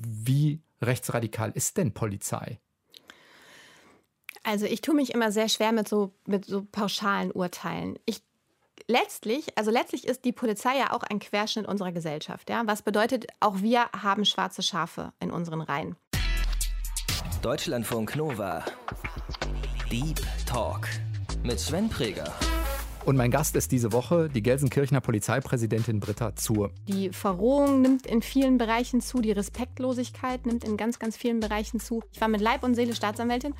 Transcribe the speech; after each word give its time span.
Wie 0.00 0.60
rechtsradikal 0.80 1.50
ist 1.52 1.76
denn 1.76 1.92
Polizei? 1.92 2.60
Also 4.44 4.66
ich 4.66 4.80
tue 4.80 4.94
mich 4.94 5.14
immer 5.14 5.30
sehr 5.30 5.48
schwer 5.48 5.72
mit 5.72 5.88
so, 5.88 6.12
mit 6.26 6.44
so 6.44 6.64
pauschalen 6.64 7.30
Urteilen. 7.30 7.98
Ich 8.06 8.22
letztlich, 8.88 9.56
also 9.56 9.70
letztlich 9.70 10.06
ist 10.06 10.24
die 10.24 10.32
Polizei 10.32 10.76
ja 10.76 10.92
auch 10.92 11.02
ein 11.02 11.18
Querschnitt 11.18 11.66
unserer 11.66 11.92
Gesellschaft. 11.92 12.50
Ja? 12.50 12.62
Was 12.66 12.82
bedeutet, 12.82 13.26
auch 13.40 13.60
wir 13.60 13.86
haben 13.92 14.24
schwarze 14.24 14.62
Schafe 14.62 15.12
in 15.20 15.30
unseren 15.30 15.60
Reihen. 15.60 15.96
Deutschlandfunk 17.42 18.16
Nova. 18.16 18.64
Deep 19.90 20.20
Talk 20.46 20.88
mit 21.42 21.58
Sven 21.58 21.88
Preger. 21.88 22.32
Und 23.04 23.16
mein 23.16 23.32
Gast 23.32 23.56
ist 23.56 23.72
diese 23.72 23.92
Woche 23.92 24.28
die 24.28 24.42
Gelsenkirchener 24.42 25.00
Polizeipräsidentin 25.00 25.98
Britta 25.98 26.36
Zur. 26.36 26.70
Die 26.86 27.10
Verrohung 27.10 27.80
nimmt 27.80 28.06
in 28.06 28.22
vielen 28.22 28.58
Bereichen 28.58 29.00
zu, 29.00 29.20
die 29.20 29.32
Respektlosigkeit 29.32 30.46
nimmt 30.46 30.62
in 30.62 30.76
ganz, 30.76 31.00
ganz 31.00 31.16
vielen 31.16 31.40
Bereichen 31.40 31.80
zu. 31.80 32.04
Ich 32.12 32.20
war 32.20 32.28
mit 32.28 32.40
Leib 32.40 32.62
und 32.62 32.76
Seele 32.76 32.94
Staatsanwältin, 32.94 33.54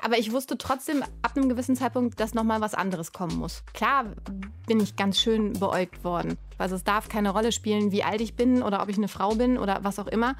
aber 0.00 0.18
ich 0.18 0.32
wusste 0.32 0.58
trotzdem 0.58 1.04
ab 1.22 1.36
einem 1.36 1.48
gewissen 1.48 1.76
Zeitpunkt, 1.76 2.18
dass 2.18 2.34
nochmal 2.34 2.60
was 2.60 2.74
anderes 2.74 3.12
kommen 3.12 3.38
muss. 3.38 3.62
Klar 3.74 4.06
bin 4.66 4.80
ich 4.80 4.96
ganz 4.96 5.20
schön 5.20 5.52
beäugt 5.52 6.02
worden. 6.02 6.36
Also 6.60 6.76
es 6.76 6.84
darf 6.84 7.08
keine 7.08 7.30
Rolle 7.30 7.52
spielen, 7.52 7.92
wie 7.92 8.02
alt 8.02 8.20
ich 8.20 8.34
bin 8.34 8.62
oder 8.62 8.82
ob 8.82 8.88
ich 8.88 8.96
eine 8.96 9.08
Frau 9.08 9.34
bin 9.34 9.58
oder 9.58 9.80
was 9.82 9.98
auch 9.98 10.06
immer. 10.06 10.36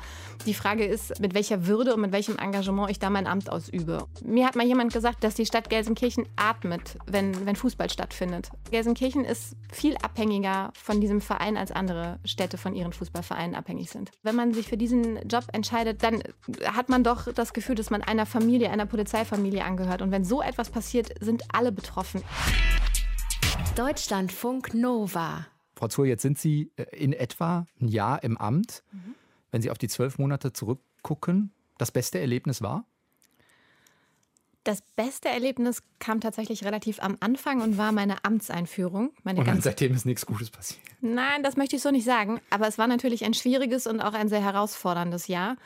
Die 0.46 0.54
Frage 0.54 0.84
ist, 0.84 1.20
mit 1.20 1.34
welcher 1.34 1.66
Würde 1.66 1.94
und 1.94 2.00
mit 2.00 2.12
welchem 2.12 2.38
Engagement 2.38 2.90
ich 2.90 2.98
da 2.98 3.10
mein 3.10 3.26
Amt 3.26 3.50
ausübe. 3.50 4.06
Mir 4.24 4.46
hat 4.46 4.56
mal 4.56 4.66
jemand 4.66 4.92
gesagt, 4.92 5.24
dass 5.24 5.34
die 5.34 5.46
Stadt 5.46 5.70
Gelsenkirchen 5.70 6.26
atmet, 6.36 6.98
wenn, 7.06 7.46
wenn 7.46 7.56
Fußball 7.56 7.90
stattfindet. 7.90 8.50
Gelsenkirchen 8.70 9.24
ist 9.24 9.56
viel 9.72 9.96
abhängiger 10.02 10.70
von 10.74 11.00
diesem 11.00 11.20
Verein 11.20 11.56
als 11.56 11.72
andere 11.72 12.18
Städte 12.24 12.58
von 12.58 12.74
ihren 12.74 12.92
Fußballvereinen 12.92 13.54
abhängig 13.54 13.90
sind. 13.90 14.10
Wenn 14.22 14.36
man 14.36 14.52
sich 14.52 14.68
für 14.68 14.76
diesen 14.76 15.16
Job 15.28 15.44
entscheidet, 15.52 16.02
dann 16.02 16.22
hat 16.64 16.88
man 16.88 17.04
doch 17.04 17.32
das 17.32 17.52
Gefühl, 17.52 17.74
dass 17.74 17.90
man 17.90 18.02
einer 18.02 18.26
Familie, 18.26 18.70
einer 18.70 18.86
Polizeifamilie 18.86 19.64
angehört. 19.64 20.02
Und 20.02 20.10
wenn 20.10 20.24
so 20.24 20.42
etwas 20.42 20.70
passiert, 20.70 21.12
sind 21.20 21.42
alle 21.52 21.72
betroffen. 21.72 22.22
Deutschlandfunk 23.76 24.74
Nova. 24.74 25.46
Frau 25.80 25.88
Zur, 25.88 26.04
jetzt 26.04 26.20
sind 26.20 26.38
Sie 26.38 26.70
äh, 26.76 26.84
in 26.94 27.14
etwa 27.14 27.66
ein 27.80 27.88
Jahr 27.88 28.22
im 28.22 28.36
Amt. 28.36 28.82
Mhm. 28.92 29.14
Wenn 29.50 29.62
Sie 29.62 29.70
auf 29.70 29.78
die 29.78 29.88
zwölf 29.88 30.18
Monate 30.18 30.52
zurückgucken, 30.52 31.52
das 31.78 31.90
beste 31.90 32.20
Erlebnis 32.20 32.60
war? 32.60 32.84
Das 34.62 34.82
beste 34.94 35.30
Erlebnis 35.30 35.82
kam 35.98 36.20
tatsächlich 36.20 36.64
relativ 36.64 37.02
am 37.02 37.16
Anfang 37.20 37.62
und 37.62 37.78
war 37.78 37.92
meine 37.92 38.22
Amtseinführung. 38.26 39.12
Meine 39.22 39.40
und 39.40 39.48
dann 39.48 39.62
seitdem 39.62 39.94
ist 39.94 40.04
nichts 40.04 40.26
Gutes 40.26 40.50
passiert. 40.50 40.82
Nein, 41.00 41.42
das 41.42 41.56
möchte 41.56 41.76
ich 41.76 41.82
so 41.82 41.90
nicht 41.90 42.04
sagen. 42.04 42.42
Aber 42.50 42.68
es 42.68 42.76
war 42.76 42.86
natürlich 42.86 43.24
ein 43.24 43.32
schwieriges 43.32 43.86
und 43.86 44.00
auch 44.02 44.12
ein 44.12 44.28
sehr 44.28 44.44
herausforderndes 44.44 45.28
Jahr. 45.28 45.56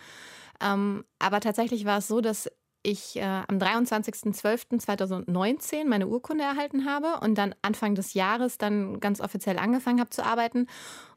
Ähm, 0.60 1.04
aber 1.18 1.40
tatsächlich 1.40 1.86
war 1.86 1.98
es 1.98 2.06
so, 2.06 2.20
dass 2.20 2.48
ich 2.84 3.16
äh, 3.16 3.22
am 3.22 3.58
23.12.2019 3.58 5.86
meine 5.86 6.06
Urkunde 6.06 6.44
erhalten 6.44 6.84
habe 6.84 7.18
und 7.20 7.36
dann 7.36 7.56
Anfang 7.62 7.96
des 7.96 8.14
Jahres 8.14 8.58
dann 8.58 9.00
ganz 9.00 9.20
offiziell 9.20 9.58
angefangen 9.58 9.98
habe 9.98 10.10
zu 10.10 10.24
arbeiten. 10.24 10.68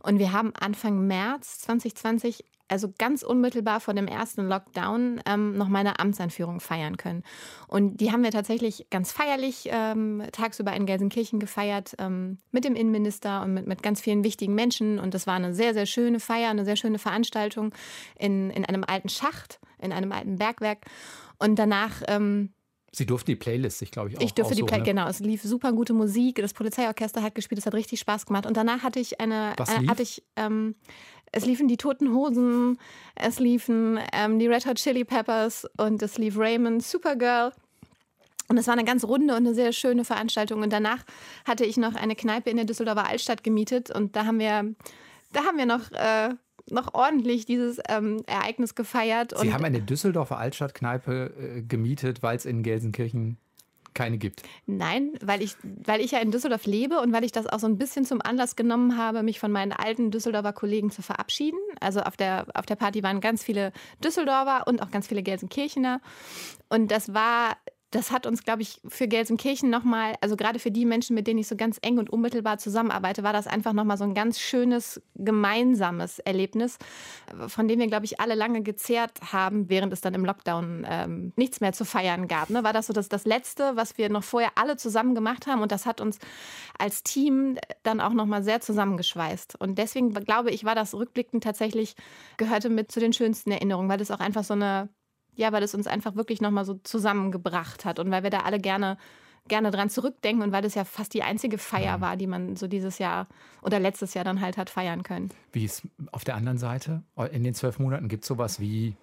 Und 0.02 0.18
wir 0.18 0.34
haben 0.34 0.52
Anfang 0.56 1.06
März 1.06 1.60
2020 1.60 2.44
also 2.70 2.94
ganz 2.98 3.24
unmittelbar 3.24 3.80
vor 3.80 3.94
dem 3.94 4.08
ersten 4.08 4.48
Lockdown 4.48 5.22
ähm, 5.26 5.58
noch 5.58 5.68
meine 5.68 6.00
Amtseinführung 6.00 6.60
feiern 6.60 6.98
können. 6.98 7.24
Und 7.68 7.98
die 7.98 8.12
haben 8.12 8.24
wir 8.24 8.32
tatsächlich 8.32 8.88
ganz 8.90 9.12
feierlich 9.12 9.70
ähm, 9.72 10.24
tagsüber 10.32 10.74
in 10.74 10.86
Gelsenkirchen 10.86 11.40
gefeiert 11.40 11.96
ähm, 12.00 12.38
mit 12.52 12.66
dem 12.66 12.76
Innenminister 12.76 13.42
und 13.42 13.54
mit, 13.54 13.68
mit 13.68 13.84
ganz 13.84 14.02
vielen 14.02 14.24
wichtigen 14.24 14.54
Menschen. 14.54 15.00
Und 15.00 15.14
das 15.14 15.28
war 15.28 15.36
eine 15.36 15.54
sehr, 15.54 15.74
sehr 15.74 15.86
schöne 15.86 16.20
Feier, 16.20 16.50
eine 16.50 16.66
sehr 16.66 16.76
schöne 16.76 17.00
Veranstaltung 17.00 17.74
in, 18.18 18.50
in 18.50 18.66
einem 18.66 18.84
alten 18.84 19.10
Schacht, 19.10 19.60
in 19.82 19.92
einem 19.92 20.12
alten 20.12 20.38
Bergwerk. 20.38 20.80
Und 21.40 21.58
danach 21.58 22.02
ähm, 22.08 22.54
Sie 22.92 23.06
durften 23.06 23.32
die 23.32 23.36
Playlist 23.36 23.80
sich, 23.80 23.92
glaube 23.92 24.10
ich, 24.10 24.18
auch 24.18 24.22
Ich 24.22 24.34
durfte 24.34 24.56
die 24.56 24.64
Playlist, 24.64 24.88
ne? 24.88 24.94
genau. 24.94 25.08
Es 25.08 25.20
lief 25.20 25.44
super 25.44 25.72
gute 25.74 25.94
Musik. 25.94 26.38
Das 26.38 26.54
Polizeiorchester 26.54 27.22
hat 27.22 27.36
gespielt. 27.36 27.60
Es 27.60 27.66
hat 27.66 27.76
richtig 27.76 28.00
Spaß 28.00 28.26
gemacht. 28.26 28.46
Und 28.46 28.58
danach 28.58 28.82
hatte 28.82 29.00
ich 29.00 29.20
eine, 29.20 29.54
äh, 29.58 29.88
hatte 29.88 30.02
ich, 30.02 30.24
ähm, 30.36 30.76
es 31.32 31.46
liefen 31.46 31.68
die 31.68 31.78
Toten 31.78 32.14
Hosen, 32.14 32.80
es 33.14 33.40
liefen 33.40 34.00
ähm, 34.14 34.40
die 34.40 34.48
Red 34.48 34.66
Hot 34.66 34.78
Chili 34.78 35.04
Peppers 35.04 35.68
und 35.78 36.02
es 36.02 36.18
lief 36.18 36.38
Raymond, 36.38 36.82
Supergirl. 36.84 37.52
Und 38.50 38.58
es 38.58 38.68
war 38.68 38.74
eine 38.74 38.86
ganz 38.86 39.04
runde 39.04 39.36
und 39.36 39.46
eine 39.46 39.54
sehr 39.54 39.74
schöne 39.74 40.06
Veranstaltung. 40.06 40.62
Und 40.62 40.72
danach 40.72 41.04
hatte 41.46 41.66
ich 41.66 41.76
noch 41.76 41.96
eine 41.96 42.16
Kneipe 42.16 42.50
in 42.50 42.56
der 42.56 42.66
Düsseldorfer 42.66 43.08
Altstadt 43.08 43.44
gemietet 43.44 43.92
und 43.92 44.16
da 44.16 44.26
haben 44.26 44.40
wir, 44.40 44.74
da 45.34 45.44
haben 45.44 45.58
wir 45.58 45.66
noch 45.66 45.92
äh, 45.92 46.34
noch 46.70 46.94
ordentlich 46.94 47.46
dieses 47.46 47.80
ähm, 47.90 48.24
Ereignis 48.28 48.76
gefeiert. 48.76 49.34
Sie 49.40 49.54
haben 49.54 49.66
eine 49.66 49.82
Düsseldorfer 49.82 50.38
Altstadtkneipe 50.38 51.34
äh, 51.58 51.62
gemietet, 51.62 52.24
weil 52.24 52.38
es 52.38 52.46
in 52.46 52.64
Gelsenkirchen 52.64 53.38
keine 53.98 54.20
gibt. 54.20 54.44
Nein, 54.68 55.14
weil 55.22 55.42
ich, 55.42 55.56
weil 55.64 56.02
ich 56.02 56.12
ja 56.12 56.20
in 56.20 56.32
Düsseldorf 56.32 56.68
lebe 56.68 57.00
und 57.00 57.12
weil 57.12 57.24
ich 57.24 57.32
das 57.32 57.48
auch 57.48 57.58
so 57.58 57.66
ein 57.66 57.80
bisschen 57.80 58.06
zum 58.06 58.22
Anlass 58.22 58.56
genommen 58.56 58.96
habe, 58.96 59.24
mich 59.24 59.40
von 59.40 59.52
meinen 59.52 59.72
alten 59.72 60.12
Düsseldorfer 60.12 60.54
Kollegen 60.54 60.92
zu 60.92 61.02
verabschieden. 61.02 61.58
Also 61.80 62.02
auf 62.02 62.16
der, 62.16 62.46
auf 62.54 62.68
der 62.68 62.76
Party 62.76 63.02
waren 63.02 63.22
ganz 63.22 63.44
viele 63.44 63.74
Düsseldorfer 64.04 64.68
und 64.68 64.84
auch 64.84 64.92
ganz 64.92 65.08
viele 65.08 65.24
Gelsenkirchener. 65.24 66.00
Und 66.70 66.92
das 66.92 67.14
war 67.14 67.58
das 67.92 68.12
hat 68.12 68.26
uns, 68.26 68.44
glaube 68.44 68.64
ich, 68.64 68.82
für 68.88 69.08
Gelsenkirchen 69.08 69.70
nochmal, 69.70 70.16
also 70.20 70.36
gerade 70.36 70.60
für 70.60 70.72
die 70.72 70.86
Menschen, 70.86 71.16
mit 71.16 71.26
denen 71.26 71.40
ich 71.40 71.48
so 71.48 71.56
ganz 71.56 71.80
eng 71.82 72.00
und 72.00 72.10
unmittelbar 72.10 72.58
zusammenarbeite, 72.58 73.24
war 73.24 73.32
das 73.32 73.48
einfach 73.48 73.72
nochmal 73.72 73.98
so 73.98 74.04
ein 74.04 74.14
ganz 74.14 74.40
schönes 74.40 75.02
gemeinsames 75.16 76.20
Erlebnis, 76.20 76.78
von 77.48 77.70
dem 77.70 77.80
wir, 77.80 77.88
glaube 77.88 78.04
ich, 78.04 78.20
alle 78.20 78.36
lange 78.36 78.62
gezehrt 78.62 79.32
haben, 79.32 79.70
während 79.70 79.94
es 79.94 80.02
dann 80.02 80.14
im 80.14 80.26
Lockdown 80.26 80.86
ähm, 80.90 81.34
nichts 81.38 81.62
mehr 81.62 81.72
zu 81.72 81.86
feiern 81.86 82.28
gab. 82.28 82.50
Ne? 82.50 82.64
War 82.66 82.74
das 82.74 82.88
so 82.88 82.94
das, 82.94 83.08
das 83.08 83.26
Letzte, 83.26 83.78
was 83.78 83.98
wir 83.98 84.10
noch 84.10 84.24
vorher 84.24 84.52
alle 84.56 84.76
zusammen 84.76 85.16
gemacht 85.16 85.48
haben 85.48 85.62
und 85.62 85.72
das 85.72 85.86
hat 85.86 86.02
uns 86.02 86.20
als 86.78 87.04
Team 87.04 87.58
dann 87.84 88.02
auch 88.02 88.14
nochmal 88.14 88.44
sehr 88.44 88.60
zusammengeschweißt. 88.60 89.60
Und 89.62 89.78
deswegen, 89.78 90.14
glaube 90.14 90.52
ich, 90.52 90.66
war 90.66 90.76
das 90.76 90.94
rückblickend 90.94 91.42
tatsächlich, 91.42 91.96
gehörte 92.36 92.70
mit 92.70 92.92
zu 92.92 93.00
den 93.00 93.14
schönsten 93.14 93.52
Erinnerungen, 93.52 93.90
weil 93.90 93.98
das 93.98 94.12
auch 94.12 94.20
einfach 94.20 94.44
so 94.44 94.56
eine 94.56 94.90
ja, 95.38 95.52
weil 95.54 95.64
es 95.64 95.74
uns 95.74 95.88
einfach 95.88 96.16
wirklich 96.16 96.42
nochmal 96.42 96.66
so 96.66 96.74
zusammengebracht 96.84 97.86
hat 97.86 98.00
und 98.00 98.12
weil 98.12 98.24
wir 98.24 98.30
da 98.30 98.40
alle 98.40 98.60
gerne 98.60 98.98
gerne 99.48 99.72
dran 99.72 99.90
zurückdenken 99.90 100.44
und 100.44 100.52
weil 100.52 100.62
das 100.62 100.76
ja 100.76 100.84
fast 100.84 101.14
die 101.14 101.24
einzige 101.24 101.58
Feier 101.58 102.02
war, 102.02 102.18
die 102.18 102.28
man 102.28 102.58
so 102.58 102.68
dieses 102.68 103.00
Jahr 103.00 103.28
oder 103.62 103.80
letztes 103.80 104.14
Jahr 104.14 104.26
dann 104.26 104.42
halt 104.42 104.58
hat 104.58 104.70
feiern 104.70 105.04
können. 105.04 105.30
Wie 105.54 105.64
ist 105.64 105.84
auf 106.12 106.26
der 106.26 106.36
anderen 106.36 106.58
Seite? 106.58 107.02
In 107.32 107.46
den 107.46 107.54
zwölf 107.54 107.80
Monaten 107.80 108.10
gibt 108.10 108.26
es 108.26 108.28
sowas 108.28 108.60
wie 108.60 108.98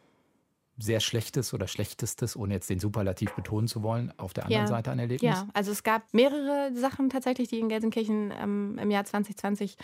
sehr 0.77 1.01
Schlechtes 1.01 1.55
oder 1.55 1.69
Schlechtestes, 1.69 2.37
ohne 2.37 2.55
jetzt 2.55 2.69
den 2.69 2.81
Superlativ 2.81 3.33
betonen 3.33 3.69
zu 3.69 3.83
wollen, 3.83 4.13
auf 4.19 4.35
der 4.35 4.45
anderen 4.45 4.65
ja, 4.65 4.69
Seite 4.69 4.91
ein 4.91 4.99
Erlebnis? 4.99 5.31
Ja, 5.31 5.49
also 5.55 5.71
es 5.71 5.83
gab 5.83 6.13
mehrere 6.13 6.75
Sachen 6.75 7.11
tatsächlich, 7.11 7.49
die 7.49 7.61
in 7.61 7.69
Gelsenkirchen 7.69 8.33
ähm, 8.37 8.79
im 8.79 8.91
Jahr 8.91 9.05
2020 9.05 9.77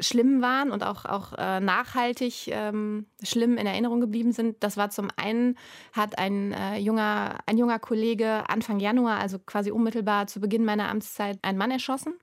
schlimm 0.00 0.42
waren 0.42 0.70
und 0.70 0.82
auch, 0.82 1.04
auch 1.04 1.32
äh, 1.38 1.60
nachhaltig 1.60 2.48
ähm, 2.48 3.06
schlimm 3.22 3.56
in 3.56 3.66
Erinnerung 3.66 4.00
geblieben 4.00 4.32
sind. 4.32 4.62
Das 4.62 4.76
war 4.76 4.90
zum 4.90 5.08
einen, 5.16 5.56
hat 5.92 6.18
ein, 6.18 6.52
äh, 6.52 6.78
junger, 6.78 7.38
ein 7.46 7.58
junger 7.58 7.78
Kollege 7.78 8.48
Anfang 8.48 8.80
Januar, 8.80 9.18
also 9.18 9.38
quasi 9.38 9.70
unmittelbar 9.70 10.26
zu 10.26 10.40
Beginn 10.40 10.64
meiner 10.64 10.88
Amtszeit, 10.88 11.38
einen 11.42 11.58
Mann 11.58 11.70
erschossen. 11.70 12.14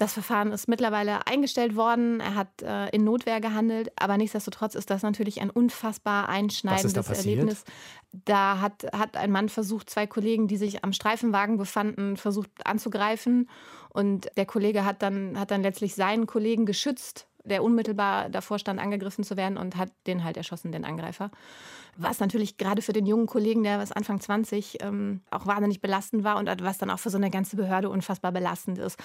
Das 0.00 0.14
Verfahren 0.14 0.50
ist 0.50 0.66
mittlerweile 0.66 1.26
eingestellt 1.26 1.76
worden. 1.76 2.20
Er 2.20 2.34
hat 2.34 2.62
äh, 2.62 2.88
in 2.88 3.04
Notwehr 3.04 3.38
gehandelt, 3.38 3.92
aber 3.96 4.16
nichtsdestotrotz 4.16 4.74
ist 4.74 4.88
das 4.88 5.02
natürlich 5.02 5.42
ein 5.42 5.50
unfassbar 5.50 6.30
einschneidendes 6.30 6.94
da 6.94 7.12
Erlebnis. 7.12 7.64
Da 8.10 8.62
hat, 8.62 8.86
hat 8.94 9.18
ein 9.18 9.30
Mann 9.30 9.50
versucht, 9.50 9.90
zwei 9.90 10.06
Kollegen, 10.06 10.48
die 10.48 10.56
sich 10.56 10.84
am 10.84 10.94
Streifenwagen 10.94 11.58
befanden, 11.58 12.16
versucht 12.16 12.50
anzugreifen. 12.64 13.50
Und 13.92 14.30
der 14.36 14.46
Kollege 14.46 14.84
hat 14.84 15.02
dann, 15.02 15.38
hat 15.38 15.50
dann 15.50 15.62
letztlich 15.62 15.94
seinen 15.94 16.26
Kollegen 16.26 16.66
geschützt 16.66 17.26
der 17.44 17.62
unmittelbar 17.62 18.28
davor 18.28 18.58
stand, 18.58 18.80
angegriffen 18.80 19.24
zu 19.24 19.36
werden 19.36 19.56
und 19.56 19.76
hat 19.76 19.90
den 20.06 20.24
halt 20.24 20.36
erschossen, 20.36 20.72
den 20.72 20.84
Angreifer. 20.84 21.30
Was 21.96 22.20
natürlich 22.20 22.56
gerade 22.56 22.82
für 22.82 22.92
den 22.92 23.04
jungen 23.04 23.26
Kollegen, 23.26 23.62
der 23.62 23.78
was 23.78 23.92
Anfang 23.92 24.20
20, 24.20 24.78
ähm, 24.82 25.20
auch 25.30 25.46
wahnsinnig 25.46 25.80
belastend 25.80 26.22
war 26.22 26.36
und 26.36 26.48
was 26.62 26.78
dann 26.78 26.90
auch 26.90 26.98
für 26.98 27.10
so 27.10 27.18
eine 27.18 27.30
ganze 27.30 27.56
Behörde 27.56 27.90
unfassbar 27.90 28.32
belastend 28.32 28.78
ist. 28.78 28.98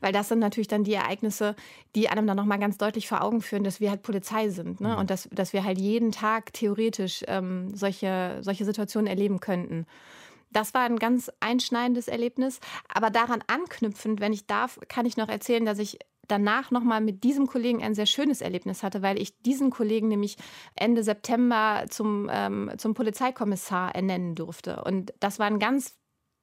Weil 0.00 0.12
das 0.12 0.28
sind 0.28 0.40
natürlich 0.40 0.68
dann 0.68 0.84
die 0.84 0.94
Ereignisse, 0.94 1.54
die 1.94 2.08
einem 2.08 2.26
dann 2.26 2.36
nochmal 2.36 2.58
ganz 2.58 2.78
deutlich 2.78 3.08
vor 3.08 3.22
Augen 3.22 3.42
führen, 3.42 3.64
dass 3.64 3.80
wir 3.80 3.90
halt 3.90 4.02
Polizei 4.02 4.48
sind 4.48 4.80
ne? 4.80 4.88
Mhm. 4.88 4.98
und 4.98 5.10
dass, 5.10 5.28
dass 5.32 5.52
wir 5.52 5.64
halt 5.64 5.78
jeden 5.78 6.12
Tag 6.12 6.52
theoretisch 6.52 7.22
ähm, 7.28 7.74
solche, 7.74 8.38
solche 8.40 8.64
Situationen 8.64 9.06
erleben 9.06 9.40
könnten. 9.40 9.86
Das 10.52 10.74
war 10.74 10.82
ein 10.82 10.98
ganz 10.98 11.30
einschneidendes 11.40 12.08
Erlebnis. 12.08 12.60
Aber 12.92 13.10
daran 13.10 13.42
anknüpfend, 13.46 14.20
wenn 14.20 14.32
ich 14.32 14.46
darf, 14.46 14.78
kann 14.88 15.06
ich 15.06 15.16
noch 15.16 15.28
erzählen, 15.28 15.64
dass 15.64 15.78
ich 15.78 15.98
danach 16.28 16.70
nochmal 16.70 17.00
mit 17.00 17.24
diesem 17.24 17.46
Kollegen 17.46 17.82
ein 17.82 17.94
sehr 17.94 18.06
schönes 18.06 18.40
Erlebnis 18.40 18.82
hatte, 18.82 19.02
weil 19.02 19.20
ich 19.20 19.42
diesen 19.42 19.70
Kollegen 19.70 20.08
nämlich 20.08 20.36
Ende 20.74 21.02
September 21.02 21.84
zum, 21.90 22.28
ähm, 22.32 22.70
zum 22.78 22.94
Polizeikommissar 22.94 23.94
ernennen 23.94 24.34
durfte. 24.34 24.82
Und 24.84 25.12
das 25.20 25.38
war 25.38 25.46
ein 25.46 25.58
ganz 25.58 25.98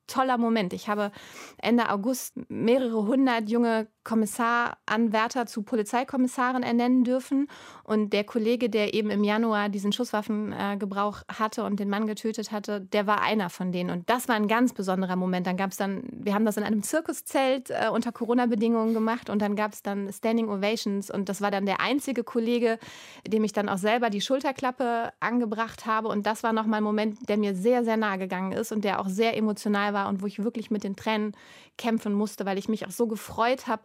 toller 0.07 0.37
Moment. 0.37 0.73
Ich 0.73 0.89
habe 0.89 1.11
Ende 1.57 1.89
August 1.89 2.33
mehrere 2.49 3.05
hundert 3.05 3.49
junge 3.49 3.87
Kommissaranwärter 4.09 5.45
zu 5.45 5.61
Polizeikommissaren 5.61 6.63
ernennen 6.63 7.03
dürfen. 7.03 7.47
Und 7.83 8.11
der 8.11 8.23
Kollege, 8.23 8.67
der 8.67 8.95
eben 8.95 9.11
im 9.11 9.23
Januar 9.23 9.69
diesen 9.69 9.91
Schusswaffengebrauch 9.91 11.21
äh, 11.21 11.33
hatte 11.35 11.63
und 11.63 11.79
den 11.79 11.89
Mann 11.89 12.07
getötet 12.07 12.51
hatte, 12.51 12.81
der 12.81 13.05
war 13.05 13.21
einer 13.21 13.51
von 13.51 13.71
denen. 13.71 13.91
Und 13.91 14.09
das 14.09 14.27
war 14.27 14.35
ein 14.35 14.47
ganz 14.47 14.73
besonderer 14.73 15.15
Moment. 15.15 15.45
Dann 15.45 15.57
gab 15.57 15.69
es 15.69 15.77
dann, 15.77 16.01
wir 16.11 16.33
haben 16.33 16.45
das 16.45 16.57
in 16.57 16.63
einem 16.63 16.81
Zirkuszelt 16.81 17.69
äh, 17.69 17.89
unter 17.93 18.11
Corona-Bedingungen 18.11 18.95
gemacht 18.95 19.29
und 19.29 19.43
dann 19.43 19.55
gab 19.55 19.73
es 19.73 19.83
dann 19.83 20.11
Standing 20.11 20.49
Ovations 20.49 21.11
und 21.11 21.29
das 21.29 21.41
war 21.41 21.51
dann 21.51 21.67
der 21.67 21.79
einzige 21.79 22.23
Kollege, 22.23 22.79
dem 23.27 23.43
ich 23.43 23.53
dann 23.53 23.69
auch 23.69 23.77
selber 23.77 24.09
die 24.09 24.21
Schulterklappe 24.21 25.13
angebracht 25.19 25.85
habe. 25.85 26.07
Und 26.07 26.25
das 26.25 26.41
war 26.41 26.51
nochmal 26.51 26.79
ein 26.79 26.83
Moment, 26.83 27.29
der 27.29 27.37
mir 27.37 27.53
sehr, 27.53 27.83
sehr 27.83 27.97
nahe 27.97 28.17
gegangen 28.17 28.53
ist 28.53 28.71
und 28.71 28.83
der 28.83 28.99
auch 29.01 29.07
sehr 29.07 29.37
emotional 29.37 29.93
war 29.93 30.09
und 30.09 30.23
wo 30.23 30.25
ich 30.25 30.43
wirklich 30.43 30.71
mit 30.71 30.83
den 30.83 30.95
Tränen 30.95 31.35
kämpfen 31.79 32.13
musste, 32.13 32.45
weil 32.45 32.59
ich 32.59 32.69
mich 32.69 32.85
auch 32.85 32.91
so 32.91 33.07
gefreut 33.07 33.65
habe, 33.65 33.81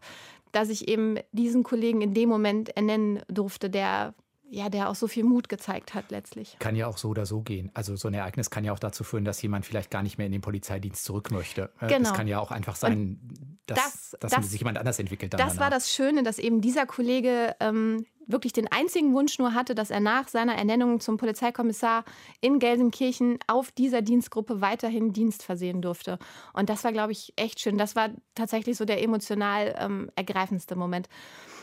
dass 0.52 0.68
ich 0.68 0.88
eben 0.88 1.18
diesen 1.32 1.62
Kollegen 1.62 2.02
in 2.02 2.12
dem 2.12 2.28
Moment 2.28 2.76
ernennen 2.76 3.22
durfte, 3.28 3.70
der 3.70 4.14
ja, 4.50 4.68
der 4.68 4.88
auch 4.88 4.94
so 4.94 5.08
viel 5.08 5.24
Mut 5.24 5.48
gezeigt 5.48 5.94
hat 5.94 6.10
letztlich. 6.10 6.56
Kann 6.60 6.76
ja 6.76 6.86
auch 6.86 6.96
so 6.96 7.08
oder 7.08 7.26
so 7.26 7.40
gehen. 7.40 7.70
Also 7.74 7.96
so 7.96 8.06
ein 8.08 8.14
Ereignis 8.14 8.50
kann 8.50 8.62
ja 8.62 8.72
auch 8.72 8.78
dazu 8.78 9.02
führen, 9.02 9.24
dass 9.24 9.42
jemand 9.42 9.66
vielleicht 9.66 9.90
gar 9.90 10.02
nicht 10.02 10.16
mehr 10.16 10.26
in 10.26 10.32
den 10.32 10.42
Polizeidienst 10.42 11.04
zurück 11.04 11.32
möchte. 11.32 11.70
Äh, 11.80 11.88
genau. 11.88 12.10
Es 12.10 12.14
kann 12.14 12.28
ja 12.28 12.38
auch 12.38 12.52
einfach 12.52 12.76
sein, 12.76 13.18
dass, 13.66 13.78
das, 13.78 14.16
dass 14.20 14.32
das, 14.32 14.50
sich 14.50 14.60
jemand 14.60 14.78
anders 14.78 14.98
entwickelt. 14.98 15.32
das 15.32 15.40
danach. 15.40 15.58
war 15.58 15.70
das 15.70 15.92
Schöne, 15.92 16.22
dass 16.22 16.38
eben 16.38 16.60
dieser 16.60 16.86
Kollege 16.86 17.56
ähm, 17.58 18.06
wirklich 18.26 18.52
den 18.52 18.70
einzigen 18.70 19.14
Wunsch 19.14 19.38
nur 19.38 19.54
hatte, 19.54 19.74
dass 19.74 19.90
er 19.90 20.00
nach 20.00 20.28
seiner 20.28 20.54
Ernennung 20.56 21.00
zum 21.00 21.16
Polizeikommissar 21.16 22.04
in 22.40 22.58
Gelsenkirchen 22.58 23.38
auf 23.46 23.72
dieser 23.72 24.02
Dienstgruppe 24.02 24.60
weiterhin 24.60 25.12
Dienst 25.12 25.42
versehen 25.42 25.82
durfte. 25.82 26.18
Und 26.52 26.68
das 26.68 26.84
war, 26.84 26.92
glaube 26.92 27.12
ich, 27.12 27.32
echt 27.36 27.60
schön. 27.60 27.78
Das 27.78 27.96
war 27.96 28.10
tatsächlich 28.34 28.76
so 28.76 28.84
der 28.84 29.02
emotional 29.02 29.74
ähm, 29.78 30.10
ergreifendste 30.16 30.76
Moment. 30.76 31.08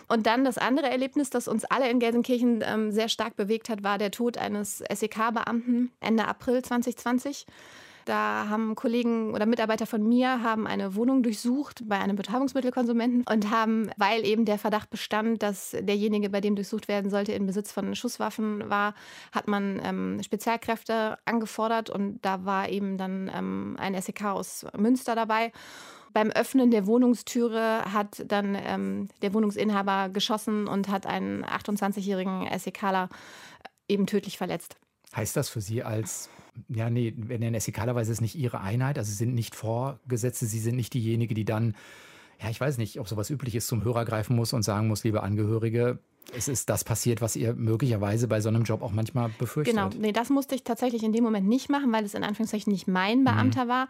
Und 0.07 0.25
dann 0.27 0.43
das 0.43 0.57
andere 0.57 0.89
Erlebnis, 0.89 1.29
das 1.29 1.47
uns 1.47 1.63
alle 1.65 1.89
in 1.89 1.99
Gelsenkirchen 1.99 2.63
ähm, 2.65 2.91
sehr 2.91 3.07
stark 3.07 3.35
bewegt 3.37 3.69
hat, 3.69 3.83
war 3.83 3.97
der 3.97 4.11
Tod 4.11 4.37
eines 4.37 4.79
SEK-Beamten 4.79 5.91
Ende 6.01 6.27
April 6.27 6.61
2020. 6.61 7.45
Da 8.05 8.47
haben 8.49 8.75
Kollegen 8.75 9.33
oder 9.33 9.45
Mitarbeiter 9.45 9.85
von 9.85 10.07
mir 10.07 10.41
haben 10.41 10.67
eine 10.67 10.95
Wohnung 10.95 11.23
durchsucht 11.23 11.87
bei 11.87 11.99
einem 11.99 12.15
Betäubungsmittelkonsumenten 12.15 13.23
und 13.29 13.49
haben, 13.49 13.91
weil 13.97 14.25
eben 14.25 14.45
der 14.45 14.57
Verdacht 14.57 14.89
bestand, 14.89 15.43
dass 15.43 15.71
derjenige, 15.79 16.29
bei 16.29 16.41
dem 16.41 16.55
durchsucht 16.55 16.87
werden 16.87 17.09
sollte, 17.11 17.33
in 17.33 17.45
Besitz 17.45 17.71
von 17.71 17.95
Schusswaffen 17.95 18.69
war, 18.69 18.95
hat 19.31 19.47
man 19.47 19.79
ähm, 19.83 20.21
Spezialkräfte 20.23 21.17
angefordert 21.25 21.89
und 21.89 22.19
da 22.21 22.45
war 22.45 22.69
eben 22.69 22.97
dann 22.97 23.31
ähm, 23.33 23.75
ein 23.79 23.99
SEK 23.99 24.25
aus 24.25 24.65
Münster 24.77 25.15
dabei. 25.15 25.51
Beim 26.13 26.29
Öffnen 26.29 26.71
der 26.71 26.87
Wohnungstüre 26.87 27.93
hat 27.93 28.23
dann 28.27 28.57
ähm, 28.61 29.07
der 29.21 29.33
Wohnungsinhaber 29.33 30.09
geschossen 30.09 30.67
und 30.67 30.89
hat 30.89 31.05
einen 31.05 31.45
28-jährigen 31.45 32.47
SEKler 32.57 33.07
eben 33.87 34.07
tödlich 34.07 34.37
verletzt. 34.37 34.75
Heißt 35.15 35.35
das 35.35 35.49
für 35.49 35.61
Sie 35.61 35.83
als 35.83 36.29
ja, 36.69 36.89
nee, 36.89 37.13
wir 37.15 37.39
nennen 37.39 37.55
es 37.55 37.67
ekalerweise 37.67 38.11
ist 38.11 38.21
nicht 38.21 38.35
ihre 38.35 38.61
Einheit, 38.61 38.97
also 38.97 39.09
sie 39.09 39.17
sind 39.17 39.33
nicht 39.33 39.55
Vorgesetzte, 39.55 40.45
sie 40.45 40.59
sind 40.59 40.75
nicht 40.75 40.93
diejenige, 40.93 41.33
die 41.33 41.45
dann, 41.45 41.75
ja, 42.41 42.49
ich 42.49 42.59
weiß 42.59 42.77
nicht, 42.77 42.99
ob 42.99 43.07
sowas 43.07 43.29
üblich 43.29 43.55
ist, 43.55 43.67
zum 43.67 43.83
Hörer 43.83 44.05
greifen 44.05 44.35
muss 44.35 44.53
und 44.53 44.63
sagen 44.63 44.87
muss, 44.87 45.03
liebe 45.03 45.21
Angehörige, 45.21 45.99
es 46.35 46.47
ist 46.47 46.69
das 46.69 46.83
passiert, 46.83 47.21
was 47.21 47.35
ihr 47.35 47.53
möglicherweise 47.53 48.27
bei 48.27 48.41
so 48.41 48.49
einem 48.49 48.63
Job 48.63 48.81
auch 48.81 48.91
manchmal 48.91 49.29
befürchtet. 49.37 49.75
Genau, 49.75 49.89
nee, 49.97 50.11
das 50.11 50.29
musste 50.29 50.55
ich 50.55 50.63
tatsächlich 50.63 51.03
in 51.03 51.13
dem 51.13 51.23
Moment 51.23 51.47
nicht 51.47 51.69
machen, 51.69 51.91
weil 51.91 52.05
es 52.05 52.13
in 52.13 52.23
Anführungszeichen 52.23 52.71
nicht 52.71 52.87
mein 52.87 53.19
mhm. 53.19 53.25
Beamter 53.25 53.65
mhm. 53.65 53.69
war. 53.69 53.87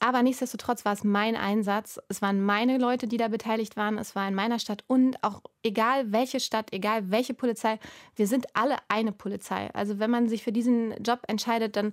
Aber 0.00 0.22
nichtsdestotrotz 0.22 0.84
war 0.84 0.92
es 0.92 1.02
mein 1.02 1.34
Einsatz. 1.34 1.98
Es 2.08 2.22
waren 2.22 2.40
meine 2.40 2.78
Leute, 2.78 3.08
die 3.08 3.16
da 3.16 3.26
beteiligt 3.26 3.76
waren. 3.76 3.98
Es 3.98 4.14
war 4.14 4.28
in 4.28 4.34
meiner 4.34 4.60
Stadt 4.60 4.84
und 4.86 5.22
auch 5.24 5.42
egal 5.64 6.12
welche 6.12 6.38
Stadt, 6.38 6.72
egal 6.72 7.10
welche 7.10 7.34
Polizei, 7.34 7.80
wir 8.14 8.28
sind 8.28 8.46
alle 8.54 8.76
eine 8.88 9.10
Polizei. 9.10 9.70
Also 9.74 9.98
wenn 9.98 10.10
man 10.10 10.28
sich 10.28 10.44
für 10.44 10.52
diesen 10.52 10.94
Job 11.02 11.22
entscheidet, 11.26 11.74
dann 11.74 11.92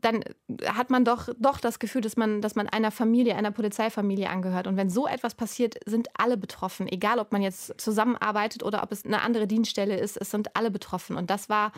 dann 0.00 0.22
hat 0.66 0.90
man 0.90 1.04
doch, 1.04 1.28
doch 1.38 1.58
das 1.60 1.78
Gefühl, 1.78 2.00
dass 2.00 2.16
man, 2.16 2.40
dass 2.40 2.54
man 2.54 2.68
einer 2.68 2.90
Familie, 2.90 3.36
einer 3.36 3.50
Polizeifamilie 3.50 4.28
angehört. 4.28 4.66
Und 4.66 4.76
wenn 4.76 4.90
so 4.90 5.06
etwas 5.06 5.34
passiert, 5.34 5.76
sind 5.86 6.08
alle 6.14 6.36
betroffen. 6.36 6.88
Egal, 6.88 7.18
ob 7.18 7.32
man 7.32 7.42
jetzt 7.42 7.80
zusammenarbeitet 7.80 8.62
oder 8.62 8.82
ob 8.82 8.92
es 8.92 9.04
eine 9.04 9.22
andere 9.22 9.46
Dienststelle 9.46 9.96
ist, 9.96 10.16
es 10.16 10.30
sind 10.30 10.56
alle 10.56 10.70
betroffen. 10.70 11.16
Und 11.16 11.30
das 11.30 11.48
war, 11.48 11.72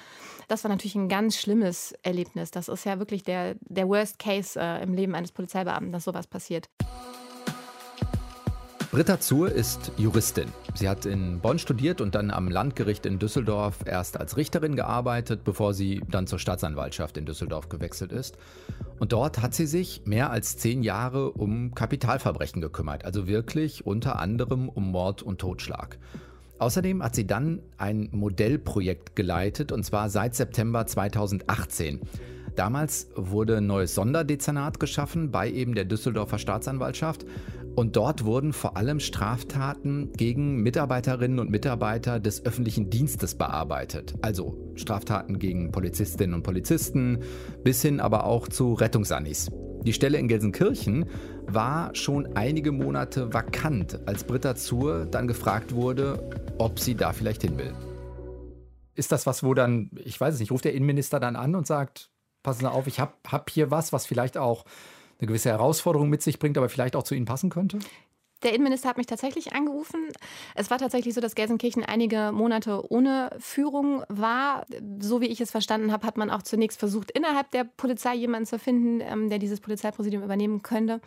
das 0.49 0.65
war 0.65 0.71
natürlich 0.71 0.95
ein 0.95 1.09
ganz 1.09 1.37
schlimmes 1.37 1.93
Erlebnis. 2.03 2.51
Das 2.51 2.69
ist 2.69 2.85
ja 2.85 2.99
wirklich 2.99 3.23
der, 3.23 3.57
der 3.61 3.89
Worst 3.89 4.19
Case 4.19 4.59
äh, 4.61 4.83
im 4.83 4.95
Leben 4.95 5.15
eines 5.15 5.33
Polizeibeamten, 5.33 5.93
dass 5.93 6.05
sowas 6.05 6.27
passiert. 6.27 6.69
Britta 8.91 9.21
Zur 9.21 9.53
ist 9.53 9.93
Juristin. 9.99 10.49
Sie 10.75 10.89
hat 10.89 11.07
in 11.07 11.39
Bonn 11.39 11.61
studiert 11.61 12.01
und 12.01 12.17
dann 12.17 12.33
am 12.33 12.49
Landgericht 12.49 13.07
in 13.07 13.21
Düsseldorf 13.21 13.85
erst 13.85 14.19
als 14.19 14.37
Richterin 14.37 14.75
gearbeitet, 14.75 15.45
bevor 15.45 15.75
sie 15.75 16.03
dann 16.11 16.27
zur 16.27 16.41
Staatsanwaltschaft 16.41 17.17
in 17.17 17.25
Düsseldorf 17.25 17.69
gewechselt 17.69 18.11
ist. 18.11 18.37
Und 18.99 19.13
dort 19.13 19.43
hat 19.43 19.55
sie 19.55 19.67
sich 19.67 20.03
mehr 20.07 20.33
als 20.33 20.57
zehn 20.57 20.83
Jahre 20.83 21.31
um 21.31 21.73
Kapitalverbrechen 21.73 22.61
gekümmert, 22.61 23.05
also 23.05 23.29
wirklich 23.29 23.87
unter 23.87 24.19
anderem 24.19 24.69
um 24.69 24.91
Mord 24.91 25.23
und 25.23 25.41
Totschlag. 25.41 25.97
Außerdem 26.59 27.01
hat 27.05 27.15
sie 27.15 27.29
dann 27.29 27.61
ein 27.79 28.09
Modellprojekt 28.11 29.15
geleitet, 29.15 29.71
und 29.71 29.85
zwar 29.85 30.11
seit 30.11 30.35
September 30.35 30.85
2018. 30.85 32.01
Damals 32.61 33.09
wurde 33.15 33.57
ein 33.57 33.67
neues 33.67 33.95
Sonderdezernat 33.95 34.79
geschaffen 34.79 35.31
bei 35.31 35.51
eben 35.51 35.75
der 35.75 35.87
Düsseldorfer 35.87 36.37
Staatsanwaltschaft 36.37 37.25
und 37.75 37.97
dort 37.97 38.27
wurden 38.27 38.53
vor 38.53 38.77
allem 38.77 39.01
Straftaten 39.01 40.13
gegen 40.13 40.57
Mitarbeiterinnen 40.57 41.39
und 41.39 41.51
Mitarbeiter 41.51 42.21
des 42.21 42.45
öffentlichen 42.45 42.91
Dienstes 42.91 43.35
bearbeitet. 43.35 44.13
Also 44.21 44.59
Straftaten 44.75 45.39
gegen 45.39 45.73
Polizistinnen 45.73 46.35
und 46.35 46.43
Polizisten 46.43 47.21
bis 47.65 47.81
hin 47.81 47.99
aber 47.99 48.25
auch 48.25 48.47
zu 48.47 48.75
Rettungsannis. 48.75 49.51
Die 49.87 49.95
Stelle 49.95 50.19
in 50.19 50.29
Gelsenkirchen 50.29 51.07
war 51.47 51.95
schon 51.95 52.37
einige 52.37 52.73
Monate 52.73 53.33
vakant, 53.33 54.07
als 54.07 54.25
Britta 54.25 54.55
Zur 54.55 55.07
dann 55.07 55.27
gefragt 55.27 55.75
wurde, 55.75 56.29
ob 56.59 56.79
sie 56.79 56.95
da 56.95 57.15
vielleicht 57.15 57.41
hin 57.41 57.57
will. 57.57 57.73
Ist 58.97 59.13
das 59.13 59.25
was, 59.25 59.43
wo 59.43 59.55
dann, 59.55 59.91
ich 60.05 60.21
weiß 60.21 60.35
es 60.35 60.41
nicht, 60.41 60.53
ruft 60.53 60.67
der 60.67 60.75
Innenminister 60.75 61.21
dann 61.21 61.37
an 61.37 61.55
und 61.55 61.67
sagt, 61.67 62.10
passen 62.43 62.61
Sie 62.61 62.71
auf, 62.71 62.87
ich 62.87 63.01
habe 63.01 63.13
hab 63.27 63.51
hier 63.51 63.71
was, 63.71 63.93
was 63.93 64.07
vielleicht 64.07 64.37
auch 64.37 64.65
eine 65.19 65.27
gewisse 65.29 65.51
Herausforderung 65.51 66.09
mit 66.09 66.23
sich 66.23 66.39
bringt, 66.39 66.57
aber 66.57 66.69
vielleicht 66.69 66.97
auch 66.97 67.03
zu 67.03 67.15
Ihnen 67.15 67.27
passen 67.27 67.51
könnte? 67.51 67.79
Der 68.43 68.55
Innenminister 68.55 68.89
hat 68.89 68.97
mich 68.97 69.07
tatsächlich 69.07 69.53
angerufen. 69.53 70.09
Es 70.55 70.71
war 70.71 70.79
tatsächlich 70.79 71.13
so, 71.13 71.21
dass 71.21 71.35
Gelsenkirchen 71.35 71.85
einige 71.85 72.33
Monate 72.33 72.91
ohne 72.91 73.31
Führung 73.39 74.03
war. 74.09 74.65
So 74.99 75.21
wie 75.21 75.27
ich 75.27 75.43
es 75.43 75.51
verstanden 75.51 75.93
habe, 75.93 76.07
hat 76.07 76.17
man 76.17 76.31
auch 76.31 76.43
zunächst 76.43 76.79
versucht, 76.79 77.11
innerhalb 77.11 77.51
der 77.51 77.65
Polizei 77.65 78.15
jemanden 78.15 78.47
zu 78.47 78.59
finden, 78.59 79.03
ähm, 79.03 79.29
der 79.29 79.39
dieses 79.39 79.61
Polizeipräsidium 79.61 80.23
übernehmen 80.23 80.63
könnte. 80.63 81.03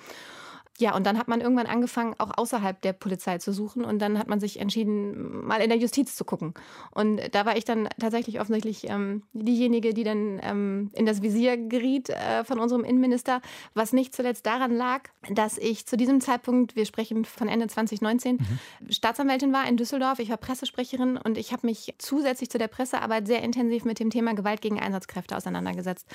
Ja, 0.79 0.95
und 0.95 1.05
dann 1.05 1.19
hat 1.19 1.27
man 1.27 1.39
irgendwann 1.39 1.67
angefangen, 1.67 2.15
auch 2.17 2.31
außerhalb 2.35 2.81
der 2.81 2.93
Polizei 2.93 3.37
zu 3.37 3.53
suchen. 3.53 3.85
Und 3.85 3.99
dann 3.99 4.17
hat 4.17 4.27
man 4.27 4.39
sich 4.39 4.59
entschieden, 4.59 5.45
mal 5.45 5.61
in 5.61 5.69
der 5.69 5.77
Justiz 5.77 6.15
zu 6.15 6.25
gucken. 6.25 6.55
Und 6.91 7.21
da 7.31 7.45
war 7.45 7.55
ich 7.55 7.63
dann 7.63 7.87
tatsächlich 7.99 8.39
offensichtlich 8.41 8.89
ähm, 8.89 9.21
diejenige, 9.33 9.93
die 9.93 10.03
dann 10.03 10.39
ähm, 10.41 10.89
in 10.93 11.05
das 11.05 11.21
Visier 11.21 11.57
geriet 11.57 12.09
äh, 12.09 12.43
von 12.43 12.59
unserem 12.59 12.83
Innenminister. 12.83 13.41
Was 13.75 13.93
nicht 13.93 14.15
zuletzt 14.15 14.47
daran 14.47 14.75
lag, 14.75 15.09
dass 15.29 15.59
ich 15.59 15.85
zu 15.85 15.95
diesem 15.95 16.21
Zeitpunkt, 16.21 16.75
wir 16.75 16.87
sprechen 16.87 17.23
von 17.23 17.47
Ende 17.47 17.67
2019, 17.67 18.37
mhm. 18.37 18.91
Staatsanwältin 18.91 19.53
war 19.53 19.67
in 19.67 19.77
Düsseldorf. 19.77 20.17
Ich 20.17 20.31
war 20.31 20.37
Pressesprecherin 20.37 21.17
und 21.17 21.37
ich 21.37 21.53
habe 21.53 21.67
mich 21.67 21.93
zusätzlich 21.99 22.49
zu 22.49 22.57
der 22.57 22.67
Pressearbeit 22.67 23.27
sehr 23.27 23.43
intensiv 23.43 23.85
mit 23.85 23.99
dem 23.99 24.09
Thema 24.09 24.33
Gewalt 24.33 24.61
gegen 24.61 24.79
Einsatzkräfte 24.79 25.37
auseinandergesetzt. 25.37 26.07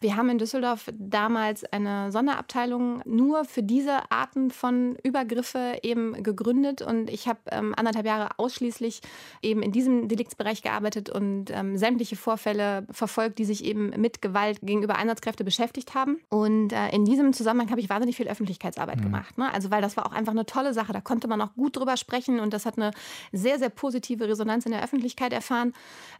Wir 0.00 0.16
haben 0.16 0.30
in 0.30 0.38
Düsseldorf 0.38 0.88
damals 0.94 1.64
eine 1.64 2.10
Sonderabteilung 2.10 3.02
nur 3.04 3.44
für 3.44 3.62
diese 3.62 4.05
Arten 4.10 4.50
von 4.50 4.96
Übergriffe 5.02 5.78
eben 5.82 6.22
gegründet 6.22 6.82
und 6.82 7.10
ich 7.10 7.28
habe 7.28 7.38
ähm, 7.50 7.74
anderthalb 7.76 8.06
Jahre 8.06 8.38
ausschließlich 8.38 9.00
eben 9.42 9.62
in 9.62 9.72
diesem 9.72 10.08
Deliktsbereich 10.08 10.62
gearbeitet 10.62 11.10
und 11.10 11.50
ähm, 11.50 11.76
sämtliche 11.76 12.16
Vorfälle 12.16 12.86
verfolgt, 12.90 13.38
die 13.38 13.44
sich 13.44 13.64
eben 13.64 13.90
mit 14.00 14.22
Gewalt 14.22 14.60
gegenüber 14.62 14.96
Einsatzkräfte 14.96 15.44
beschäftigt 15.44 15.94
haben. 15.94 16.18
Und 16.28 16.72
äh, 16.72 16.90
in 16.90 17.04
diesem 17.04 17.32
Zusammenhang 17.32 17.70
habe 17.70 17.80
ich 17.80 17.88
wahnsinnig 17.88 18.16
viel 18.16 18.28
Öffentlichkeitsarbeit 18.28 18.98
mhm. 18.98 19.04
gemacht. 19.04 19.38
Ne? 19.38 19.52
Also 19.52 19.70
weil 19.70 19.82
das 19.82 19.96
war 19.96 20.06
auch 20.06 20.12
einfach 20.12 20.32
eine 20.32 20.46
tolle 20.46 20.74
Sache. 20.74 20.92
Da 20.92 21.00
konnte 21.00 21.28
man 21.28 21.40
auch 21.40 21.54
gut 21.54 21.76
drüber 21.76 21.96
sprechen 21.96 22.40
und 22.40 22.52
das 22.52 22.66
hat 22.66 22.78
eine 22.78 22.90
sehr, 23.32 23.58
sehr 23.58 23.70
positive 23.70 24.28
Resonanz 24.28 24.66
in 24.66 24.72
der 24.72 24.82
Öffentlichkeit 24.82 25.32
erfahren, 25.32 25.72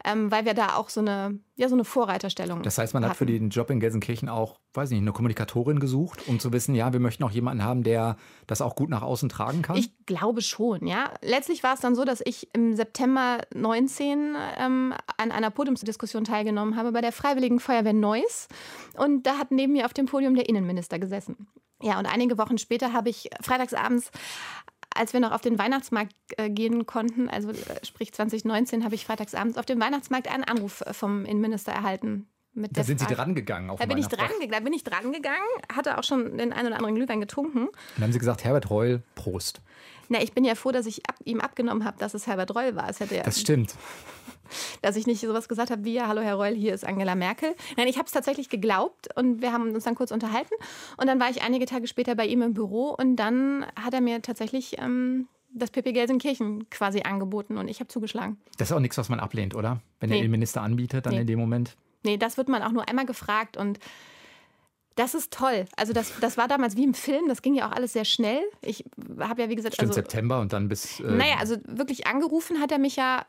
ähm, 0.04 0.30
weil 0.30 0.44
wir 0.44 0.54
da 0.54 0.76
auch 0.76 0.88
so 0.88 1.00
eine, 1.00 1.38
ja, 1.56 1.68
so 1.68 1.74
eine 1.74 1.84
Vorreiterstellung 1.84 2.62
Das 2.62 2.78
heißt, 2.78 2.94
man 2.94 3.02
hatten. 3.02 3.10
hat 3.10 3.16
für 3.16 3.26
den 3.26 3.50
Job 3.50 3.70
in 3.70 3.80
Gelsenkirchen 3.80 4.28
auch, 4.28 4.58
weiß 4.74 4.90
nicht, 4.90 5.00
eine 5.00 5.12
Kommunikatorin 5.12 5.80
gesucht, 5.80 6.28
um 6.28 6.38
zu 6.38 6.52
wissen, 6.52 6.74
ja, 6.74 6.92
wir 6.92 7.00
möchten 7.00 7.24
auch 7.24 7.30
jemanden 7.30 7.64
haben, 7.64 7.75
haben, 7.76 7.82
der 7.82 8.16
das 8.46 8.60
auch 8.60 8.74
gut 8.74 8.90
nach 8.90 9.02
außen 9.02 9.28
tragen 9.28 9.62
kann? 9.62 9.76
Ich 9.76 9.90
glaube 10.06 10.42
schon, 10.42 10.86
ja. 10.86 11.12
Letztlich 11.22 11.62
war 11.62 11.74
es 11.74 11.80
dann 11.80 11.94
so, 11.94 12.04
dass 12.04 12.22
ich 12.24 12.48
im 12.52 12.74
September 12.74 13.38
19 13.54 14.36
ähm, 14.58 14.94
an 15.16 15.30
einer 15.30 15.50
Podiumsdiskussion 15.50 16.24
teilgenommen 16.24 16.76
habe 16.76 16.92
bei 16.92 17.00
der 17.00 17.12
Freiwilligen 17.12 17.60
Feuerwehr 17.60 17.92
Neuss. 17.92 18.48
Und 18.96 19.26
da 19.26 19.38
hat 19.38 19.50
neben 19.50 19.72
mir 19.72 19.86
auf 19.86 19.94
dem 19.94 20.06
Podium 20.06 20.34
der 20.34 20.48
Innenminister 20.48 20.98
gesessen. 20.98 21.48
Ja, 21.82 21.98
und 21.98 22.06
einige 22.06 22.38
Wochen 22.38 22.58
später 22.58 22.92
habe 22.92 23.10
ich 23.10 23.28
freitagsabends 23.42 24.10
als 24.94 25.12
wir 25.12 25.20
noch 25.20 25.32
auf 25.32 25.42
den 25.42 25.58
Weihnachtsmarkt 25.58 26.14
äh, 26.38 26.48
gehen 26.48 26.86
konnten, 26.86 27.28
also 27.28 27.50
äh, 27.50 27.84
sprich 27.84 28.14
2019, 28.14 28.82
habe 28.82 28.94
ich 28.94 29.04
freitagsabends 29.04 29.58
auf 29.58 29.66
dem 29.66 29.78
Weihnachtsmarkt 29.78 30.26
einen 30.32 30.44
Anruf 30.44 30.82
vom 30.92 31.26
Innenminister 31.26 31.72
erhalten. 31.72 32.26
Da 32.56 32.84
sind 32.84 32.98
Frage. 32.98 33.10
Sie 33.10 33.16
dran 33.16 33.34
gegangen. 33.34 33.76
da 33.76 33.86
bin 33.86 33.98
ich 33.98 34.06
dran, 34.06 34.30
da 34.50 34.60
bin 34.60 34.72
ich 34.72 34.84
dran 34.84 35.12
gegangen, 35.12 35.46
hatte 35.72 35.98
auch 35.98 36.04
schon 36.04 36.38
den 36.38 36.52
einen 36.52 36.68
oder 36.68 36.76
anderen 36.76 36.94
Glühwein 36.94 37.20
getrunken. 37.20 37.68
Und 37.68 37.76
dann 37.96 38.04
haben 38.04 38.12
Sie 38.12 38.18
gesagt, 38.18 38.44
Herbert 38.44 38.70
Reul, 38.70 39.02
Prost. 39.14 39.60
Na, 40.08 40.22
ich 40.22 40.32
bin 40.32 40.44
ja 40.44 40.54
froh, 40.54 40.72
dass 40.72 40.86
ich 40.86 41.06
ab, 41.08 41.16
ihm 41.24 41.40
abgenommen 41.40 41.84
habe, 41.84 41.98
dass 41.98 42.14
es 42.14 42.26
Herbert 42.26 42.54
Reul 42.54 42.76
war. 42.76 42.88
Es 42.88 43.00
hätte 43.00 43.16
ja, 43.16 43.22
das 43.22 43.40
stimmt. 43.40 43.74
Dass 44.80 44.94
ich 44.94 45.08
nicht 45.08 45.20
sowas 45.20 45.48
gesagt 45.48 45.72
habe 45.72 45.82
wie, 45.84 45.94
ja, 45.94 46.06
hallo 46.06 46.20
Herr 46.20 46.36
Reul, 46.36 46.54
hier 46.54 46.72
ist 46.72 46.84
Angela 46.84 47.16
Merkel. 47.16 47.56
Nein, 47.76 47.88
ich 47.88 47.96
habe 47.96 48.06
es 48.06 48.12
tatsächlich 48.12 48.48
geglaubt 48.48 49.08
und 49.16 49.42
wir 49.42 49.52
haben 49.52 49.74
uns 49.74 49.82
dann 49.82 49.96
kurz 49.96 50.12
unterhalten. 50.12 50.54
Und 50.96 51.08
dann 51.08 51.18
war 51.18 51.28
ich 51.30 51.42
einige 51.42 51.66
Tage 51.66 51.88
später 51.88 52.14
bei 52.14 52.26
ihm 52.26 52.42
im 52.42 52.54
Büro 52.54 52.90
und 52.96 53.16
dann 53.16 53.66
hat 53.74 53.92
er 53.92 54.00
mir 54.00 54.22
tatsächlich 54.22 54.78
ähm, 54.78 55.26
das 55.52 55.70
PP 55.70 55.92
Gelsenkirchen 55.92 56.70
quasi 56.70 57.02
angeboten 57.02 57.58
und 57.58 57.66
ich 57.66 57.80
habe 57.80 57.88
zugeschlagen. 57.88 58.36
Das 58.58 58.70
ist 58.70 58.76
auch 58.76 58.80
nichts, 58.80 58.96
was 58.98 59.08
man 59.08 59.18
ablehnt, 59.18 59.56
oder? 59.56 59.80
Wenn 59.98 60.10
nee. 60.10 60.16
der 60.16 60.24
Innenminister 60.24 60.62
anbietet, 60.62 61.06
dann 61.06 61.14
nee. 61.14 61.22
in 61.22 61.26
dem 61.26 61.40
Moment. 61.40 61.76
Nee, 62.06 62.16
das 62.16 62.36
wird 62.36 62.48
man 62.48 62.62
auch 62.62 62.72
nur 62.72 62.88
einmal 62.88 63.04
gefragt 63.04 63.56
und 63.56 63.80
das 64.94 65.14
ist 65.14 65.32
toll. 65.32 65.66
Also 65.76 65.92
das, 65.92 66.12
das 66.20 66.38
war 66.38 66.48
damals 66.48 66.76
wie 66.76 66.84
im 66.84 66.94
Film, 66.94 67.28
das 67.28 67.42
ging 67.42 67.54
ja 67.54 67.68
auch 67.68 67.72
alles 67.72 67.92
sehr 67.92 68.04
schnell. 68.06 68.40
Ich 68.62 68.84
habe 69.20 69.42
ja, 69.42 69.48
wie 69.50 69.56
gesagt... 69.56 69.74
Stimmt, 69.74 69.90
also, 69.90 70.00
September 70.00 70.40
und 70.40 70.52
dann 70.52 70.68
bis... 70.68 71.00
Äh, 71.00 71.10
naja, 71.10 71.34
also 71.38 71.56
wirklich 71.66 72.06
angerufen 72.06 72.60
hat 72.60 72.72
er 72.72 72.78
mich 72.78 72.96
ja 72.96 73.26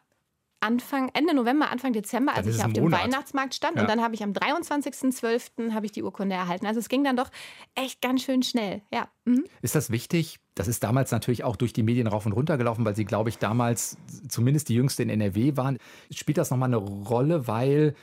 Anfang, 0.60 1.10
Ende 1.14 1.36
November, 1.36 1.70
Anfang 1.70 1.94
Dezember, 1.94 2.36
als 2.36 2.48
ich 2.48 2.64
auf 2.64 2.74
dem 2.74 2.86
Monat. 2.86 3.04
Weihnachtsmarkt 3.04 3.54
stand. 3.54 3.76
Ja. 3.76 3.82
Und 3.82 3.90
dann 3.90 4.02
habe 4.02 4.16
ich 4.16 4.24
am 4.24 4.32
23.12. 4.32 5.74
habe 5.74 5.86
ich 5.86 5.92
die 5.92 6.02
Urkunde 6.04 6.36
erhalten. 6.36 6.66
Also 6.66 6.80
es 6.80 6.90
ging 6.90 7.04
dann 7.04 7.16
doch 7.16 7.30
echt 7.76 8.02
ganz 8.02 8.24
schön 8.24 8.42
schnell. 8.42 8.82
Ja. 8.92 9.08
Mhm. 9.26 9.46
Ist 9.62 9.76
das 9.76 9.92
wichtig? 9.92 10.40
Das 10.56 10.68
ist 10.68 10.84
damals 10.84 11.12
natürlich 11.12 11.44
auch 11.44 11.58
durch 11.58 11.74
die 11.74 11.84
Medien 11.84 12.08
rauf 12.08 12.26
und 12.26 12.32
runter 12.32 12.58
gelaufen, 12.58 12.86
weil 12.86 12.96
Sie, 12.96 13.06
glaube 13.06 13.30
ich, 13.30 13.38
damals 13.38 13.98
zumindest 14.30 14.70
die 14.70 14.76
Jüngste 14.76 15.04
in 15.04 15.10
NRW 15.10 15.58
waren. 15.58 15.78
Spielt 16.12 16.38
das 16.38 16.50
nochmal 16.50 16.70
eine 16.70 16.78
Rolle, 16.78 17.48
weil 17.48 17.94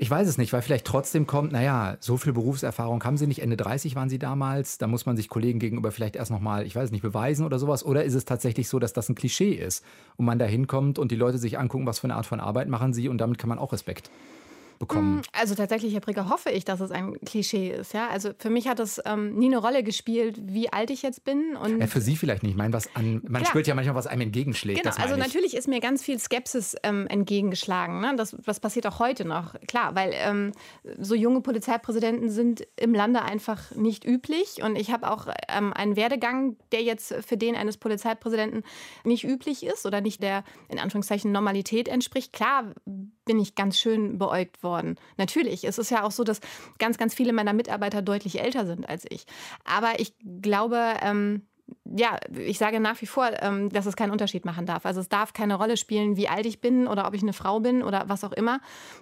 ich 0.00 0.08
weiß 0.08 0.28
es 0.28 0.38
nicht, 0.38 0.52
weil 0.52 0.62
vielleicht 0.62 0.86
trotzdem 0.86 1.26
kommt, 1.26 1.50
naja, 1.50 1.96
so 1.98 2.16
viel 2.16 2.32
Berufserfahrung 2.32 3.02
haben 3.02 3.16
Sie 3.16 3.26
nicht, 3.26 3.42
Ende 3.42 3.56
30 3.56 3.96
waren 3.96 4.08
Sie 4.08 4.20
damals, 4.20 4.78
da 4.78 4.86
muss 4.86 5.06
man 5.06 5.16
sich 5.16 5.28
Kollegen 5.28 5.58
gegenüber 5.58 5.90
vielleicht 5.90 6.14
erst 6.14 6.30
nochmal, 6.30 6.64
ich 6.64 6.76
weiß 6.76 6.92
nicht, 6.92 7.02
beweisen 7.02 7.44
oder 7.44 7.58
sowas. 7.58 7.84
Oder 7.84 8.04
ist 8.04 8.14
es 8.14 8.24
tatsächlich 8.24 8.68
so, 8.68 8.78
dass 8.78 8.92
das 8.92 9.08
ein 9.08 9.16
Klischee 9.16 9.54
ist 9.54 9.84
und 10.16 10.24
man 10.24 10.38
da 10.38 10.44
hinkommt 10.44 11.00
und 11.00 11.10
die 11.10 11.16
Leute 11.16 11.38
sich 11.38 11.58
angucken, 11.58 11.84
was 11.84 11.98
für 11.98 12.04
eine 12.04 12.14
Art 12.14 12.26
von 12.26 12.38
Arbeit 12.38 12.68
machen 12.68 12.94
Sie 12.94 13.08
und 13.08 13.18
damit 13.18 13.38
kann 13.38 13.48
man 13.48 13.58
auch 13.58 13.72
Respekt 13.72 14.08
bekommen? 14.78 15.16
Mm, 15.16 15.22
also 15.32 15.54
tatsächlich, 15.54 15.94
Herr 15.94 16.00
Brigger, 16.00 16.28
hoffe 16.28 16.50
ich, 16.50 16.64
dass 16.64 16.80
es 16.80 16.90
ein 16.90 17.18
Klischee 17.24 17.70
ist. 17.70 17.92
Ja? 17.92 18.08
Also 18.08 18.30
für 18.38 18.50
mich 18.50 18.68
hat 18.68 18.80
es 18.80 19.00
ähm, 19.04 19.34
nie 19.36 19.46
eine 19.46 19.58
Rolle 19.58 19.82
gespielt, 19.82 20.38
wie 20.42 20.72
alt 20.72 20.90
ich 20.90 21.02
jetzt 21.02 21.24
bin. 21.24 21.56
Und 21.56 21.80
ja, 21.80 21.86
für 21.86 22.00
Sie 22.00 22.16
vielleicht 22.16 22.42
nicht. 22.42 22.52
Ich 22.52 22.56
meine, 22.56 22.72
was 22.72 22.94
an, 22.94 23.20
man 23.24 23.42
Klar. 23.42 23.46
spürt 23.46 23.66
ja 23.66 23.74
manchmal, 23.74 23.94
was 23.94 24.06
einem 24.06 24.22
entgegenschlägt. 24.22 24.82
Genau, 24.82 24.94
also 24.96 25.14
ich. 25.14 25.20
natürlich 25.20 25.56
ist 25.56 25.68
mir 25.68 25.80
ganz 25.80 26.02
viel 26.02 26.18
Skepsis 26.18 26.76
ähm, 26.82 27.06
entgegengeschlagen. 27.08 28.00
Ne? 28.00 28.14
Das, 28.16 28.36
das 28.44 28.60
passiert 28.60 28.86
auch 28.86 28.98
heute 28.98 29.24
noch. 29.24 29.54
Klar, 29.66 29.94
weil 29.94 30.12
ähm, 30.14 30.52
so 30.98 31.14
junge 31.14 31.40
Polizeipräsidenten 31.40 32.30
sind 32.30 32.66
im 32.76 32.94
Lande 32.94 33.22
einfach 33.22 33.70
nicht 33.72 34.04
üblich. 34.04 34.62
Und 34.62 34.76
ich 34.76 34.90
habe 34.90 35.10
auch 35.10 35.26
ähm, 35.48 35.72
einen 35.72 35.96
Werdegang, 35.96 36.56
der 36.72 36.82
jetzt 36.82 37.14
für 37.26 37.36
den 37.36 37.56
eines 37.56 37.76
Polizeipräsidenten 37.76 38.62
nicht 39.04 39.24
üblich 39.24 39.64
ist 39.64 39.86
oder 39.86 40.00
nicht 40.00 40.22
der 40.22 40.44
in 40.68 40.78
Anführungszeichen 40.78 41.32
Normalität 41.32 41.88
entspricht. 41.88 42.32
Klar 42.32 42.74
bin 43.28 43.38
ich 43.38 43.54
ganz 43.54 43.78
schön 43.78 44.18
beäugt 44.18 44.64
worden. 44.64 44.96
Natürlich, 45.18 45.62
es 45.62 45.78
ist 45.78 45.90
ja 45.90 46.02
auch 46.02 46.10
so, 46.10 46.24
dass 46.24 46.40
ganz, 46.78 46.98
ganz 46.98 47.14
viele 47.14 47.32
meiner 47.32 47.52
Mitarbeiter 47.52 48.02
deutlich 48.02 48.40
älter 48.40 48.66
sind 48.66 48.88
als 48.88 49.04
ich. 49.08 49.26
Aber 49.64 50.00
ich 50.00 50.14
glaube, 50.40 50.94
ähm, 51.02 51.42
ja, 51.84 52.18
ich 52.34 52.58
sage 52.58 52.80
nach 52.80 53.00
wie 53.02 53.06
vor, 53.06 53.30
ähm, 53.40 53.68
dass 53.68 53.86
es 53.86 53.96
keinen 53.96 54.10
Unterschied 54.10 54.44
machen 54.44 54.66
darf. 54.66 54.86
Also 54.86 55.00
es 55.00 55.08
darf 55.08 55.32
keine 55.34 55.54
Rolle 55.56 55.76
spielen, 55.76 56.16
wie 56.16 56.28
alt 56.28 56.46
ich 56.46 56.60
bin 56.60 56.86
oder 56.86 57.06
ob 57.06 57.14
ich 57.14 57.22
eine 57.22 57.34
Frau 57.34 57.60
bin 57.60 57.82
oder 57.82 58.08
was 58.08 58.24
auch 58.24 58.32
immer. 58.32 58.60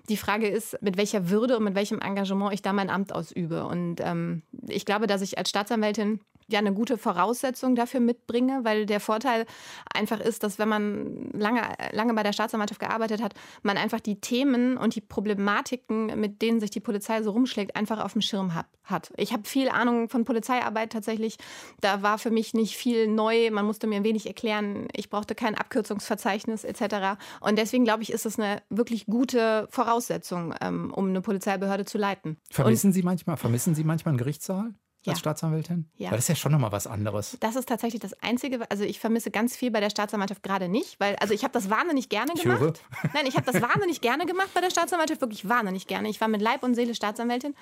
Die 0.09 0.16
Frage 0.16 0.49
ist, 0.49 0.80
mit 0.83 0.97
welcher 0.97 1.30
Würde 1.30 1.56
und 1.56 1.64
mit 1.64 1.76
welchem 1.76 2.00
Engagement 2.00 2.52
ich 2.52 2.62
da 2.62 2.73
mein 2.73 2.90
Amt 2.90 3.14
ausübe. 3.14 3.64
Und 3.66 4.00
ähm, 4.00 4.42
ich 4.68 4.85
glaube, 4.85 5.06
dass 5.06 5.23
ich 5.23 5.38
als 5.38 5.49
Staatsanwältin 5.50 6.21
ja 6.48 6.58
eine 6.58 6.72
gute 6.72 6.98
Voraussetzung 6.98 7.74
dafür 7.74 8.00
mitbringe, 8.00 8.60
weil 8.62 8.86
der 8.86 9.00
Vorteil 9.00 9.46
einfach 9.92 10.20
ist, 10.20 10.42
dass 10.42 10.58
wenn 10.58 10.68
man 10.68 11.30
lange, 11.32 11.62
lange 11.92 12.14
bei 12.14 12.22
der 12.22 12.32
Staatsanwaltschaft 12.32 12.80
gearbeitet 12.80 13.22
hat, 13.22 13.34
man 13.62 13.76
einfach 13.76 14.00
die 14.00 14.20
Themen 14.20 14.76
und 14.76 14.94
die 14.94 15.00
Problematiken, 15.00 16.18
mit 16.20 16.42
denen 16.42 16.60
sich 16.60 16.70
die 16.70 16.80
Polizei 16.80 17.22
so 17.22 17.30
rumschlägt, 17.30 17.74
einfach 17.76 18.04
auf 18.04 18.12
dem 18.12 18.22
Schirm 18.22 18.54
hat. 18.54 18.66
hat. 18.84 19.12
Ich 19.16 19.32
habe 19.32 19.48
viel 19.48 19.68
Ahnung 19.68 20.08
von 20.08 20.24
Polizeiarbeit 20.24 20.92
tatsächlich. 20.92 21.36
Da 21.80 22.02
war 22.02 22.18
für 22.18 22.30
mich 22.30 22.54
nicht 22.54 22.76
viel 22.76 23.08
neu. 23.08 23.50
Man 23.50 23.66
musste 23.66 23.86
mir 23.86 24.04
wenig 24.04 24.26
erklären. 24.26 24.86
Ich 24.94 25.10
brauchte 25.10 25.34
kein 25.34 25.56
Abkürzungsverzeichnis 25.56 26.64
etc. 26.64 27.18
Und 27.40 27.58
deswegen 27.58 27.84
glaube 27.84 28.02
ich, 28.02 28.12
ist 28.12 28.26
es 28.26 28.38
eine 28.38 28.62
wirklich 28.70 29.06
gute 29.06 29.66
Voraussetzung, 29.70 30.54
ähm, 30.60 30.92
um 30.94 31.08
eine 31.08 31.20
Polizeibehörde 31.20 31.84
zu 31.84 31.98
leiten. 31.98 32.36
Vermissen 32.50 32.88
und 32.88 32.92
Sie 32.92 33.02
manchmal, 33.02 33.36
vermissen 33.36 33.74
Sie 33.74 33.84
manchmal 33.84 34.12
einen 34.12 34.18
Gerichtssaal? 34.18 34.74
Ja. 35.06 35.12
als 35.12 35.20
Staatsanwältin? 35.20 35.88
Ja. 35.96 36.10
Weil 36.10 36.18
das 36.18 36.25
ist 36.25 36.28
ja 36.28 36.36
schon 36.36 36.52
nochmal 36.52 36.72
was 36.72 36.86
anderes. 36.86 37.36
Das 37.40 37.56
ist 37.56 37.68
tatsächlich 37.68 38.00
das 38.00 38.20
Einzige, 38.22 38.70
also 38.70 38.84
ich 38.84 39.00
vermisse 39.00 39.30
ganz 39.30 39.56
viel 39.56 39.70
bei 39.70 39.80
der 39.80 39.90
Staatsanwaltschaft 39.90 40.42
gerade 40.42 40.68
nicht, 40.68 41.00
weil, 41.00 41.16
also 41.16 41.32
ich 41.32 41.42
habe 41.42 41.52
das 41.52 41.70
wahnsinnig 41.70 42.08
gerne 42.08 42.32
ich 42.34 42.42
gemacht. 42.42 42.60
Höre. 42.60 42.75
Nein, 43.14 43.26
ich 43.26 43.36
habe 43.36 43.50
das 43.50 43.60
wahnsinnig 43.62 44.00
gerne 44.00 44.26
gemacht 44.26 44.50
bei 44.54 44.60
der 44.60 44.70
Staatsanwaltschaft, 44.70 45.20
wirklich 45.20 45.48
wahnsinnig 45.48 45.86
gerne. 45.86 46.08
Ich 46.08 46.20
war 46.20 46.28
mit 46.28 46.42
Leib 46.42 46.62
und 46.62 46.75
Seele 46.75 46.94
Staatsanwältin, 46.94 47.54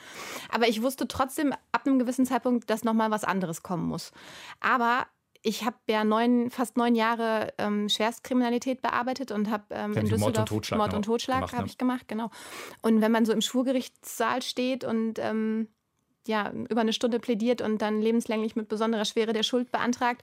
aber 0.50 0.68
ich 0.68 0.82
wusste 0.82 1.06
trotzdem 1.06 1.52
ab 1.72 1.86
einem 1.86 1.98
gewissen 1.98 2.26
Zeitpunkt, 2.26 2.68
dass 2.70 2.84
nochmal 2.84 3.10
was 3.10 3.24
anderes 3.24 3.62
kommen 3.62 3.86
muss. 3.86 4.12
Aber 4.60 5.06
ich 5.44 5.64
habe 5.64 5.76
ja 5.88 6.04
neun, 6.04 6.50
fast 6.50 6.78
neun 6.78 6.94
Jahre 6.94 7.52
ähm, 7.58 7.88
Schwerstkriminalität 7.90 8.80
bearbeitet 8.80 9.30
und 9.30 9.50
habe 9.50 9.64
ähm, 9.70 9.92
in 9.92 10.06
Düsseldorf 10.06 10.20
Mord 10.20 10.38
und 10.38 10.46
Totschlag, 10.46 10.78
Mord 10.78 10.94
und 10.94 11.02
Totschlag 11.04 11.52
habe 11.52 11.62
ne? 11.62 11.66
ich 11.66 11.76
gemacht, 11.76 12.08
genau. 12.08 12.30
Und 12.80 13.02
wenn 13.02 13.12
man 13.12 13.26
so 13.26 13.32
im 13.32 13.42
Schwurgerichtssaal 13.42 14.40
steht 14.40 14.84
und 14.84 15.18
ähm, 15.18 15.68
ja, 16.26 16.50
über 16.50 16.81
eine 16.81 16.93
Stunde 16.93 17.21
plädiert 17.21 17.61
und 17.61 17.83
dann 17.83 18.00
lebenslänglich 18.00 18.57
mit 18.57 18.69
besonderer 18.69 19.04
Schwere 19.04 19.33
der 19.33 19.43
Schuld 19.43 19.71
beantragt, 19.71 20.23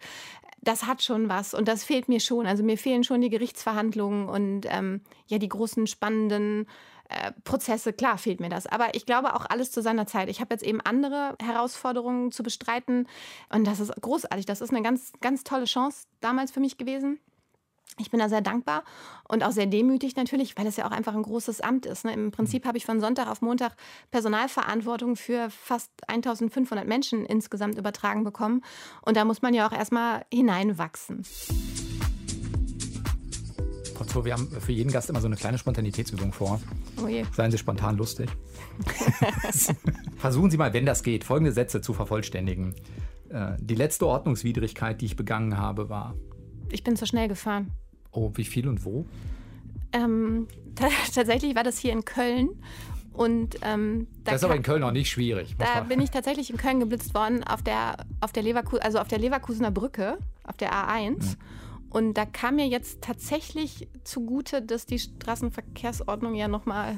das 0.61 0.85
hat 0.85 1.01
schon 1.01 1.29
was 1.29 1.53
und 1.53 1.67
das 1.67 1.83
fehlt 1.83 2.07
mir 2.07 2.19
schon. 2.19 2.45
Also 2.45 2.63
mir 2.63 2.77
fehlen 2.77 3.03
schon 3.03 3.21
die 3.21 3.29
Gerichtsverhandlungen 3.29 4.29
und 4.29 4.65
ähm, 4.69 5.01
ja 5.27 5.37
die 5.37 5.49
großen 5.49 5.87
spannenden 5.87 6.67
äh, 7.09 7.31
Prozesse. 7.43 7.93
Klar 7.93 8.17
fehlt 8.17 8.39
mir 8.39 8.49
das, 8.49 8.67
aber 8.67 8.93
ich 8.93 9.05
glaube 9.05 9.35
auch 9.35 9.45
alles 9.49 9.71
zu 9.71 9.81
seiner 9.81 10.05
Zeit. 10.05 10.29
Ich 10.29 10.39
habe 10.39 10.53
jetzt 10.53 10.63
eben 10.63 10.79
andere 10.79 11.35
Herausforderungen 11.41 12.31
zu 12.31 12.43
bestreiten 12.43 13.07
und 13.49 13.65
das 13.65 13.79
ist 13.79 13.93
großartig. 13.99 14.45
Das 14.45 14.61
ist 14.61 14.69
eine 14.69 14.83
ganz, 14.83 15.13
ganz 15.19 15.43
tolle 15.43 15.65
Chance 15.65 16.05
damals 16.21 16.51
für 16.51 16.59
mich 16.59 16.77
gewesen. 16.77 17.19
Ich 17.99 18.09
bin 18.09 18.19
da 18.19 18.29
sehr 18.29 18.41
dankbar 18.41 18.83
und 19.27 19.43
auch 19.43 19.51
sehr 19.51 19.65
demütig 19.65 20.15
natürlich, 20.15 20.57
weil 20.57 20.67
es 20.67 20.77
ja 20.77 20.87
auch 20.87 20.91
einfach 20.91 21.13
ein 21.13 21.23
großes 21.23 21.61
Amt 21.61 21.85
ist. 21.85 22.05
Ne? 22.05 22.13
Im 22.13 22.31
Prinzip 22.31 22.63
mhm. 22.63 22.67
habe 22.69 22.77
ich 22.77 22.85
von 22.85 22.99
Sonntag 22.99 23.27
auf 23.27 23.41
Montag 23.41 23.75
Personalverantwortung 24.11 25.15
für 25.15 25.49
fast 25.49 25.91
1500 26.07 26.87
Menschen 26.87 27.25
insgesamt 27.25 27.77
übertragen 27.77 28.23
bekommen. 28.23 28.61
Und 29.01 29.17
da 29.17 29.25
muss 29.25 29.41
man 29.41 29.53
ja 29.53 29.67
auch 29.67 29.73
erstmal 29.73 30.25
hineinwachsen. 30.31 31.23
Frau 33.95 34.05
Zur, 34.05 34.25
wir 34.25 34.33
haben 34.33 34.49
für 34.49 34.71
jeden 34.71 34.91
Gast 34.91 35.09
immer 35.09 35.21
so 35.21 35.27
eine 35.27 35.35
kleine 35.35 35.57
Spontanitätsübung 35.59 36.33
vor. 36.33 36.59
Oh 37.03 37.07
je. 37.07 37.23
Seien 37.33 37.51
Sie 37.51 37.57
spontan 37.57 37.97
lustig. 37.97 38.29
Versuchen 40.17 40.49
Sie 40.49 40.57
mal, 40.57 40.73
wenn 40.73 40.87
das 40.87 41.03
geht, 41.03 41.23
folgende 41.23 41.51
Sätze 41.51 41.81
zu 41.81 41.93
vervollständigen. 41.93 42.73
Äh, 43.29 43.57
die 43.59 43.75
letzte 43.75 44.07
Ordnungswidrigkeit, 44.07 45.01
die 45.01 45.05
ich 45.05 45.15
begangen 45.15 45.57
habe, 45.57 45.89
war. 45.89 46.15
Ich 46.71 46.83
bin 46.83 46.95
zu 46.95 47.05
schnell 47.05 47.27
gefahren. 47.27 47.71
Oh, 48.11 48.31
wie 48.35 48.43
viel 48.43 48.67
und 48.67 48.85
wo? 48.85 49.05
Ähm, 49.93 50.47
tatsächlich 51.13 51.55
war 51.55 51.63
das 51.63 51.77
hier 51.77 51.93
in 51.93 52.05
Köln. 52.05 52.49
Und, 53.13 53.57
ähm, 53.61 54.07
da 54.23 54.31
das 54.31 54.41
ist 54.41 54.45
aber 54.45 54.55
in 54.55 54.63
Köln 54.63 54.83
auch 54.83 54.91
nicht 54.91 55.09
schwierig. 55.09 55.55
Da 55.57 55.81
bin 55.81 55.99
ich 56.01 56.11
tatsächlich 56.11 56.49
in 56.49 56.57
Köln 56.57 56.79
geblitzt 56.79 57.13
worden 57.13 57.43
auf 57.43 57.61
der, 57.61 57.97
auf 58.21 58.31
der, 58.31 58.43
Leverku 58.43 58.77
also 58.77 58.99
auf 58.99 59.07
der 59.07 59.19
Leverkusener 59.19 59.71
Brücke, 59.71 60.17
auf 60.43 60.57
der 60.57 60.71
A1. 60.71 61.09
Mhm. 61.09 61.35
Und 61.89 62.13
da 62.13 62.25
kam 62.25 62.55
mir 62.55 62.67
jetzt 62.67 63.01
tatsächlich 63.01 63.89
zugute, 64.05 64.61
dass 64.61 64.85
die 64.85 64.97
Straßenverkehrsordnung 64.97 66.35
ja 66.35 66.47
nochmal 66.47 66.97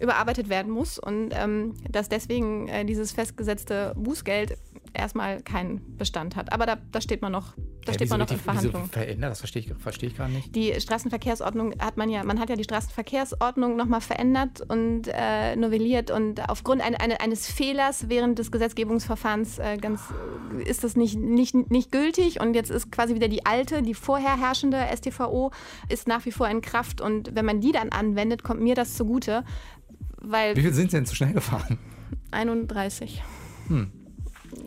überarbeitet 0.00 0.48
werden 0.48 0.72
muss 0.72 0.98
und 0.98 1.30
ähm, 1.32 1.74
dass 1.90 2.08
deswegen 2.08 2.68
äh, 2.68 2.84
dieses 2.84 3.12
festgesetzte 3.12 3.94
Bußgeld 3.96 4.56
erstmal 4.98 5.42
keinen 5.42 5.96
Bestand 5.96 6.36
hat. 6.36 6.52
Aber 6.52 6.66
da, 6.66 6.76
da 6.92 7.00
steht 7.00 7.22
man 7.22 7.32
noch, 7.32 7.54
da 7.84 7.92
ja, 7.92 7.94
steht 7.94 8.10
man 8.10 8.20
noch 8.20 8.30
in 8.30 8.38
Verhandlungen. 8.38 8.88
verändert? 8.88 9.30
Das 9.30 9.38
verstehe 9.40 9.62
ich, 9.62 9.72
verstehe 9.78 10.08
ich 10.08 10.16
gar 10.16 10.28
nicht. 10.28 10.54
Die 10.54 10.78
Straßenverkehrsordnung 10.78 11.74
hat 11.78 11.96
man 11.96 12.10
ja, 12.10 12.24
man 12.24 12.40
hat 12.40 12.50
ja 12.50 12.56
die 12.56 12.64
Straßenverkehrsordnung 12.64 13.76
nochmal 13.76 14.00
verändert 14.00 14.62
und 14.68 15.02
äh, 15.08 15.56
novelliert 15.56 16.10
und 16.10 16.48
aufgrund 16.48 16.82
ein, 16.82 16.94
eine, 16.94 17.20
eines 17.20 17.46
Fehlers 17.46 18.08
während 18.08 18.38
des 18.38 18.50
Gesetzgebungsverfahrens 18.50 19.58
äh, 19.58 19.76
ganz, 19.78 20.02
ist 20.64 20.84
das 20.84 20.96
nicht, 20.96 21.18
nicht, 21.18 21.54
nicht 21.70 21.92
gültig 21.92 22.40
und 22.40 22.54
jetzt 22.54 22.70
ist 22.70 22.90
quasi 22.90 23.14
wieder 23.14 23.28
die 23.28 23.46
alte, 23.46 23.82
die 23.82 23.94
vorher 23.94 24.38
herrschende 24.38 24.84
StVO 24.94 25.52
ist 25.88 26.08
nach 26.08 26.24
wie 26.26 26.32
vor 26.32 26.48
in 26.48 26.60
Kraft 26.60 27.00
und 27.00 27.34
wenn 27.34 27.44
man 27.44 27.60
die 27.60 27.72
dann 27.72 27.90
anwendet, 27.90 28.42
kommt 28.42 28.60
mir 28.60 28.74
das 28.74 28.94
zugute. 28.94 29.44
Weil 30.20 30.56
Wie 30.56 30.62
viel 30.62 30.72
sind 30.72 30.90
Sie 30.90 30.96
denn 30.96 31.06
zu 31.06 31.14
schnell 31.14 31.32
gefahren? 31.32 31.78
31. 32.32 33.22
Hm. 33.68 33.90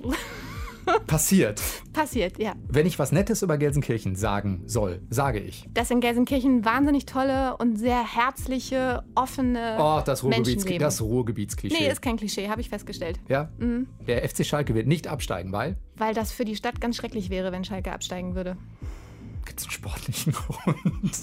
Passiert. 1.06 1.62
Passiert, 1.94 2.39
ja. 2.39 2.53
Wenn 2.68 2.88
ich 2.88 2.98
was 2.98 3.12
Nettes 3.12 3.44
über 3.44 3.60
Gelsenkirchen 3.60 4.15
sagen 4.15 4.63
soll, 4.65 5.01
sage 5.12 5.39
ich. 5.39 5.65
Dass 5.72 5.91
in 5.91 6.00
Gelsenkirchen 6.00 6.65
wahnsinnig 6.65 7.06
tolle 7.06 7.58
und 7.58 7.77
sehr 7.77 8.03
herzliche, 8.03 9.03
offene 9.13 9.77
Oh, 9.79 10.01
das, 10.03 10.24
Menschen 10.24 10.39
Ruhrgebiets 10.46 10.65
leben. 10.65 10.79
das 10.79 11.01
Ruhrgebietsklischee. 11.01 11.77
Nee, 11.84 11.91
ist 11.91 12.01
kein 12.01 12.18
Klischee, 12.18 12.50
habe 12.50 12.62
ich 12.62 12.70
festgestellt. 12.70 13.20
ja? 13.27 13.50
Mhm. 13.60 13.88
Der 14.08 14.27
FC 14.27 14.44
Schalke 14.44 14.74
wird 14.74 14.88
nicht 14.88 15.08
absteigen, 15.08 15.51
weil 15.51 15.77
Weil 15.96 16.15
das 16.15 16.32
für 16.32 16.46
die 16.46 16.56
Stadt 16.56 16.82
ganz 16.82 16.96
schrecklich 16.96 17.29
wäre, 17.29 17.51
wenn 17.51 17.63
Schalke 17.63 17.91
absteigen 17.91 18.34
würde. 18.34 18.58
gibt 19.46 19.60
es 19.60 19.65
einen 19.65 19.72
sportlichen 19.72 20.34
Grund. 20.63 21.20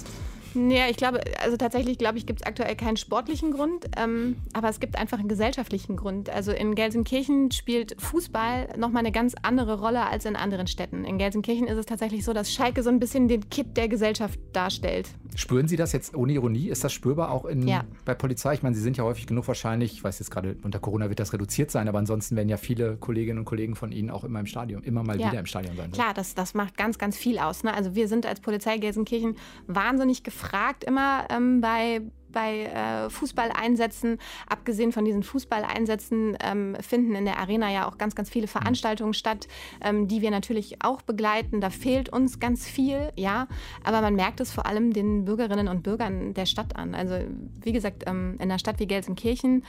Nee, 0.56 0.80
ich 0.90 0.96
glaube, 0.96 1.20
also 1.42 1.56
tatsächlich 1.56 1.98
glaube 1.98 2.18
ich, 2.18 2.26
gibt 2.26 2.40
es 2.40 2.46
aktuell 2.46 2.74
keinen 2.76 2.96
sportlichen 2.96 3.50
Grund, 3.52 3.86
ähm, 3.96 4.36
aber 4.54 4.68
es 4.68 4.80
gibt 4.80 4.96
einfach 4.98 5.18
einen 5.18 5.28
gesellschaftlichen 5.28 5.96
Grund. 5.96 6.30
Also 6.30 6.50
in 6.52 6.74
Gelsenkirchen 6.74 7.50
spielt 7.52 7.94
Fußball 8.00 8.70
nochmal 8.78 9.00
eine 9.00 9.12
ganz 9.12 9.34
andere 9.42 9.78
Rolle 9.80 10.06
als 10.06 10.24
in 10.24 10.34
anderen 10.36 10.66
Städten. 10.66 11.04
In 11.04 11.18
Gelsenkirchen 11.18 11.66
ist 11.66 11.76
es 11.76 11.84
tatsächlich 11.86 12.24
so, 12.24 12.32
dass 12.32 12.50
Schalke 12.52 12.82
so 12.82 12.88
ein 12.88 12.98
bisschen 12.98 13.28
den 13.28 13.48
Kitt 13.50 13.76
der 13.76 13.88
Gesellschaft 13.88 14.38
darstellt. 14.54 15.08
Spüren 15.34 15.68
Sie 15.68 15.76
das 15.76 15.92
jetzt 15.92 16.16
ohne 16.16 16.32
Ironie? 16.32 16.68
Ist 16.70 16.82
das 16.82 16.92
spürbar 16.94 17.30
auch 17.30 17.44
in, 17.44 17.68
Ja. 17.68 17.84
bei 18.06 18.14
Polizei? 18.14 18.54
Ich 18.54 18.62
meine, 18.62 18.74
Sie 18.74 18.80
sind 18.80 18.96
ja 18.96 19.04
häufig 19.04 19.26
genug 19.26 19.46
wahrscheinlich, 19.46 19.92
ich 19.92 20.02
weiß 20.02 20.18
jetzt 20.18 20.30
gerade, 20.30 20.56
unter 20.62 20.78
Corona 20.78 21.10
wird 21.10 21.20
das 21.20 21.34
reduziert 21.34 21.70
sein, 21.70 21.88
aber 21.88 21.98
ansonsten 21.98 22.36
werden 22.36 22.48
ja 22.48 22.56
viele 22.56 22.96
Kolleginnen 22.96 23.40
und 23.40 23.44
Kollegen 23.44 23.76
von 23.76 23.92
Ihnen 23.92 24.08
auch 24.10 24.24
immer 24.24 24.40
im 24.40 24.46
Stadion, 24.46 24.82
immer 24.82 25.02
mal 25.02 25.20
Ja. 25.20 25.28
wieder 25.28 25.40
im 25.40 25.46
Stadion 25.46 25.76
sein. 25.76 25.90
Klar, 25.92 26.14
das, 26.14 26.34
das 26.34 26.54
macht 26.54 26.78
ganz, 26.78 26.96
ganz 26.96 27.18
viel 27.18 27.38
aus. 27.38 27.62
Ne? 27.64 27.74
Also 27.74 27.94
wir 27.94 28.08
sind 28.08 28.24
als 28.24 28.40
Polizei 28.40 28.78
Gelsenkirchen 28.78 29.36
wahnsinnig 29.66 30.22
gefragt 30.22 30.45
immer 30.84 31.26
ähm, 31.30 31.60
bei 31.60 32.02
bei 32.36 32.64
äh, 32.64 33.08
Fußballeinsätzen, 33.08 34.18
abgesehen 34.46 34.92
von 34.92 35.06
diesen 35.06 35.22
Fußballeinsätzen, 35.22 36.36
ähm, 36.44 36.76
finden 36.80 37.14
in 37.14 37.24
der 37.24 37.38
Arena 37.38 37.72
ja 37.72 37.88
auch 37.88 37.96
ganz, 37.96 38.14
ganz 38.14 38.28
viele 38.28 38.46
Veranstaltungen 38.46 39.14
statt, 39.14 39.48
ähm, 39.80 40.06
die 40.06 40.20
wir 40.20 40.30
natürlich 40.30 40.84
auch 40.84 41.00
begleiten. 41.00 41.62
Da 41.62 41.70
fehlt 41.70 42.10
uns 42.10 42.38
ganz 42.38 42.66
viel, 42.66 43.10
ja, 43.16 43.48
aber 43.84 44.02
man 44.02 44.16
merkt 44.16 44.40
es 44.40 44.52
vor 44.52 44.66
allem 44.66 44.92
den 44.92 45.24
Bürgerinnen 45.24 45.66
und 45.66 45.82
Bürgern 45.82 46.34
der 46.34 46.44
Stadt 46.44 46.76
an. 46.76 46.94
Also 46.94 47.14
wie 47.62 47.72
gesagt, 47.72 48.04
ähm, 48.06 48.34
in 48.34 48.42
einer 48.42 48.58
Stadt 48.58 48.80
wie 48.80 48.86
Gelsenkirchen 48.86 49.64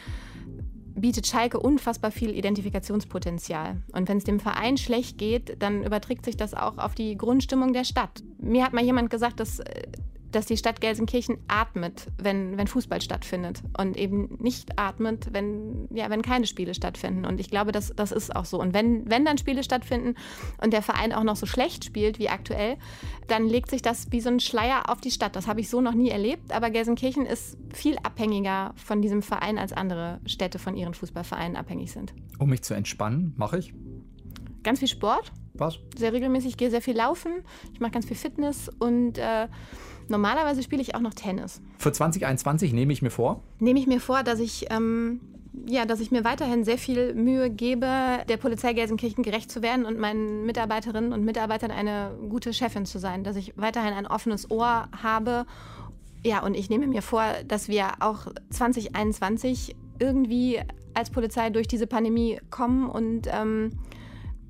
bietet 0.93 1.25
Schalke 1.25 1.61
unfassbar 1.61 2.11
viel 2.11 2.31
Identifikationspotenzial. 2.31 3.77
Und 3.93 4.09
wenn 4.09 4.17
es 4.17 4.25
dem 4.25 4.41
Verein 4.41 4.75
schlecht 4.75 5.17
geht, 5.17 5.61
dann 5.61 5.85
überträgt 5.85 6.25
sich 6.25 6.35
das 6.35 6.53
auch 6.53 6.77
auf 6.79 6.95
die 6.95 7.15
Grundstimmung 7.15 7.71
der 7.71 7.85
Stadt. 7.85 8.23
Mir 8.39 8.65
hat 8.65 8.73
mal 8.73 8.83
jemand 8.83 9.09
gesagt, 9.09 9.39
dass, 9.39 9.59
äh, 9.59 9.83
dass 10.31 10.45
die 10.45 10.57
Stadt 10.57 10.81
Gelsenkirchen 10.81 11.37
atmet, 11.47 12.07
wenn, 12.17 12.57
wenn 12.57 12.67
Fußball 12.67 13.01
stattfindet 13.01 13.61
und 13.77 13.97
eben 13.97 14.37
nicht 14.39 14.77
atmet, 14.77 15.29
wenn, 15.31 15.87
ja, 15.91 16.09
wenn 16.09 16.21
keine 16.21 16.47
Spiele 16.47 16.73
stattfinden. 16.73 17.25
Und 17.25 17.39
ich 17.39 17.49
glaube, 17.49 17.71
das, 17.71 17.93
das 17.95 18.11
ist 18.11 18.35
auch 18.35 18.45
so. 18.45 18.59
Und 18.59 18.73
wenn, 18.73 19.09
wenn 19.09 19.25
dann 19.25 19.37
Spiele 19.37 19.63
stattfinden 19.63 20.15
und 20.61 20.73
der 20.73 20.81
Verein 20.81 21.13
auch 21.13 21.23
noch 21.23 21.35
so 21.35 21.45
schlecht 21.45 21.85
spielt 21.85 22.19
wie 22.19 22.29
aktuell, 22.29 22.77
dann 23.27 23.47
legt 23.47 23.69
sich 23.69 23.81
das 23.81 24.11
wie 24.11 24.21
so 24.21 24.29
ein 24.29 24.39
Schleier 24.39 24.89
auf 24.89 25.01
die 25.01 25.11
Stadt. 25.11 25.35
Das 25.35 25.47
habe 25.47 25.61
ich 25.61 25.69
so 25.69 25.81
noch 25.81 25.93
nie 25.93 26.09
erlebt. 26.09 26.51
Aber 26.51 26.69
Gelsenkirchen 26.69 27.25
ist 27.25 27.57
viel 27.73 27.97
abhängiger 28.03 28.73
von 28.75 29.01
diesem 29.01 29.21
Verein 29.21 29.57
als 29.57 29.73
andere 29.73 30.19
Städte 30.25 30.59
von 30.59 30.75
ihren 30.75 30.93
Fußballvereinen 30.93 31.55
abhängig 31.55 31.91
sind. 31.91 32.13
Um 32.39 32.49
mich 32.49 32.63
zu 32.63 32.73
entspannen, 32.73 33.33
mache 33.37 33.59
ich 33.59 33.73
Ganz 34.67 34.79
viel 34.79 34.89
Sport, 34.89 35.31
was? 35.53 35.79
sehr 35.95 36.11
regelmäßig, 36.11 36.51
ich 36.51 36.57
gehe 36.57 36.69
sehr 36.69 36.81
viel 36.81 36.97
laufen, 36.97 37.31
ich 37.73 37.79
mache 37.79 37.91
ganz 37.91 38.05
viel 38.05 38.17
Fitness 38.17 38.69
und 38.79 39.17
äh, 39.17 39.47
normalerweise 40.09 40.63
spiele 40.63 40.81
ich 40.81 40.95
auch 40.95 40.99
noch 40.99 41.13
Tennis. 41.13 41.61
Für 41.77 41.91
2021 41.91 42.73
nehme 42.73 42.93
ich 42.93 43.01
mir 43.01 43.09
vor, 43.09 43.41
Nehme 43.59 43.79
ich 43.79 43.87
mir 43.87 43.99
vor, 43.99 44.23
dass 44.23 44.39
ich, 44.39 44.67
ähm, 44.69 45.21
ja, 45.67 45.85
dass 45.85 45.99
ich 45.99 46.11
mir 46.11 46.23
weiterhin 46.23 46.63
sehr 46.63 46.77
viel 46.77 47.13
Mühe 47.13 47.49
gebe, 47.49 47.87
der 48.27 48.37
Polizei 48.37 48.73
Gelsenkirchen 48.73 49.23
gerecht 49.23 49.51
zu 49.51 49.61
werden 49.61 49.85
und 49.85 49.97
meinen 49.97 50.45
Mitarbeiterinnen 50.45 51.13
und 51.13 51.23
Mitarbeitern 51.25 51.71
eine 51.71 52.11
gute 52.29 52.53
Chefin 52.53 52.85
zu 52.85 52.99
sein, 52.99 53.23
dass 53.23 53.35
ich 53.35 53.53
weiterhin 53.57 53.93
ein 53.93 54.07
offenes 54.07 54.49
Ohr 54.51 54.87
habe. 55.03 55.45
Ja, 56.23 56.43
und 56.43 56.55
ich 56.55 56.69
nehme 56.69 56.87
mir 56.87 57.01
vor, 57.01 57.23
dass 57.47 57.67
wir 57.67 57.87
auch 57.99 58.27
2021 58.49 59.75
irgendwie 59.99 60.59
als 60.93 61.09
Polizei 61.09 61.49
durch 61.49 61.67
diese 61.67 61.87
Pandemie 61.87 62.39
kommen 62.49 62.89
und 62.89 63.27
ähm, 63.31 63.71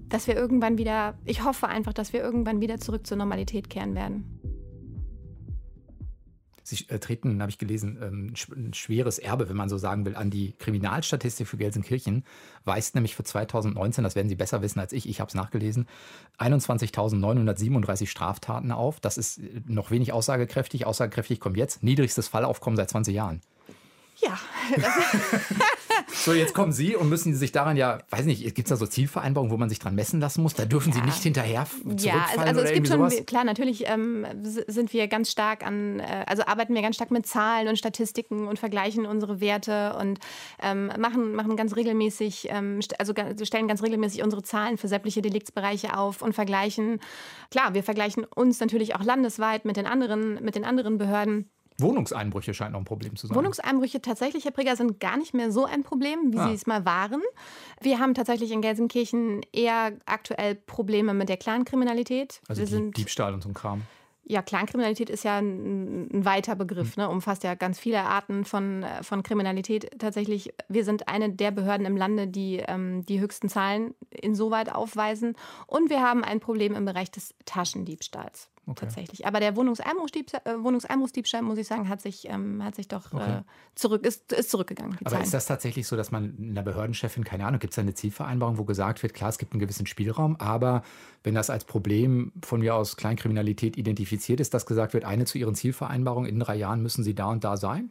dass 0.09 0.27
wir 0.27 0.35
irgendwann 0.35 0.77
wieder, 0.77 1.15
ich 1.25 1.43
hoffe 1.43 1.67
einfach, 1.67 1.93
dass 1.93 2.13
wir 2.13 2.21
irgendwann 2.21 2.61
wieder 2.61 2.79
zurück 2.79 3.05
zur 3.05 3.17
Normalität 3.17 3.69
kehren 3.69 3.95
werden. 3.95 4.36
Sie 6.67 6.85
äh, 6.89 6.99
treten, 6.99 7.41
habe 7.41 7.49
ich 7.49 7.57
gelesen, 7.57 7.97
ähm, 8.01 8.33
ein 8.55 8.73
schweres 8.73 9.19
Erbe, 9.19 9.47
wenn 9.47 9.55
man 9.55 9.69
so 9.69 9.77
sagen 9.77 10.05
will, 10.05 10.17
an 10.17 10.29
die 10.29 10.53
Kriminalstatistik 10.59 11.47
für 11.47 11.55
Gelsenkirchen. 11.55 12.25
Weist 12.65 12.93
nämlich 12.93 13.15
für 13.15 13.23
2019, 13.23 14.03
das 14.03 14.15
werden 14.15 14.27
Sie 14.27 14.35
besser 14.35 14.61
wissen 14.61 14.79
als 14.81 14.91
ich, 14.91 15.07
ich 15.07 15.21
habe 15.21 15.29
es 15.29 15.33
nachgelesen, 15.33 15.87
21.937 16.39 18.07
Straftaten 18.07 18.73
auf. 18.73 18.99
Das 18.99 19.17
ist 19.17 19.37
äh, 19.37 19.61
noch 19.65 19.91
wenig 19.91 20.11
aussagekräftig. 20.11 20.85
Aussagekräftig 20.85 21.39
kommt 21.39 21.55
jetzt. 21.55 21.83
Niedrigstes 21.83 22.27
Fallaufkommen 22.27 22.75
seit 22.75 22.89
20 22.89 23.15
Jahren. 23.15 23.41
Ja, 24.17 24.37
So, 26.09 26.33
jetzt 26.33 26.53
kommen 26.53 26.71
Sie 26.71 26.95
und 26.95 27.09
müssen 27.09 27.35
sich 27.35 27.51
daran 27.51 27.75
ja, 27.75 27.99
weiß 28.09 28.25
nicht, 28.25 28.43
gibt 28.55 28.59
es 28.59 28.69
da 28.69 28.75
so 28.77 28.85
Zielvereinbarungen, 28.87 29.51
wo 29.51 29.57
man 29.57 29.67
sich 29.69 29.79
dran 29.79 29.93
messen 29.93 30.19
lassen 30.21 30.41
muss? 30.41 30.53
Da 30.53 30.65
dürfen 30.65 30.93
Sie 30.93 30.99
Ja. 30.99 31.05
nicht 31.05 31.21
hinterher 31.21 31.65
zurückfallen 31.65 31.99
Ja, 31.99 32.25
also, 32.29 32.39
also 32.39 32.59
oder 32.61 32.69
es 32.69 32.73
gibt 32.73 32.87
schon, 32.87 32.97
sowas? 32.97 33.25
klar, 33.25 33.43
natürlich 33.43 33.87
ähm, 33.89 34.25
sind 34.43 34.93
wir 34.93 35.07
ganz 35.07 35.29
stark 35.31 35.65
an, 35.65 35.99
äh, 35.99 36.23
also 36.25 36.43
arbeiten 36.45 36.73
wir 36.73 36.81
ganz 36.81 36.95
stark 36.95 37.11
mit 37.11 37.25
Zahlen 37.27 37.67
und 37.67 37.77
Statistiken 37.77 38.47
und 38.47 38.57
vergleichen 38.57 39.05
unsere 39.05 39.41
Werte 39.41 39.95
und 39.99 40.19
ähm, 40.61 40.91
machen, 40.97 41.33
machen 41.35 41.57
ganz 41.57 41.75
regelmäßig, 41.75 42.47
ähm, 42.51 42.79
also 42.99 43.13
stellen 43.43 43.67
ganz 43.67 43.83
regelmäßig 43.83 44.23
unsere 44.23 44.43
Zahlen 44.43 44.77
für 44.77 44.87
sämtliche 44.87 45.21
Deliktsbereiche 45.21 45.97
auf 45.97 46.21
und 46.21 46.33
vergleichen. 46.33 46.99
Klar, 47.51 47.73
wir 47.73 47.83
vergleichen 47.83 48.23
uns 48.23 48.59
natürlich 48.59 48.95
auch 48.95 49.03
landesweit 49.03 49.65
mit 49.65 49.75
den 49.77 49.85
anderen, 49.85 50.43
mit 50.43 50.55
den 50.55 50.63
anderen 50.63 50.97
Behörden. 50.97 51.49
Wohnungseinbrüche 51.79 52.53
scheint 52.53 52.71
noch 52.73 52.79
ein 52.79 52.85
Problem 52.85 53.15
zu 53.15 53.27
sein. 53.27 53.35
Wohnungseinbrüche 53.37 54.01
tatsächlich, 54.01 54.45
Herr 54.45 54.51
Prigger, 54.51 54.75
sind 54.75 54.99
gar 54.99 55.17
nicht 55.17 55.33
mehr 55.33 55.51
so 55.51 55.65
ein 55.65 55.83
Problem, 55.83 56.33
wie 56.33 56.39
Ah. 56.39 56.47
sie 56.47 56.55
es 56.55 56.65
mal 56.65 56.85
waren. 56.85 57.21
Wir 57.81 57.99
haben 57.99 58.13
tatsächlich 58.15 58.51
in 58.51 58.61
Gelsenkirchen 58.61 59.41
eher 59.53 59.93
aktuell 60.05 60.55
Probleme 60.55 61.13
mit 61.13 61.29
der 61.29 61.37
Clankriminalität. 61.37 62.41
also 62.47 62.65
die, 62.65 62.91
Diebstahl 62.91 63.33
und 63.33 63.43
so 63.43 63.49
ein 63.49 63.53
Kram. 63.53 63.83
ja, 64.29 64.41
Clankriminalität 64.41 65.09
ist 65.09 65.23
ja 65.23 65.37
ein, 65.37 66.09
ein 66.11 66.25
weiter 66.25 66.55
Begriff, 66.55 66.97
ne? 66.97 67.07
umfasst 67.09 67.43
ja 67.43 67.53
ganz 67.55 67.79
viele 67.79 68.01
Arten 68.01 68.43
von, 68.43 68.83
von 69.03 69.21
Kriminalität. 69.23 69.99
Tatsächlich, 69.99 70.53
wir 70.67 70.83
sind 70.83 71.07
eine 71.07 71.29
der 71.29 71.51
Behörden 71.51 71.85
im 71.85 71.95
Lande, 71.95 72.27
die 72.27 72.57
ähm, 72.67 73.05
die 73.05 73.19
höchsten 73.21 73.49
Zahlen 73.49 73.93
insoweit 74.09 74.73
aufweisen. 74.73 75.35
Und 75.67 75.89
wir 75.91 76.01
haben 76.01 76.23
ein 76.23 76.39
Problem 76.39 76.73
im 76.75 76.85
Bereich 76.85 77.11
des 77.11 77.35
Taschendiebstahls. 77.45 78.49
Okay. 78.69 78.81
Tatsächlich. 78.81 79.25
Aber 79.25 79.39
der 79.39 79.51
äh, 79.51 79.55
Wohnungseinbruchsdiebstahl, 79.55 81.41
muss 81.41 81.57
ich 81.57 81.67
sagen, 81.67 81.87
hat 81.87 82.01
sich, 82.01 82.27
ähm, 82.29 82.61
hat 82.63 82.75
sich 82.75 82.89
doch 82.89 83.13
Okay. 83.13 83.39
äh, 83.39 83.41
zurück, 83.75 84.05
ist, 84.05 84.33
ist 84.33 84.51
zurückgegangen. 84.51 84.97
Aber 84.99 85.11
Zahlen. 85.11 85.23
ist 85.23 85.33
das 85.33 85.45
tatsächlich 85.45 85.87
so, 85.87 85.95
dass 85.95 86.11
man 86.11 86.35
einer 86.37 86.63
Behördenchefin, 86.63 87.23
keine 87.23 87.45
Ahnung, 87.45 87.59
gibt 87.59 87.71
es 87.71 87.75
da 87.75 87.81
eine 87.81 87.93
Zielvereinbarung, 87.93 88.57
wo 88.57 88.65
gesagt 88.65 89.03
wird, 89.03 89.13
klar, 89.13 89.29
es 89.29 89.37
gibt 89.37 89.53
einen 89.53 89.61
gewissen 89.61 89.85
Spielraum, 89.85 90.35
aber 90.35 90.83
wenn 91.23 91.33
das 91.33 91.49
als 91.49 91.63
Problem 91.65 92.33
von 92.43 92.59
mir 92.59 92.75
aus 92.75 92.97
Kleinkriminalität 92.97 93.77
identifiziert 93.77 94.39
ist, 94.39 94.53
dass 94.53 94.65
gesagt 94.65 94.93
wird, 94.93 95.05
eine 95.05 95.25
zu 95.25 95.37
Ihren 95.37 95.55
Zielvereinbarungen, 95.55 96.29
in 96.29 96.39
drei 96.39 96.55
Jahren 96.55 96.81
müssen 96.81 97.03
Sie 97.03 97.15
da 97.15 97.27
und 97.31 97.43
da 97.43 97.57
sein? 97.57 97.89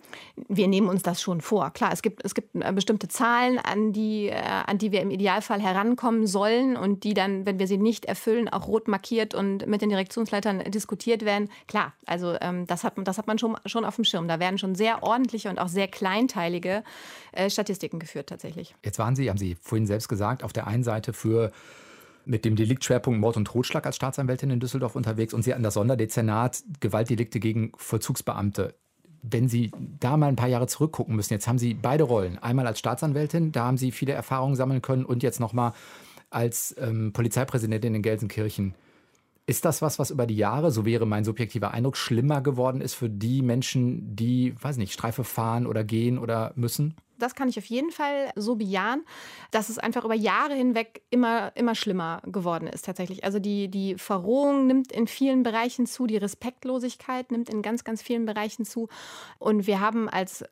wir 0.49 0.69
nehmen 0.69 0.89
uns 0.89 1.03
das 1.03 1.21
schon 1.23 1.41
vor. 1.41 1.71
Klar, 1.71 1.93
es 1.93 2.03
gibt, 2.03 2.25
es 2.25 2.35
gibt 2.35 2.55
äh, 2.55 2.73
bestimmte 2.73 3.09
Zahlen, 3.09 3.59
an 3.59 3.93
die, 3.93 4.29
äh, 4.29 4.37
an 4.37 4.79
die 4.79 4.93
wir 4.93 5.01
im 5.01 5.11
Idealfall 5.11 5.61
herankommen 5.61 6.27
sollen 6.27 6.77
und 6.77 7.05
die 7.05 7.15
dann, 7.15 7.47
wenn 7.47 7.59
wir 7.59 7.67
sie 7.67 7.79
nicht 7.79 8.05
erfüllen, 8.07 8.49
auch 8.49 8.67
rot 8.67 8.89
markiert 8.89 9.35
und 9.35 9.67
mit 9.67 9.83
den 9.83 9.91
Direktionsleitern 9.91 10.61
diskutiert 10.71 11.25
werden. 11.25 11.49
Klar, 11.69 11.93
also 12.07 12.37
ähm, 12.41 12.67
das, 12.67 12.85
hat, 12.85 12.97
man- 12.97 13.05
das 13.05 13.19
hat 13.19 13.27
man 13.27 13.39
schon, 13.39 13.57
schon 13.67 13.85
auf 13.85 13.97
dem 13.97 14.05
Schirm. 14.05 14.29
Da 14.29 14.39
werden 14.41 14.59
schon 14.59 14.75
sehr 14.75 15.03
ordentliche 15.03 15.49
und 15.51 15.59
auch 15.59 15.69
sehr 15.69 15.89
kleinteilige 15.89 16.83
äh, 17.33 17.51
Statistiken 17.51 17.99
geführt 17.99 18.29
tatsächlich. 18.29 18.75
Jetzt 18.85 18.99
waren 18.99 19.17
Sie, 19.17 19.29
haben 19.29 19.39
Sie 19.39 19.57
vorhin 19.61 19.87
selbst 19.87 20.09
gesagt, 20.09 20.43
auf 20.43 20.53
der 20.53 20.67
einen 20.67 20.85
Seite 20.85 21.13
für 21.13 21.53
mit 22.25 22.45
dem 22.45 22.57
Deliktschwerpunkt 22.57 23.21
Mord 23.21 23.37
und 23.37 23.45
Totschlag 23.45 23.87
als 23.87 23.97
Staatsanwältin 23.97 24.51
in 24.51 24.59
Düsseldorf 24.59 24.97
unterwegs 24.97 25.33
und 25.33 25.43
Sie 25.43 25.53
hatten 25.53 25.63
das 25.63 25.75
Sonderdezernat 25.75 26.63
Gewaltdelikte 26.81 27.39
gegen 27.39 27.71
Vollzugsbeamte. 27.77 28.75
Wenn 29.23 29.49
Sie 29.49 29.71
da 30.01 30.17
mal 30.17 30.27
ein 30.29 30.37
paar 30.37 30.49
Jahre 30.49 30.67
zurückgucken 30.67 31.15
müssen, 31.17 31.33
jetzt 31.35 31.47
haben 31.49 31.59
Sie 31.59 31.75
beide 31.75 32.05
Rollen. 32.05 32.39
Einmal 32.39 32.67
als 32.67 32.79
Staatsanwältin, 32.81 33.53
da 33.53 33.65
haben 33.67 33.77
Sie 33.77 33.93
viele 33.93 34.13
Erfahrungen 34.13 34.57
sammeln 34.57 34.83
können 34.83 35.05
und 35.05 35.23
jetzt 35.23 35.39
nochmal 35.41 35.73
als 36.31 36.75
ähm, 36.79 37.13
Polizeipräsidentin 37.13 37.95
in 37.95 38.03
Gelsenkirchen. 38.03 38.75
Ist 39.47 39.65
das 39.65 39.81
was, 39.81 39.99
was 39.99 40.11
über 40.11 40.27
die 40.27 40.37
Jahre, 40.37 40.73
so 40.73 40.85
wäre 40.85 41.07
mein 41.07 41.25
subjektiver 41.25 41.71
Eindruck, 41.71 41.97
schlimmer 41.97 42.41
geworden 42.41 42.81
ist 42.81 42.95
für 42.95 43.09
die 43.09 43.43
Menschen, 43.43 44.17
die, 44.17 44.55
weiß 44.61 44.77
nicht, 44.77 44.93
Streife 44.93 45.23
fahren 45.23 45.67
oder 45.67 45.85
gehen 45.85 46.19
oder 46.19 46.53
müssen? 46.57 46.97
das 47.19 47.35
kann 47.35 47.49
ich 47.49 47.59
auf 47.59 47.65
jeden 47.67 47.91
Fall 47.91 48.31
so 48.37 48.57
bejahen, 48.57 49.05
dass 49.51 49.69
es 49.69 49.79
einfach 49.79 50.05
über 50.05 50.15
Jahre 50.15 50.55
hinweg 50.55 51.03
immer, 51.11 51.53
immer 51.57 51.75
schlimmer 51.75 52.23
geworden 52.27 52.67
ist 52.67 52.85
tatsächlich. 52.85 53.25
Also 53.25 53.39
die, 53.39 53.69
die 53.69 53.97
Verrohung 53.97 54.67
nimmt 54.67 54.93
in 54.93 55.07
vielen 55.07 55.43
Bereichen 55.43 55.87
zu, 55.87 56.07
die 56.07 56.17
Respektlosigkeit 56.17 57.31
nimmt 57.31 57.49
in 57.49 57.63
ganz, 57.63 57.85
ganz 57.85 58.03
vielen 58.03 58.27
Bereichen 58.27 58.65
zu. 58.65 58.89
Und 59.39 59.67
wir 59.67 59.81
haben 59.81 60.09
als 60.09 60.45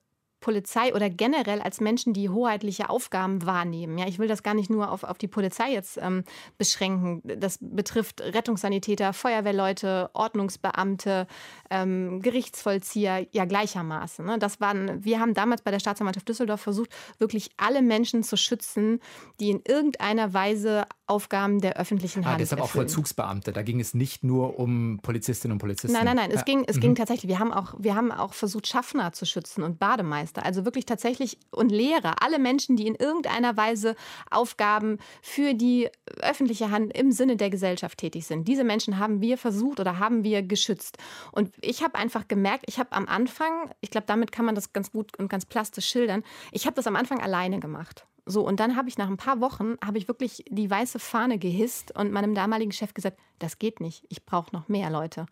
Polizei 0.45 0.95
oder 0.95 1.09
generell 1.09 1.63
als 1.63 1.81
Menschen, 1.81 2.13
die 2.13 2.29
hoheitliche 2.29 2.91
Aufgaben 2.91 3.47
wahrnehmen. 3.47 3.97
Ja, 3.97 4.07
ich 4.07 4.19
will 4.19 4.29
das 4.29 4.43
gar 4.43 4.53
nicht 4.53 4.69
nur 4.69 4.93
auf, 4.93 5.03
auf 5.03 5.17
die 5.17 5.27
Polizei 5.27 5.73
jetzt 5.73 5.97
ähm, 5.97 6.23
beschränken. 6.59 7.23
Das 7.25 7.57
betrifft 7.63 8.21
Rettungssanitäter, 8.21 9.15
Feuerwehrleute, 9.15 10.11
Ordnungsbeamte, 10.13 11.27
ähm, 11.71 12.21
Gerichtsvollzieher, 12.21 13.27
ja 13.33 13.47
gleichermaßen. 13.47 14.27
Ne? 14.27 14.39
Das 14.39 14.61
waren, 14.61 15.03
wir 15.03 15.19
haben 15.19 15.33
damals 15.33 15.63
bei 15.63 15.71
der 15.71 15.81
Staatsanwaltschaft 15.81 16.29
Düsseldorf 16.29 16.61
versucht, 16.61 16.91
wirklich 17.17 17.51
alle 17.57 17.81
Menschen 17.81 18.23
zu 18.23 18.37
schützen, 18.37 19.01
die 19.41 19.49
in 19.49 19.63
irgendeiner 19.67 20.35
Weise 20.35 20.85
Aufgaben 21.07 21.61
der 21.61 21.77
öffentlichen 21.77 22.25
ah, 22.25 22.29
Hand. 22.29 22.35
Ah, 22.37 22.39
deshalb 22.39 22.61
erfüllen. 22.61 22.87
auch 22.87 22.89
Vollzugsbeamte. 22.89 23.53
Da 23.53 23.63
ging 23.63 23.79
es 23.79 23.93
nicht 23.93 24.25
nur 24.25 24.59
um 24.59 25.01
Polizistinnen 25.03 25.53
und 25.53 25.59
Polizisten. 25.59 25.93
Nein, 25.93 26.07
nein, 26.07 26.17
nein. 26.17 26.31
Es, 26.31 26.37
ja. 26.37 26.43
ging, 26.43 26.65
es 26.67 26.77
mhm. 26.77 26.81
ging 26.81 26.95
tatsächlich. 26.95 27.29
Wir 27.29 27.39
haben, 27.39 27.53
auch, 27.53 27.75
wir 27.79 27.95
haben 27.95 28.11
auch 28.11 28.33
versucht, 28.33 28.67
Schaffner 28.67 29.13
zu 29.13 29.27
schützen 29.27 29.63
und 29.63 29.79
Bademeister. 29.79 30.45
Also 30.45 30.65
wirklich 30.65 30.87
tatsächlich 30.87 31.39
und 31.51 31.71
Lehrer. 31.71 32.23
Alle 32.23 32.39
Menschen, 32.39 32.77
die 32.77 32.87
in 32.87 32.95
irgendeiner 32.95 33.57
Weise 33.57 33.97
Aufgaben 34.31 34.99
für 35.21 35.55
die 35.55 35.91
öffentliche 36.21 36.71
Hand 36.71 36.97
im 36.97 37.13
Sinne 37.13 37.37
der 37.37 37.51
Gesellschaft 37.51 37.99
tätig 37.99 38.27
sind. 38.27 38.49
Diese 38.49 38.65
Menschen 38.65 38.99
haben 38.99 39.21
wir 39.21 39.37
versucht 39.37 39.81
oder 39.81 39.99
haben 39.99 40.25
wir 40.25 40.43
geschützt. 40.43 40.97
Und 41.33 41.53
ich 41.61 41.83
habe 41.83 41.97
einfach 41.97 42.29
gemerkt, 42.29 42.65
ich 42.67 42.79
habe 42.79 42.93
am 42.93 43.07
Anfang, 43.07 43.71
ich 43.83 43.91
glaube, 43.91 44.07
damit 44.07 44.33
kann 44.33 44.47
man 44.47 44.55
das 44.55 44.73
ganz 44.73 44.91
gut 44.91 45.19
und 45.19 45.29
ganz 45.29 45.45
plastisch 45.45 45.87
schildern, 45.87 46.25
ich 46.51 46.67
habe 46.67 46.77
das 46.77 46.87
am 46.87 46.97
Anfang 46.97 47.21
alleine 47.21 47.61
gemacht. 47.61 48.07
So, 48.27 48.47
und 48.47 48.59
dann 48.59 48.77
habe 48.77 48.89
ich 48.89 48.97
nach 48.97 49.09
ein 49.09 49.19
paar 49.19 49.41
Wochen, 49.41 49.77
habe 49.85 49.99
ich 49.99 50.09
wirklich 50.09 50.45
die 50.49 50.71
weiße 50.71 50.99
Fahne 50.99 51.39
gehisst 51.39 51.95
und 51.97 52.11
meinem 52.11 52.35
damaligen 52.35 52.73
Chef 52.73 52.95
gesagt, 52.95 53.19
das 53.39 53.59
geht 53.59 53.81
nicht, 53.81 54.05
ich 54.09 54.25
brauche 54.25 54.55
noch 54.55 54.69
mehr 54.69 54.89
Leute. 54.89 55.27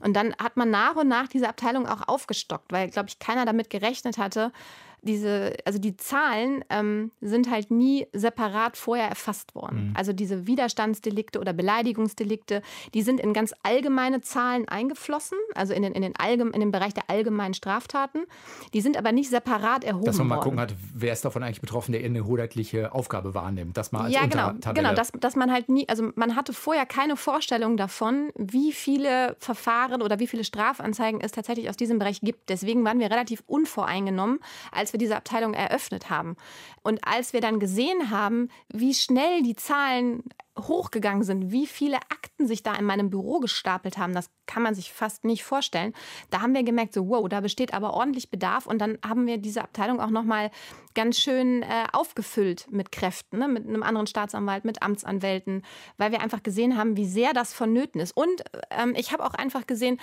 Und 0.00 0.14
dann 0.14 0.34
hat 0.40 0.56
man 0.56 0.70
nach 0.70 0.94
und 0.94 1.08
nach 1.08 1.26
diese 1.26 1.48
Abteilung 1.48 1.88
auch 1.88 2.06
aufgestockt, 2.06 2.70
weil, 2.70 2.90
glaube 2.90 3.08
ich, 3.08 3.18
keiner 3.18 3.44
damit 3.44 3.70
gerechnet 3.70 4.18
hatte, 4.18 4.52
diese, 5.02 5.54
also 5.64 5.78
die 5.78 5.96
Zahlen 5.96 6.64
ähm, 6.70 7.10
sind 7.20 7.50
halt 7.50 7.70
nie 7.70 8.06
separat 8.12 8.76
vorher 8.76 9.08
erfasst 9.08 9.54
worden. 9.54 9.88
Mhm. 9.88 9.96
Also 9.96 10.12
diese 10.12 10.46
Widerstandsdelikte 10.46 11.40
oder 11.40 11.52
Beleidigungsdelikte, 11.52 12.62
die 12.94 13.02
sind 13.02 13.20
in 13.20 13.32
ganz 13.32 13.54
allgemeine 13.62 14.20
Zahlen 14.20 14.68
eingeflossen, 14.68 15.38
also 15.54 15.72
in 15.72 15.82
den, 15.82 15.92
in 15.92 16.02
den, 16.02 16.16
allgeme 16.16 16.50
in 16.50 16.60
den 16.60 16.72
Bereich 16.72 16.94
der 16.94 17.08
allgemeinen 17.08 17.54
Straftaten. 17.54 18.20
Die 18.74 18.80
sind 18.80 18.96
aber 18.96 19.12
nicht 19.12 19.30
separat 19.30 19.84
erhoben 19.84 20.00
worden. 20.00 20.06
Dass 20.06 20.18
man 20.18 20.26
mal 20.26 20.36
worden. 20.36 20.44
gucken 20.44 20.60
hat, 20.60 20.74
wer 20.94 21.12
ist 21.12 21.24
davon 21.24 21.42
eigentlich 21.42 21.60
betroffen, 21.60 21.92
der 21.92 22.04
eine 22.04 22.26
hoheitliche 22.26 22.92
Aufgabe 22.92 23.34
wahrnimmt. 23.34 23.76
Das 23.76 23.92
mal 23.92 24.04
als 24.04 24.14
ja, 24.14 24.26
genau, 24.26 24.52
genau 24.74 24.94
dass, 24.94 25.12
dass 25.12 25.36
man 25.36 25.52
halt 25.52 25.68
nie, 25.68 25.88
also 25.88 26.10
man 26.16 26.36
hatte 26.36 26.52
vorher 26.52 26.86
keine 26.86 27.16
Vorstellung 27.16 27.76
davon, 27.76 28.30
wie 28.36 28.72
viele 28.72 29.36
Verfahren 29.38 30.02
oder 30.02 30.18
wie 30.18 30.26
viele 30.26 30.44
Strafanzeigen 30.44 31.20
es 31.20 31.32
tatsächlich 31.32 31.68
aus 31.68 31.76
diesem 31.76 31.98
Bereich 31.98 32.20
gibt. 32.20 32.48
Deswegen 32.48 32.84
waren 32.84 32.98
wir 32.98 33.10
relativ 33.10 33.42
unvoreingenommen, 33.46 34.40
als 34.72 34.87
als 34.88 34.94
wir 34.94 34.98
diese 34.98 35.16
Abteilung 35.16 35.52
eröffnet 35.52 36.08
haben. 36.08 36.36
Und 36.82 37.06
als 37.06 37.34
wir 37.34 37.42
dann 37.42 37.60
gesehen 37.60 38.10
haben, 38.10 38.48
wie 38.72 38.94
schnell 38.94 39.42
die 39.42 39.54
Zahlen 39.54 40.24
hochgegangen 40.58 41.22
sind, 41.22 41.52
wie 41.52 41.66
viele 41.66 41.96
Akten 41.96 42.46
sich 42.46 42.62
da 42.62 42.74
in 42.74 42.86
meinem 42.86 43.10
Büro 43.10 43.38
gestapelt 43.38 43.98
haben, 43.98 44.14
das 44.14 44.30
kann 44.46 44.62
man 44.62 44.74
sich 44.74 44.92
fast 44.92 45.24
nicht 45.24 45.44
vorstellen. 45.44 45.92
Da 46.30 46.40
haben 46.40 46.54
wir 46.54 46.62
gemerkt, 46.62 46.94
so 46.94 47.06
wow, 47.08 47.28
da 47.28 47.40
besteht 47.40 47.74
aber 47.74 47.92
ordentlich 47.92 48.30
Bedarf 48.30 48.66
und 48.66 48.78
dann 48.78 48.98
haben 49.06 49.26
wir 49.26 49.36
diese 49.36 49.62
Abteilung 49.62 50.00
auch 50.00 50.10
noch 50.10 50.24
mal 50.24 50.50
ganz 50.94 51.18
schön 51.18 51.62
äh, 51.62 51.84
aufgefüllt 51.92 52.66
mit 52.70 52.90
Kräften, 52.90 53.38
ne? 53.38 53.46
mit 53.46 53.68
einem 53.68 53.82
anderen 53.82 54.06
Staatsanwalt, 54.06 54.64
mit 54.64 54.82
Amtsanwälten, 54.82 55.62
weil 55.98 56.12
wir 56.12 56.22
einfach 56.22 56.42
gesehen 56.42 56.78
haben, 56.78 56.96
wie 56.96 57.06
sehr 57.06 57.34
das 57.34 57.52
vonnöten 57.52 58.00
ist. 58.00 58.16
Und 58.16 58.42
ähm, 58.70 58.94
ich 58.96 59.12
habe 59.12 59.24
auch 59.24 59.34
einfach 59.34 59.66
gesehen, 59.66 60.00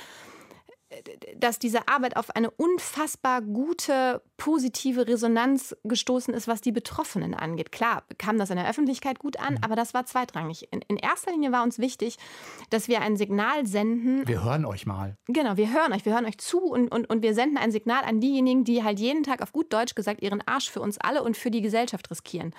dass 1.37 1.57
diese 1.57 1.87
Arbeit 1.87 2.15
auf 2.15 2.35
eine 2.35 2.51
unfassbar 2.51 3.41
gute, 3.41 4.21
positive 4.37 5.07
Resonanz 5.07 5.75
gestoßen 5.83 6.33
ist, 6.33 6.47
was 6.47 6.61
die 6.61 6.71
Betroffenen 6.71 7.33
angeht. 7.33 7.71
Klar, 7.71 8.03
kam 8.17 8.37
das 8.37 8.51
in 8.51 8.57
der 8.57 8.69
Öffentlichkeit 8.69 9.19
gut 9.19 9.39
an, 9.39 9.55
mhm. 9.55 9.59
aber 9.63 9.75
das 9.75 9.93
war 9.93 10.05
zweitrangig. 10.05 10.71
In, 10.71 10.81
in, 10.87 10.97
erster 10.97 11.31
Linie 11.31 11.51
war 11.51 11.63
uns 11.63 11.79
wichtig, 11.79 12.17
dass 12.69 12.87
wir 12.87 13.01
ein 13.01 13.17
Signal 13.17 13.65
senden. 13.65 14.27
Wir 14.27 14.43
hören 14.43 14.65
euch 14.65 14.85
mal. 14.85 15.17
Genau, 15.27 15.57
wir 15.57 15.73
hören 15.73 15.91
euch, 15.91 16.05
wir 16.05 16.13
hören 16.13 16.25
euch 16.25 16.37
zu 16.37 16.59
und, 16.59 16.89
und, 16.89 17.09
und 17.09 17.23
wir 17.23 17.33
senden 17.33 17.57
ein 17.57 17.71
Signal 17.71 18.03
an 18.03 18.19
diejenigen, 18.19 18.63
die 18.63 18.83
halt 18.83 18.99
jeden 18.99 19.23
Tag 19.23 19.41
auf 19.41 19.51
gut 19.51 19.73
Deutsch 19.73 19.95
gesagt 19.95 20.21
ihren 20.21 20.47
Arsch 20.47 20.69
für 20.69 20.81
uns 20.81 20.97
alle 20.99 21.23
und 21.23 21.35
für 21.35 21.51
die 21.51 21.61
Gesellschaft 21.61 22.09
riskieren. 22.11 22.53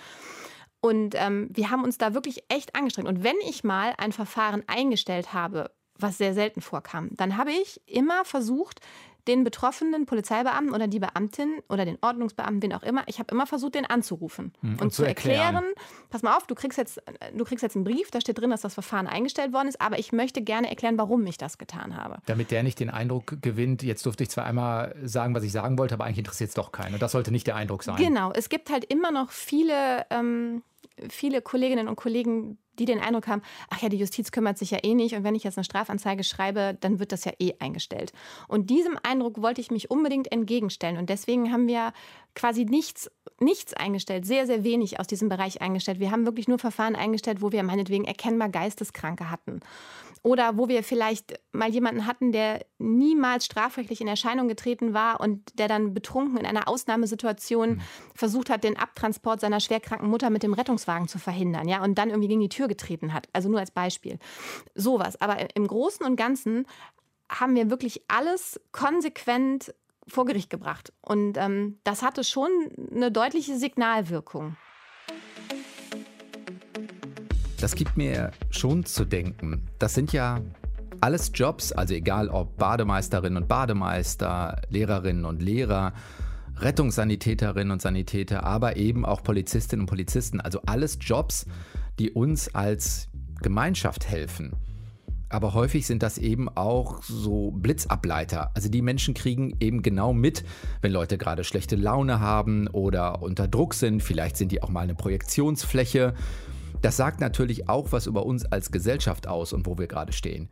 Und 0.81 1.15
ähm, 1.17 1.49
wir 1.51 1.71
haben 1.71 1.85
uns 1.85 1.99
da 1.99 2.15
wirklich 2.15 2.45
echt 2.49 2.77
angestrengt. 2.77 3.09
Und 3.09 3.25
wenn 3.25 3.37
ich 3.49 3.65
mal 3.65 3.95
ein 3.99 4.13
Verfahren 4.13 4.63
eingestellt 4.67 5.33
habe, 5.33 5.71
was 5.99 6.19
sehr 6.19 6.35
selten 6.35 6.61
vorkam. 6.61 7.11
Dann 7.13 7.37
habe 7.37 7.53
ich 7.53 7.81
immer 7.87 8.25
versucht, 8.25 8.81
den 9.27 9.43
betroffenen 9.43 10.07
Polizeibeamten 10.07 10.73
oder 10.73 10.87
die 10.87 11.01
Beamtin 11.01 11.61
oder 11.69 11.85
den 11.85 11.99
Ordnungsbeamten, 12.01 12.63
wen 12.63 12.73
auch 12.73 12.83
immer, 12.83 13.03
ich 13.07 13.19
habe 13.19 13.35
immer 13.35 13.47
versucht, 13.47 13.75
den 13.75 13.85
anzurufen 13.85 14.53
hm, 14.61 14.73
und, 14.73 14.83
und, 14.83 14.93
zu 14.93 15.03
erklären, 15.03 15.57
erklären, 15.57 15.75
pass 16.11 16.23
mal 16.23 16.37
auf, 16.37 16.47
du 16.47 16.55
kriegst, 16.55 16.79
jetzt, 16.79 17.03
du 17.35 17.45
kriegst 17.45 17.63
jetzt 17.63 17.75
einen 17.75 17.85
Brief, 17.85 18.11
da 18.11 18.21
steht 18.21 18.39
drin, 18.39 18.51
dass 18.51 18.61
das 18.61 18.75
Verfahren 18.75 19.07
eingestellt 19.07 19.53
worden 19.53 19.69
ist, 19.69 19.81
aber 19.81 19.99
ich 19.99 20.13
möchte 20.13 20.43
gerne 20.43 20.69
erklären, 20.69 20.97
warum 20.97 21.27
ich 21.27 21.39
das 21.39 21.59
getan 21.59 21.97
habe. 21.97 22.19
Damit 22.27 22.51
der 22.51 22.63
nicht 22.63 22.79
den 22.79 22.91
Eindruck 22.91 23.43
gewinnt, 23.43 23.83
jetzt 23.83 24.07
durfte 24.07 24.23
ich 24.23 24.31
zwar 24.31 24.45
einmal 24.45 24.95
sagen, 25.03 25.35
was 25.35 25.43
ich 25.43 25.53
sagen 25.53 25.77
wollte, 25.79 25.95
aber 25.95 26.05
eigentlich 26.05 26.19
interessiert 26.19 26.49
es 26.49 26.55
doch 26.55 26.71
keinen. 26.71 26.99
Das 26.99 27.13
sollte 27.13 27.33
nicht 27.33 27.47
der 27.47 27.57
Eindruck 27.57 27.83
sein. 27.83 27.97
Genau, 27.97 28.31
es 28.33 28.49
gibt 28.49 28.71
halt 28.71 28.85
immer 28.85 29.11
noch 29.11 29.31
viele... 29.31 30.07
Ähm, 30.11 30.63
viele 31.11 31.43
Kolleginnen 31.43 31.89
und 31.89 31.97
Kollegen, 31.97 32.59
die 32.79 32.85
den 32.85 33.01
Eindruck 33.01 33.27
haben, 33.27 33.43
ach 33.71 33.83
ja, 33.83 33.89
die 33.89 33.99
Justiz 33.99 34.31
kümmert 34.31 34.59
sich 34.59 34.71
ja 34.71 34.79
eh 34.83 34.95
nicht 34.95 35.15
und 35.15 35.25
wenn 35.25 35.35
ich 35.35 35.45
jetzt 35.45 35.59
eine 35.59 35.65
Strafanzeige 35.65 36.25
schreibe, 36.25 36.77
dann 36.81 36.99
wird 36.99 37.13
das 37.13 37.25
ja 37.25 37.33
eh 37.39 37.55
eingestellt. 37.59 38.13
Und 38.49 38.71
diesem 38.71 38.99
Eindruck 39.03 39.43
wollte 39.43 39.61
ich 39.61 39.71
mich 39.71 39.91
unbedingt 39.91 40.31
entgegenstellen 40.33 40.97
und 40.97 41.11
deswegen 41.11 41.53
haben 41.53 41.67
wir 41.69 41.93
quasi 42.37 42.65
nichts, 42.65 43.11
nichts 43.41 43.75
eingestellt, 43.75 44.27
sehr, 44.27 44.47
sehr 44.47 44.63
wenig 44.63 45.01
aus 45.01 45.07
diesem 45.09 45.29
Bereich 45.29 45.61
eingestellt. 45.63 45.99
Wir 45.99 46.13
haben 46.13 46.27
wirklich 46.27 46.47
nur 46.47 46.59
Verfahren 46.59 46.95
eingestellt, 46.95 47.43
wo 47.43 47.51
wir 47.51 47.63
meinetwegen 47.63 48.05
erkennbar 48.05 48.51
Geisteskranke 48.51 49.31
hatten. 49.31 49.61
Oder 50.23 50.59
wo 50.59 50.69
wir 50.69 50.83
vielleicht 50.83 51.39
mal 51.53 51.71
jemanden 51.71 52.05
hatten, 52.05 52.33
der 52.33 52.67
niemals 52.79 53.47
strafrechtlich 53.47 54.01
in 54.01 54.09
Erscheinung 54.09 54.49
getreten 54.49 54.93
war 54.93 55.21
und 55.21 55.57
der 55.59 55.69
dann 55.69 55.95
betrunken 55.95 56.37
in 56.39 56.47
einer 56.47 56.67
Ausnahmesituation 56.67 57.77
mhm. 57.77 57.81
versucht 58.13 58.51
hat, 58.51 58.65
den 58.65 58.77
Abtransport 58.77 59.41
seiner 59.41 59.61
schwerkranken 59.61 60.11
Mutter 60.11 60.31
mit 60.31 60.43
dem 60.43 60.53
Rettungswagen 60.53 61.07
zu 61.07 61.21
verhindern, 61.21 61.69
ja, 61.69 61.83
und 61.83 61.97
dann 61.97 62.11
irgendwie 62.11 62.29
gegen 62.29 62.41
die 62.41 62.49
Tür 62.49 62.66
getreten 62.69 63.13
hat. 63.13 63.29
Also 63.33 63.49
nur 63.49 63.61
als 63.61 63.71
Beispiel. 63.71 64.19
Sowas. 64.75 65.21
Aber 65.21 65.55
im 65.55 65.67
Großen 65.67 66.05
und 66.05 66.17
Ganzen 66.17 66.67
haben 67.29 67.55
wir 67.55 67.71
wirklich 67.71 68.03
alles 68.09 68.61
konsequent 68.73 69.75
vor 70.07 70.25
Gericht 70.25 70.51
gebracht. 70.51 70.93
Und 71.01 71.37
ähm, 71.37 71.79
das 71.85 72.03
hatte 72.03 72.23
schon 72.25 72.51
eine 72.95 73.11
deutliche 73.11 73.59
Signalwirkung. 73.59 74.57
Das 77.61 77.75
gibt 77.75 77.97
mir 77.97 78.33
schon 78.51 78.85
zu 78.85 79.05
denken. 79.05 79.67
Das 79.79 79.95
sind 79.95 80.13
ja 80.13 80.41
alles 81.01 81.33
Jobs, 81.35 81.73
also 81.73 81.95
egal 81.95 82.29
ob 82.29 82.57
Bademeisterinnen 82.57 83.43
und 83.43 83.49
Bademeister, 83.49 84.61
Lehrerinnen 84.69 85.25
und 85.25 85.43
Lehrer, 85.43 85.93
Rettungssanitäterinnen 86.59 87.71
und 87.71 87.83
Sanitäter, 87.83 88.45
aber 88.45 88.77
eben 88.77 89.05
auch 89.05 89.23
Polizistinnen 89.23 89.83
und 89.83 89.89
Polizisten. 89.89 90.41
Also 90.41 90.61
alles 90.67 90.99
Jobs, 91.01 91.47
die 91.99 92.11
uns 92.11 92.55
als 92.55 93.09
Gemeinschaft 93.41 94.09
helfen. 94.09 94.53
Aber 95.29 95.55
häufig 95.55 95.87
sind 95.87 96.03
das 96.03 96.19
eben 96.19 96.49
auch 96.49 97.03
so 97.03 97.51
Blitzableiter. 97.51 98.53
Also 98.55 98.69
die 98.69 98.83
Menschen 98.83 99.13
kriegen 99.13 99.57
eben 99.59 99.83
genau 99.83 100.13
mit, 100.13 100.45
wenn 100.83 100.93
Leute 100.93 101.19
gerade 101.19 101.43
schlechte 101.43 101.75
Laune 101.75 102.21
haben 102.21 102.69
oder 102.69 103.23
unter 103.23 103.49
Druck 103.49 103.75
sind. 103.75 104.03
Vielleicht 104.03 104.37
sind 104.37 104.53
die 104.53 104.63
auch 104.63 104.69
mal 104.69 104.83
eine 104.83 104.95
Projektionsfläche. 104.95 106.15
Das 106.81 106.97
sagt 106.97 107.21
natürlich 107.21 107.69
auch 107.69 107.91
was 107.91 108.07
über 108.07 108.25
uns 108.25 108.45
als 108.45 108.71
Gesellschaft 108.71 109.27
aus 109.27 109.53
und 109.53 109.67
wo 109.67 109.77
wir 109.79 109.89
gerade 109.89 110.13
stehen. 110.13 110.49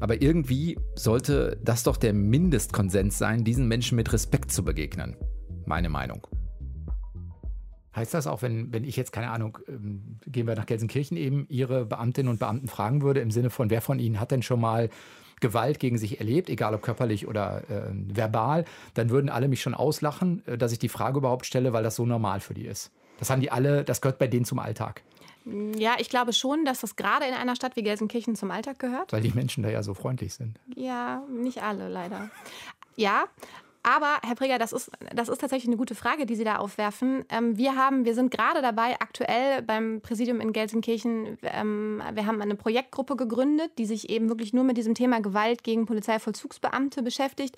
Aber 0.00 0.20
irgendwie 0.20 0.78
sollte 0.94 1.58
das 1.64 1.82
doch 1.82 1.96
der 1.96 2.12
Mindestkonsens 2.12 3.16
sein, 3.16 3.44
diesen 3.44 3.66
Menschen 3.66 3.96
mit 3.96 4.12
Respekt 4.12 4.52
zu 4.52 4.62
begegnen. 4.62 5.16
Meine 5.64 5.88
Meinung. 5.88 6.26
Heißt 7.98 8.14
das 8.14 8.26
auch, 8.26 8.42
wenn, 8.42 8.72
wenn 8.72 8.84
ich 8.84 8.96
jetzt, 8.96 9.12
keine 9.12 9.30
Ahnung, 9.30 9.58
ähm, 9.68 10.18
gehen 10.26 10.46
wir 10.46 10.54
nach 10.54 10.66
Gelsenkirchen 10.66 11.16
eben, 11.16 11.46
Ihre 11.48 11.84
Beamtinnen 11.84 12.30
und 12.30 12.38
Beamten 12.38 12.68
fragen 12.68 13.02
würde, 13.02 13.20
im 13.20 13.32
Sinne 13.32 13.50
von, 13.50 13.70
wer 13.70 13.82
von 13.82 13.98
Ihnen 13.98 14.20
hat 14.20 14.30
denn 14.30 14.42
schon 14.42 14.60
mal 14.60 14.88
Gewalt 15.40 15.80
gegen 15.80 15.98
sich 15.98 16.20
erlebt, 16.20 16.48
egal 16.48 16.74
ob 16.74 16.82
körperlich 16.82 17.26
oder 17.26 17.62
äh, 17.68 17.90
verbal, 17.92 18.64
dann 18.94 19.10
würden 19.10 19.30
alle 19.30 19.48
mich 19.48 19.62
schon 19.62 19.74
auslachen, 19.74 20.42
äh, 20.46 20.56
dass 20.56 20.72
ich 20.72 20.78
die 20.78 20.88
Frage 20.88 21.18
überhaupt 21.18 21.44
stelle, 21.44 21.72
weil 21.72 21.82
das 21.82 21.96
so 21.96 22.06
normal 22.06 22.40
für 22.40 22.54
die 22.54 22.66
ist. 22.66 22.92
Das 23.18 23.30
haben 23.30 23.40
die 23.40 23.50
alle, 23.50 23.84
das 23.84 24.00
gehört 24.00 24.18
bei 24.18 24.28
denen 24.28 24.44
zum 24.44 24.60
Alltag. 24.60 25.02
Ja, 25.76 25.94
ich 25.98 26.08
glaube 26.08 26.32
schon, 26.32 26.64
dass 26.64 26.80
das 26.80 26.94
gerade 26.94 27.24
in 27.26 27.34
einer 27.34 27.56
Stadt 27.56 27.74
wie 27.74 27.82
Gelsenkirchen 27.82 28.36
zum 28.36 28.50
Alltag 28.50 28.78
gehört. 28.78 29.12
Weil 29.12 29.22
die 29.22 29.32
Menschen 29.32 29.62
da 29.62 29.70
ja 29.70 29.82
so 29.82 29.94
freundlich 29.94 30.34
sind. 30.34 30.58
Ja, 30.76 31.22
nicht 31.28 31.62
alle 31.62 31.88
leider. 31.88 32.30
Ja, 32.96 33.24
Aber, 33.82 34.18
Herr 34.22 34.34
Preger, 34.34 34.58
das 34.58 34.72
ist, 34.72 34.90
das 35.14 35.28
ist 35.28 35.40
tatsächlich 35.40 35.68
eine 35.68 35.76
gute 35.76 35.94
Frage, 35.94 36.26
die 36.26 36.36
Sie 36.36 36.44
da 36.44 36.56
aufwerfen. 36.56 37.24
Ähm, 37.28 37.56
wir, 37.56 37.76
haben, 37.76 38.04
wir 38.04 38.14
sind 38.14 38.30
gerade 38.30 38.62
dabei, 38.62 39.00
aktuell 39.00 39.62
beim 39.62 40.00
Präsidium 40.00 40.40
in 40.40 40.52
Gelsenkirchen, 40.52 41.38
ähm, 41.42 42.02
wir 42.12 42.26
haben 42.26 42.40
eine 42.42 42.54
Projektgruppe 42.54 43.16
gegründet, 43.16 43.72
die 43.78 43.86
sich 43.86 44.10
eben 44.10 44.28
wirklich 44.28 44.52
nur 44.52 44.64
mit 44.64 44.76
diesem 44.76 44.94
Thema 44.94 45.20
Gewalt 45.20 45.64
gegen 45.64 45.86
Polizeivollzugsbeamte 45.86 47.02
beschäftigt, 47.02 47.56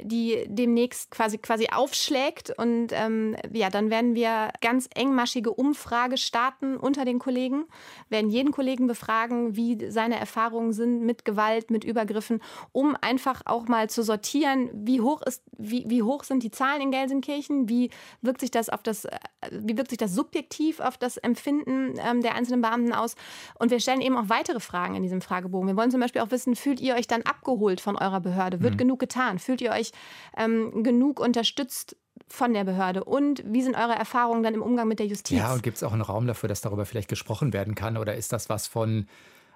die 0.00 0.44
demnächst 0.48 1.10
quasi, 1.10 1.38
quasi 1.38 1.68
aufschlägt. 1.72 2.52
Und 2.56 2.88
ähm, 2.92 3.36
ja, 3.52 3.70
dann 3.70 3.90
werden 3.90 4.14
wir 4.14 4.50
ganz 4.60 4.88
engmaschige 4.94 5.52
Umfrage 5.52 6.16
starten 6.16 6.76
unter 6.76 7.04
den 7.04 7.18
Kollegen, 7.18 7.64
werden 8.08 8.30
jeden 8.30 8.52
Kollegen 8.52 8.86
befragen, 8.86 9.56
wie 9.56 9.90
seine 9.90 10.18
Erfahrungen 10.18 10.72
sind 10.72 11.02
mit 11.02 11.24
Gewalt, 11.24 11.70
mit 11.70 11.84
Übergriffen, 11.84 12.42
um 12.72 12.96
einfach 13.00 13.42
auch 13.44 13.68
mal 13.68 13.88
zu 13.88 14.02
sortieren, 14.02 14.70
wie 14.72 15.00
hoch 15.00 15.22
ist 15.22 15.42
wie, 15.60 15.84
wie 15.88 16.02
hoch 16.02 16.24
sind 16.24 16.42
die 16.42 16.50
Zahlen 16.50 16.82
in 16.82 16.90
Gelsenkirchen? 16.90 17.68
Wie 17.68 17.90
wirkt 18.22 18.40
sich 18.40 18.50
das 18.50 18.68
auf 18.68 18.82
das, 18.82 19.04
äh, 19.04 19.18
wie 19.50 19.76
wirkt 19.76 19.90
sich 19.90 19.98
das 19.98 20.14
subjektiv 20.14 20.80
auf 20.80 20.98
das 20.98 21.16
Empfinden 21.16 21.94
ähm, 21.98 22.22
der 22.22 22.34
einzelnen 22.34 22.60
Beamten 22.60 22.92
aus? 22.92 23.14
Und 23.58 23.70
wir 23.70 23.80
stellen 23.80 24.00
eben 24.00 24.16
auch 24.16 24.28
weitere 24.28 24.60
Fragen 24.60 24.94
in 24.94 25.02
diesem 25.02 25.20
Fragebogen. 25.20 25.68
Wir 25.68 25.76
wollen 25.76 25.90
zum 25.90 26.00
Beispiel 26.00 26.22
auch 26.22 26.30
wissen, 26.30 26.56
fühlt 26.56 26.80
ihr 26.80 26.94
euch 26.94 27.06
dann 27.06 27.22
abgeholt 27.22 27.80
von 27.80 27.96
eurer 27.96 28.20
Behörde? 28.20 28.62
Wird 28.62 28.74
mhm. 28.74 28.78
genug 28.78 29.00
getan? 29.00 29.38
Fühlt 29.38 29.60
ihr 29.60 29.72
euch 29.72 29.92
ähm, 30.36 30.82
genug 30.82 31.20
unterstützt 31.20 31.96
von 32.28 32.54
der 32.54 32.64
Behörde? 32.64 33.04
Und 33.04 33.42
wie 33.46 33.62
sind 33.62 33.76
eure 33.76 33.94
Erfahrungen 33.94 34.42
dann 34.42 34.54
im 34.54 34.62
Umgang 34.62 34.88
mit 34.88 34.98
der 34.98 35.06
Justiz? 35.06 35.38
Ja, 35.38 35.52
und 35.52 35.62
gibt 35.62 35.76
es 35.76 35.82
auch 35.82 35.92
einen 35.92 36.02
Raum 36.02 36.26
dafür, 36.26 36.48
dass 36.48 36.60
darüber 36.60 36.86
vielleicht 36.86 37.08
gesprochen 37.08 37.52
werden 37.52 37.74
kann? 37.74 37.96
Oder 37.96 38.14
ist 38.14 38.32
das 38.32 38.48
was 38.48 38.66
von 38.66 39.06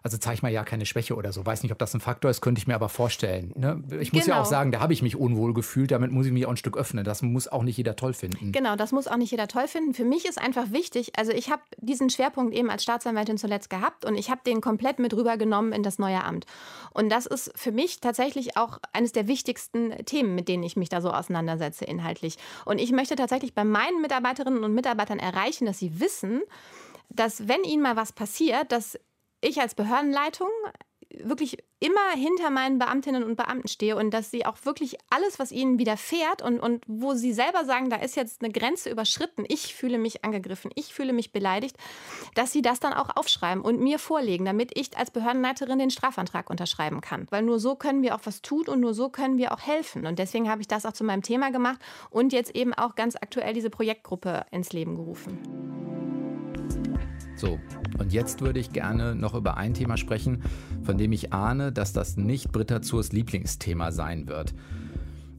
also 0.05 0.19
zeig 0.19 0.43
mal 0.43 0.53
ja 0.53 0.65
keine 0.65 0.85
Schwäche 0.85 1.17
oder 1.17 1.33
so. 1.33 1.47
Weiß 1.47 1.63
nicht, 1.63 1.73
ob 1.73 1.79
das 1.79 1.95
ein 1.95 2.01
Faktor 2.01 2.31
ist, 2.31 2.43
könnte 2.43 2.59
ich 2.59 2.67
mir 2.67 2.75
aber 2.75 2.91
vorstellen. 2.91 3.55
Ne? 3.57 3.83
Ich 4.01 4.13
muss 4.13 4.25
genau. 4.25 4.37
ja 4.37 4.43
auch 4.43 4.45
sagen, 4.45 4.71
da 4.71 4.81
habe 4.81 4.93
ich 4.93 5.01
mich 5.01 5.17
unwohl 5.17 5.55
gefühlt, 5.55 5.91
damit 5.91 6.13
muss 6.13 6.27
ich 6.27 6.33
mich 6.33 6.45
auch 6.45 6.51
ein 6.51 6.59
Stück 6.59 6.77
öffnen. 6.77 7.05
Das 7.05 7.23
muss 7.23 7.49
auch 7.49 7.63
nicht 7.63 7.79
jeder 7.79 7.97
toll 7.97 8.13
finden. 8.13 8.53
Genau, 8.53 8.77
das 8.77 8.93
muss 8.93 9.09
auch 9.09 9.17
nicht 9.17 9.31
jeder 9.31 9.49
toll 9.49 9.67
finden. 9.67 9.95
Für 9.95 10.05
mich 10.05 10.27
ist 10.27 10.39
einfach 10.39 10.73
wichtig, 10.73 11.19
also 11.19 11.33
ich 11.33 11.51
habe 11.51 11.63
diesen 11.79 12.11
Schwerpunkt 12.11 12.55
eben 12.55 12.69
als 12.69 12.83
Staatsanwältin 12.83 13.39
zuletzt 13.39 13.71
gehabt 13.71 14.05
und 14.05 14.15
ich 14.15 14.29
habe 14.29 14.43
den 14.47 14.61
komplett 14.61 14.99
mit 14.99 15.15
rübergenommen 15.15 15.73
in 15.73 15.83
das 15.83 15.99
neue 15.99 16.23
Amt. 16.23 16.45
Und 16.91 17.09
das 17.09 17.25
ist 17.25 17.51
für 17.55 17.73
mich 17.73 18.01
tatsächlich 18.01 18.59
auch 18.59 18.81
eines 18.93 19.13
der 19.13 19.27
wichtigsten 19.27 20.05
Themen, 20.05 20.35
mit 20.35 20.49
denen 20.49 20.65
ich 20.65 20.77
mich 20.77 20.91
da 20.91 21.01
so 21.01 21.13
auseinandersetze 21.13 21.87
inhaltlich. 21.87 22.37
Und 22.67 22.79
ich 22.79 22.93
möchte 22.93 23.17
tatsächlich 23.17 23.55
bei 23.55 23.65
meinen 23.65 24.03
Mitarbeiterinnen 24.03 24.65
und 24.65 24.75
Mitarbeitern 24.75 25.19
erreichen, 25.19 25.65
dass 25.65 25.79
sie 25.79 25.99
wissen, 25.99 26.43
dass 27.09 27.49
wenn 27.49 27.65
ihnen 27.65 27.83
mal 27.83 27.97
was 27.97 28.13
passiert, 28.13 28.71
dass 28.71 28.99
ich 29.45 29.61
als 29.61 29.75
Behördenleitung 29.75 30.49
wirklich 31.23 31.59
immer 31.81 32.11
hinter 32.15 32.51
meinen 32.51 32.79
Beamtinnen 32.79 33.23
und 33.23 33.37
Beamten 33.37 33.69
stehe 33.69 33.97
und 33.97 34.11
dass 34.11 34.31
sie 34.31 34.47
auch 34.47 34.57
wirklich 34.65 34.97
alles, 35.11 35.39
was 35.39 35.53
ihnen 35.53 35.79
widerfährt 35.79 36.43
und, 36.43 36.61
und 36.61 36.85
wo 36.87 37.15
sie 37.15 37.33
selber 37.33 37.65
sagen, 37.65 37.91
da 37.91 37.97
ist 37.97 38.17
jetzt 38.17 38.43
eine 38.43 38.53
Grenze 38.53 38.91
überschritten, 38.91 39.45
ich 39.49 39.75
fühle 39.75 39.99
mich 39.99 40.25
angegriffen, 40.25 40.71
ich 40.75 40.95
fühle 40.95 41.13
mich 41.13 41.33
beleidigt, 41.33 41.77
dass 42.35 42.53
sie 42.53 42.63
das 42.63 42.81
dann 42.81 42.93
auch 42.93 43.15
aufschreiben 43.17 43.63
und 43.63 43.81
mir 43.81 43.99
vorlegen, 43.99 44.45
damit 44.45 44.77
ich 44.77 44.97
als 44.97 45.11
Behördenleiterin 45.11 45.79
den 45.79 45.91
Strafantrag 45.91 46.51
unterschreiben 46.51 47.01
kann. 47.01 47.27
Weil 47.31 47.43
nur 47.43 47.59
so 47.59 47.77
können 47.77 48.03
wir 48.03 48.15
auch 48.15 48.23
was 48.25 48.43
tun 48.43 48.67
und 48.67 48.81
nur 48.81 48.95
so 48.95 49.09
können 49.09 49.37
wir 49.39 49.53
auch 49.53 49.61
helfen. 49.61 50.07
Und 50.07 50.19
deswegen 50.19 50.49
habe 50.51 50.63
ich 50.63 50.69
das 50.69 50.87
auch 50.87 50.93
zu 50.93 51.05
meinem 51.05 51.23
Thema 51.23 51.51
gemacht 51.51 51.81
und 52.11 52.33
jetzt 52.33 52.55
eben 52.55 52.73
auch 52.73 52.95
ganz 52.95 53.17
aktuell 53.17 53.53
diese 53.53 53.71
Projektgruppe 53.71 54.47
ins 54.51 54.73
Leben 54.73 54.97
gerufen. 54.97 55.39
So, 57.37 57.59
und 57.99 58.13
jetzt 58.13 58.41
würde 58.41 58.61
ich 58.61 58.73
gerne 58.73 59.15
noch 59.15 59.35
über 59.35 59.57
ein 59.57 59.75
Thema 59.75 59.97
sprechen, 59.97 60.43
von 60.83 60.99
dem 60.99 61.13
ich 61.13 61.33
ahne, 61.33 61.73
dass 61.73 61.93
das 61.93 62.17
nicht 62.17 62.53
Britta 62.53 62.81
Zurs 62.83 63.13
Lieblingsthema 63.13 63.91
sein 63.91 64.29
wird. 64.29 64.55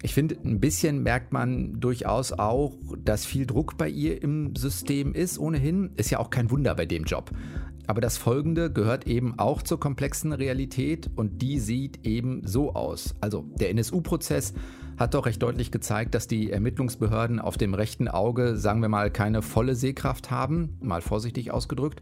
Ich 0.04 0.14
finde, 0.14 0.38
ein 0.46 0.60
bisschen 0.60 1.02
merkt 1.02 1.34
man 1.34 1.80
durchaus 1.80 2.32
auch, 2.32 2.74
dass 3.04 3.26
viel 3.26 3.48
Druck 3.48 3.78
bei 3.78 3.90
ihr 3.90 4.22
im 4.22 4.56
System 4.56 5.14
ist. 5.14 5.40
Ohnehin 5.40 5.92
ist 5.96 6.12
ja 6.12 6.20
auch 6.20 6.30
kein 6.30 6.52
Wunder 6.52 6.76
bei 6.76 6.86
dem 6.86 7.06
Job. 7.06 7.32
Aber 7.88 8.02
das 8.02 8.18
Folgende 8.18 8.72
gehört 8.72 9.08
eben 9.08 9.40
auch 9.40 9.62
zur 9.62 9.80
komplexen 9.80 10.32
Realität 10.32 11.10
und 11.16 11.42
die 11.42 11.60
sieht 11.60 12.06
eben 12.06 12.46
so 12.46 12.74
aus. 12.74 13.16
Also 13.22 13.46
der 13.60 13.70
NSU-Prozess 13.72 14.54
hat 14.98 15.14
doch 15.14 15.26
recht 15.26 15.42
deutlich 15.42 15.72
gezeigt, 15.72 16.16
dass 16.16 16.28
die 16.28 16.52
Ermittlungsbehörden 16.52 17.40
auf 17.40 17.58
dem 17.58 17.74
rechten 17.74 18.08
Auge, 18.08 18.58
sagen 18.58 18.82
wir 18.82 18.90
mal, 18.90 19.12
keine 19.12 19.42
volle 19.42 19.76
Sehkraft 19.76 20.32
haben, 20.32 20.78
mal 20.82 21.02
vorsichtig 21.02 21.52
ausgedrückt, 21.52 22.02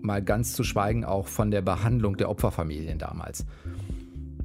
mal 0.00 0.22
ganz 0.22 0.52
zu 0.52 0.64
schweigen 0.64 1.04
auch 1.04 1.26
von 1.26 1.50
der 1.50 1.62
Behandlung 1.62 2.16
der 2.16 2.28
Opferfamilien 2.28 2.98
damals. 2.98 3.46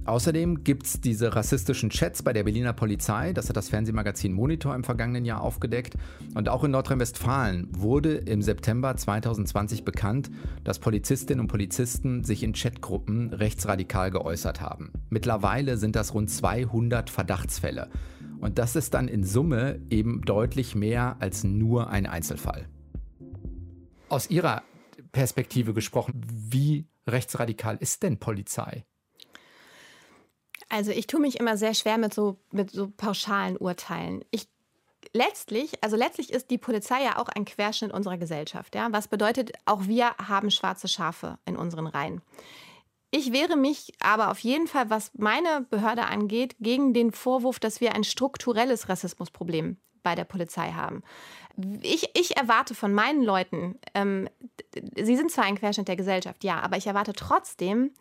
Außerdem 0.05 0.65
gibt 0.65 0.85
es 0.85 0.99
diese 0.99 1.33
rassistischen 1.33 1.89
Chats 1.89 2.23
bei 2.23 2.33
der 2.33 2.43
Berliner 2.43 2.73
Polizei. 2.73 3.31
Das 3.31 3.47
hat 3.47 3.55
das 3.55 3.69
Fernsehmagazin 3.69 4.33
Monitor 4.33 4.75
im 4.75 4.83
vergangenen 4.83 5.23
Jahr 5.23 5.39
aufgedeckt. 5.39 5.95
Und 6.35 6.49
auch 6.49 6.65
in 6.65 6.71
Nordrhein-Westfalen 6.71 7.69
wurde 7.71 8.15
im 8.15 8.41
September 8.41 8.97
2020 8.97 9.85
bekannt, 9.85 10.29
dass 10.65 10.79
Polizistinnen 10.79 11.39
und 11.39 11.47
Polizisten 11.47 12.25
sich 12.25 12.43
in 12.43 12.51
Chatgruppen 12.51 13.31
rechtsradikal 13.33 14.11
geäußert 14.11 14.59
haben. 14.59 14.91
Mittlerweile 15.09 15.77
sind 15.77 15.95
das 15.95 16.13
rund 16.13 16.29
200 16.29 17.09
Verdachtsfälle. 17.09 17.89
Und 18.41 18.59
das 18.59 18.75
ist 18.75 18.93
dann 18.93 19.07
in 19.07 19.23
Summe 19.23 19.79
eben 19.89 20.21
deutlich 20.23 20.75
mehr 20.75 21.15
als 21.19 21.45
nur 21.45 21.89
ein 21.89 22.07
Einzelfall. 22.07 22.67
Aus 24.09 24.29
Ihrer 24.29 24.63
Perspektive 25.13 25.73
gesprochen, 25.73 26.19
wie 26.27 26.89
rechtsradikal 27.07 27.77
ist 27.77 28.03
denn 28.03 28.17
Polizei? 28.17 28.83
Also 30.73 30.89
ich 30.89 31.05
tue 31.05 31.19
mich 31.19 31.39
immer 31.39 31.55
sehr 31.55 31.75
schwer 31.75 31.99
mit 31.99 32.15
so, 32.15 32.37
mit 32.51 32.71
so 32.71 32.89
pauschalen 32.97 33.57
Urteilen. 33.57 34.25
Ich 34.31 34.47
letztlich, 35.13 35.71
also 35.83 35.95
letztlich 35.95 36.33
ist 36.33 36.49
die 36.49 36.57
Polizei 36.57 37.03
ja 37.03 37.19
auch 37.19 37.29
ein 37.29 37.45
Querschnitt 37.45 37.93
unserer 37.93 38.17
Gesellschaft. 38.17 38.73
Ja? 38.73 38.87
Was 38.91 39.07
bedeutet, 39.07 39.51
auch 39.65 39.85
wir 39.85 40.15
haben 40.17 40.49
schwarze 40.49 40.87
Schafe 40.87 41.37
in 41.45 41.57
unseren 41.57 41.85
Reihen. 41.85 42.23
Ich 43.11 43.31
wehre 43.31 43.55
mich 43.55 43.93
aber 43.99 44.31
auf 44.31 44.39
jeden 44.39 44.65
Fall, 44.65 44.89
was 44.89 45.11
meine 45.13 45.67
Behörde 45.69 46.05
angeht, 46.05 46.55
gegen 46.59 46.95
den 46.95 47.11
Vorwurf, 47.11 47.59
dass 47.59 47.79
wir 47.79 47.93
ein 47.93 48.03
strukturelles 48.03 48.89
Rassismusproblem 48.89 49.77
bei 50.01 50.15
der 50.15 50.25
Polizei 50.25 50.71
haben. 50.71 51.03
Ich, 51.83 52.09
ich 52.15 52.35
erwarte 52.35 52.73
von 52.73 52.95
meinen 52.95 53.21
Leuten, 53.21 53.77
ähm, 53.93 54.27
sie 54.95 55.17
sind 55.17 55.29
zwar 55.29 55.43
ein 55.43 55.59
Querschnitt 55.59 55.87
der 55.87 55.97
Gesellschaft, 55.97 56.43
ja, 56.43 56.61
aber 56.61 56.77
ich 56.77 56.87
erwarte 56.87 57.13
trotzdem, 57.13 57.91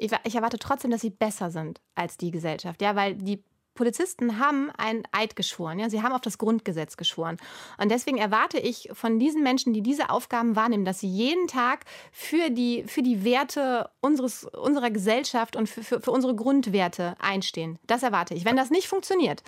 ich, 0.00 0.10
ich 0.24 0.34
erwarte 0.34 0.58
trotzdem, 0.58 0.90
dass 0.90 1.02
sie 1.02 1.10
besser 1.10 1.50
sind 1.50 1.80
als 1.94 2.16
die 2.16 2.30
Gesellschaft. 2.30 2.80
Ja, 2.80 2.96
weil 2.96 3.14
die 3.14 3.44
Polizisten 3.80 4.38
haben 4.38 4.70
einen 4.76 5.04
Eid 5.10 5.36
geschworen, 5.36 5.78
ja, 5.78 5.88
sie 5.88 6.02
haben 6.02 6.12
auf 6.12 6.20
das 6.20 6.36
Grundgesetz 6.36 6.98
geschworen. 6.98 7.38
Und 7.78 7.90
deswegen 7.90 8.18
erwarte 8.18 8.58
ich 8.58 8.90
von 8.92 9.18
diesen 9.18 9.42
Menschen, 9.42 9.72
die 9.72 9.80
diese 9.80 10.10
Aufgaben 10.10 10.54
wahrnehmen, 10.54 10.84
dass 10.84 11.00
sie 11.00 11.08
jeden 11.08 11.46
Tag 11.46 11.86
für 12.12 12.50
die, 12.50 12.84
für 12.86 13.00
die 13.00 13.24
Werte 13.24 13.88
unseres, 14.02 14.44
unserer 14.44 14.90
Gesellschaft 14.90 15.56
und 15.56 15.66
für, 15.66 15.82
für, 15.82 16.02
für 16.02 16.10
unsere 16.10 16.34
Grundwerte 16.34 17.14
einstehen. 17.20 17.78
Das 17.86 18.02
erwarte 18.02 18.34
ich. 18.34 18.44
Wenn 18.44 18.54
das 18.54 18.68
nicht 18.68 18.86
funktioniert 18.86 19.42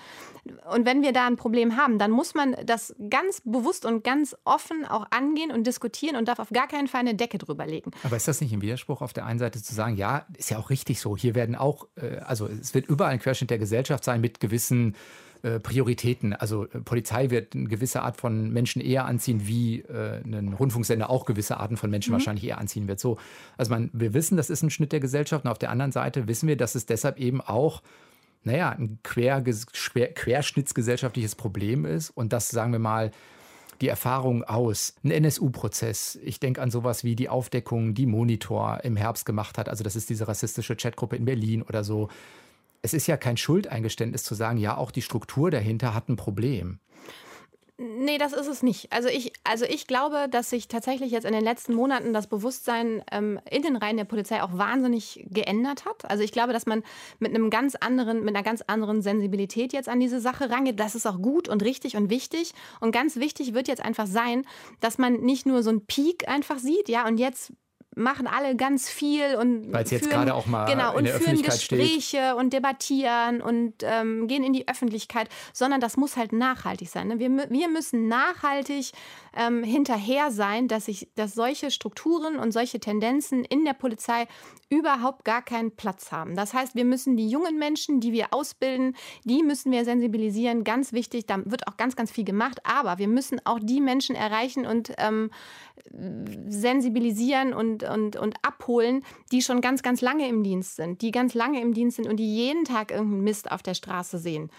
und 0.74 0.86
wenn 0.86 1.02
wir 1.02 1.12
da 1.12 1.26
ein 1.26 1.36
Problem 1.36 1.76
haben, 1.76 1.98
dann 1.98 2.10
muss 2.10 2.34
man 2.34 2.56
das 2.64 2.94
ganz 3.10 3.42
bewusst 3.44 3.84
und 3.84 4.02
ganz 4.02 4.34
offen 4.44 4.86
auch 4.86 5.06
angehen 5.10 5.52
und 5.52 5.66
diskutieren 5.66 6.16
und 6.16 6.26
darf 6.26 6.38
auf 6.38 6.48
gar 6.50 6.68
keinen 6.68 6.88
Fall 6.88 7.00
eine 7.00 7.14
Decke 7.14 7.36
drüber 7.36 7.66
legen. 7.66 7.90
Aber 8.02 8.16
ist 8.16 8.28
das 8.28 8.40
nicht 8.40 8.54
ein 8.54 8.62
Widerspruch 8.62 9.02
auf 9.02 9.12
der 9.12 9.26
einen 9.26 9.38
Seite 9.38 9.62
zu 9.62 9.74
sagen, 9.74 9.96
ja, 9.96 10.24
ist 10.38 10.48
ja 10.50 10.58
auch 10.58 10.70
richtig 10.70 11.00
so, 11.00 11.18
hier 11.18 11.34
werden 11.34 11.54
auch, 11.54 11.86
äh, 11.96 12.16
also 12.20 12.46
es 12.46 12.72
wird 12.72 12.86
überall 12.86 13.12
ein 13.12 13.18
Querschnitt 13.18 13.50
der 13.50 13.58
Gesellschaft 13.58 14.04
sein, 14.04 14.21
mit 14.22 14.40
gewissen 14.40 14.96
äh, 15.42 15.60
Prioritäten. 15.60 16.32
Also 16.32 16.64
äh, 16.64 16.80
Polizei 16.80 17.28
wird 17.30 17.54
eine 17.54 17.68
gewisse 17.68 18.02
Art 18.02 18.16
von 18.16 18.50
Menschen 18.50 18.80
eher 18.80 19.04
anziehen, 19.04 19.46
wie 19.46 19.80
äh, 19.80 20.22
ein 20.24 20.54
Rundfunksender 20.54 21.10
auch 21.10 21.26
gewisse 21.26 21.58
Arten 21.58 21.76
von 21.76 21.90
Menschen 21.90 22.12
mhm. 22.12 22.14
wahrscheinlich 22.14 22.44
eher 22.44 22.58
anziehen 22.58 22.88
wird. 22.88 23.00
So, 23.00 23.18
also 23.56 23.70
man, 23.70 23.90
wir 23.92 24.14
wissen, 24.14 24.36
das 24.36 24.48
ist 24.50 24.62
ein 24.62 24.70
Schnitt 24.70 24.92
der 24.92 25.00
Gesellschaft 25.00 25.44
und 25.44 25.50
auf 25.50 25.58
der 25.58 25.70
anderen 25.70 25.92
Seite 25.92 26.28
wissen 26.28 26.48
wir, 26.48 26.56
dass 26.56 26.74
es 26.74 26.86
deshalb 26.86 27.18
eben 27.18 27.40
auch 27.40 27.82
naja, 28.44 28.70
ein 28.70 28.98
quer, 29.02 29.42
quer, 29.42 30.08
querschnittsgesellschaftliches 30.14 31.34
Problem 31.36 31.84
ist 31.84 32.10
und 32.10 32.32
das, 32.32 32.48
sagen 32.48 32.72
wir 32.72 32.78
mal, 32.78 33.10
die 33.80 33.88
Erfahrung 33.88 34.44
aus. 34.44 34.94
Ein 35.02 35.10
NSU-Prozess. 35.10 36.18
Ich 36.22 36.38
denke 36.38 36.62
an 36.62 36.70
sowas 36.70 37.02
wie 37.02 37.16
die 37.16 37.28
Aufdeckung, 37.28 37.94
die 37.94 38.06
Monitor 38.06 38.80
im 38.84 38.96
Herbst 38.96 39.26
gemacht 39.26 39.58
hat. 39.58 39.68
Also 39.68 39.82
das 39.82 39.96
ist 39.96 40.08
diese 40.08 40.28
rassistische 40.28 40.76
Chatgruppe 40.76 41.16
in 41.16 41.24
Berlin 41.24 41.62
oder 41.62 41.82
so 41.82 42.08
es 42.82 42.94
ist 42.94 43.06
ja 43.06 43.16
kein 43.16 43.36
Schuldeingeständnis 43.36 44.24
zu 44.24 44.34
sagen, 44.34 44.58
ja, 44.58 44.76
auch 44.76 44.90
die 44.90 45.02
Struktur 45.02 45.50
dahinter 45.50 45.94
hat 45.94 46.08
ein 46.08 46.16
Problem. 46.16 46.80
Nee, 47.78 48.18
das 48.18 48.32
ist 48.32 48.46
es 48.46 48.62
nicht. 48.62 48.92
Also 48.92 49.08
ich, 49.08 49.32
also 49.42 49.64
ich 49.64 49.88
glaube, 49.88 50.28
dass 50.30 50.50
sich 50.50 50.68
tatsächlich 50.68 51.10
jetzt 51.10 51.24
in 51.24 51.32
den 51.32 51.42
letzten 51.42 51.74
Monaten 51.74 52.12
das 52.12 52.28
Bewusstsein 52.28 53.02
ähm, 53.10 53.40
in 53.50 53.62
den 53.62 53.76
Reihen 53.76 53.96
der 53.96 54.04
Polizei 54.04 54.40
auch 54.42 54.56
wahnsinnig 54.56 55.26
geändert 55.30 55.84
hat. 55.84 56.08
Also 56.08 56.22
ich 56.22 56.30
glaube, 56.30 56.52
dass 56.52 56.66
man 56.66 56.84
mit 57.18 57.34
einem 57.34 57.50
ganz 57.50 57.74
anderen, 57.74 58.20
mit 58.20 58.36
einer 58.36 58.44
ganz 58.44 58.62
anderen 58.62 59.02
Sensibilität 59.02 59.72
jetzt 59.72 59.88
an 59.88 59.98
diese 59.98 60.20
Sache 60.20 60.50
rangeht. 60.50 60.78
Das 60.78 60.94
ist 60.94 61.06
auch 61.06 61.20
gut 61.20 61.48
und 61.48 61.62
richtig 61.64 61.96
und 61.96 62.08
wichtig. 62.08 62.52
Und 62.78 62.92
ganz 62.92 63.16
wichtig 63.16 63.52
wird 63.52 63.66
jetzt 63.66 63.82
einfach 63.82 64.06
sein, 64.06 64.44
dass 64.80 64.98
man 64.98 65.14
nicht 65.14 65.46
nur 65.46 65.64
so 65.64 65.70
einen 65.70 65.84
Peak 65.84 66.28
einfach 66.28 66.58
sieht, 66.58 66.88
ja, 66.88 67.06
und 67.08 67.18
jetzt 67.18 67.52
machen 67.94 68.26
alle 68.26 68.56
ganz 68.56 68.88
viel 68.88 69.36
und 69.36 69.72
weil 69.72 69.84
es 69.84 69.90
jetzt 69.90 70.08
gerade 70.08 70.34
auch 70.34 70.46
mal 70.46 70.64
genau, 70.64 70.96
und 70.96 71.08
führen 71.08 71.42
Gespräche 71.42 72.00
steht. 72.00 72.34
und 72.34 72.52
debattieren 72.52 73.42
und 73.42 73.74
ähm, 73.82 74.28
gehen 74.28 74.44
in 74.44 74.52
die 74.52 74.66
Öffentlichkeit, 74.68 75.28
sondern 75.52 75.80
das 75.80 75.96
muss 75.96 76.16
halt 76.16 76.32
nachhaltig 76.32 76.88
sein. 76.88 77.08
Ne? 77.08 77.18
Wir, 77.18 77.30
wir 77.50 77.68
müssen 77.68 78.08
nachhaltig 78.08 78.92
ähm, 79.36 79.62
hinterher 79.62 80.30
sein, 80.30 80.68
dass, 80.68 80.88
ich, 80.88 81.08
dass 81.16 81.34
solche 81.34 81.70
Strukturen 81.70 82.38
und 82.38 82.52
solche 82.52 82.80
Tendenzen 82.80 83.44
in 83.44 83.64
der 83.64 83.74
Polizei 83.74 84.26
überhaupt 84.70 85.24
gar 85.24 85.42
keinen 85.42 85.70
Platz 85.76 86.12
haben. 86.12 86.34
Das 86.34 86.54
heißt, 86.54 86.74
wir 86.74 86.84
müssen 86.84 87.16
die 87.16 87.28
jungen 87.28 87.58
Menschen, 87.58 88.00
die 88.00 88.12
wir 88.12 88.28
ausbilden, 88.32 88.96
die 89.24 89.42
müssen 89.42 89.70
wir 89.70 89.84
sensibilisieren. 89.84 90.64
Ganz 90.64 90.92
wichtig, 90.92 91.26
da 91.26 91.44
wird 91.44 91.68
auch 91.68 91.76
ganz, 91.76 91.94
ganz 91.94 92.10
viel 92.10 92.24
gemacht. 92.24 92.60
Aber 92.64 92.98
wir 92.98 93.08
müssen 93.08 93.40
auch 93.44 93.58
die 93.60 93.80
Menschen 93.80 94.16
erreichen 94.16 94.66
und 94.66 94.92
ähm, 94.96 95.30
sensibilisieren 96.48 97.52
und, 97.52 97.81
und, 97.84 98.16
und 98.16 98.36
abholen, 98.42 99.04
die 99.30 99.42
schon 99.42 99.60
ganz, 99.60 99.82
ganz 99.82 100.00
lange 100.00 100.28
im 100.28 100.42
Dienst 100.42 100.76
sind, 100.76 101.02
die 101.02 101.10
ganz 101.10 101.34
lange 101.34 101.60
im 101.60 101.74
Dienst 101.74 101.96
sind 101.96 102.08
und 102.08 102.16
die 102.16 102.34
jeden 102.34 102.64
Tag 102.64 102.90
irgendeinen 102.90 103.24
Mist 103.24 103.50
auf 103.50 103.62
der 103.62 103.74
Straße 103.74 104.18
sehen. 104.18 104.50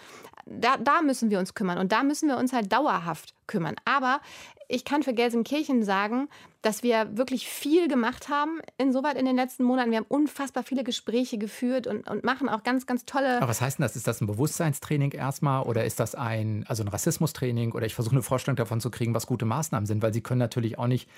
Da, 0.46 0.76
da 0.76 1.00
müssen 1.00 1.30
wir 1.30 1.38
uns 1.38 1.54
kümmern 1.54 1.78
und 1.78 1.92
da 1.92 2.02
müssen 2.02 2.28
wir 2.28 2.36
uns 2.36 2.52
halt 2.52 2.70
dauerhaft 2.70 3.34
kümmern. 3.46 3.76
Aber 3.86 4.20
ich 4.68 4.84
kann 4.84 5.02
für 5.02 5.14
Gelsenkirchen 5.14 5.82
sagen, 5.82 6.28
dass 6.62 6.82
wir 6.82 7.16
wirklich 7.16 7.48
viel 7.48 7.88
gemacht 7.88 8.28
haben 8.28 8.60
insoweit 8.78 9.16
in 9.16 9.26
den 9.26 9.36
letzten 9.36 9.64
Monaten. 9.64 9.90
Wir 9.90 9.98
haben 9.98 10.06
unfassbar 10.08 10.62
viele 10.62 10.84
Gespräche 10.84 11.38
geführt 11.38 11.86
und, 11.86 12.08
und 12.08 12.24
machen 12.24 12.48
auch 12.48 12.62
ganz, 12.62 12.86
ganz 12.86 13.04
tolle. 13.04 13.36
Aber 13.38 13.48
was 13.48 13.60
heißt 13.60 13.78
denn 13.78 13.82
das? 13.82 13.96
Ist 13.96 14.06
das 14.06 14.20
ein 14.20 14.26
Bewusstseinstraining 14.26 15.12
erstmal 15.12 15.62
oder 15.64 15.84
ist 15.84 16.00
das 16.00 16.14
ein, 16.14 16.64
also 16.68 16.82
ein 16.82 16.88
Rassismustraining 16.88 17.72
oder 17.72 17.86
ich 17.86 17.94
versuche 17.94 18.14
eine 18.14 18.22
Vorstellung 18.22 18.56
davon 18.56 18.80
zu 18.80 18.90
kriegen, 18.90 19.14
was 19.14 19.26
gute 19.26 19.44
Maßnahmen 19.44 19.86
sind, 19.86 20.02
weil 20.02 20.14
sie 20.14 20.22
können 20.22 20.38
natürlich 20.38 20.78
auch 20.78 20.86
nicht 20.86 21.08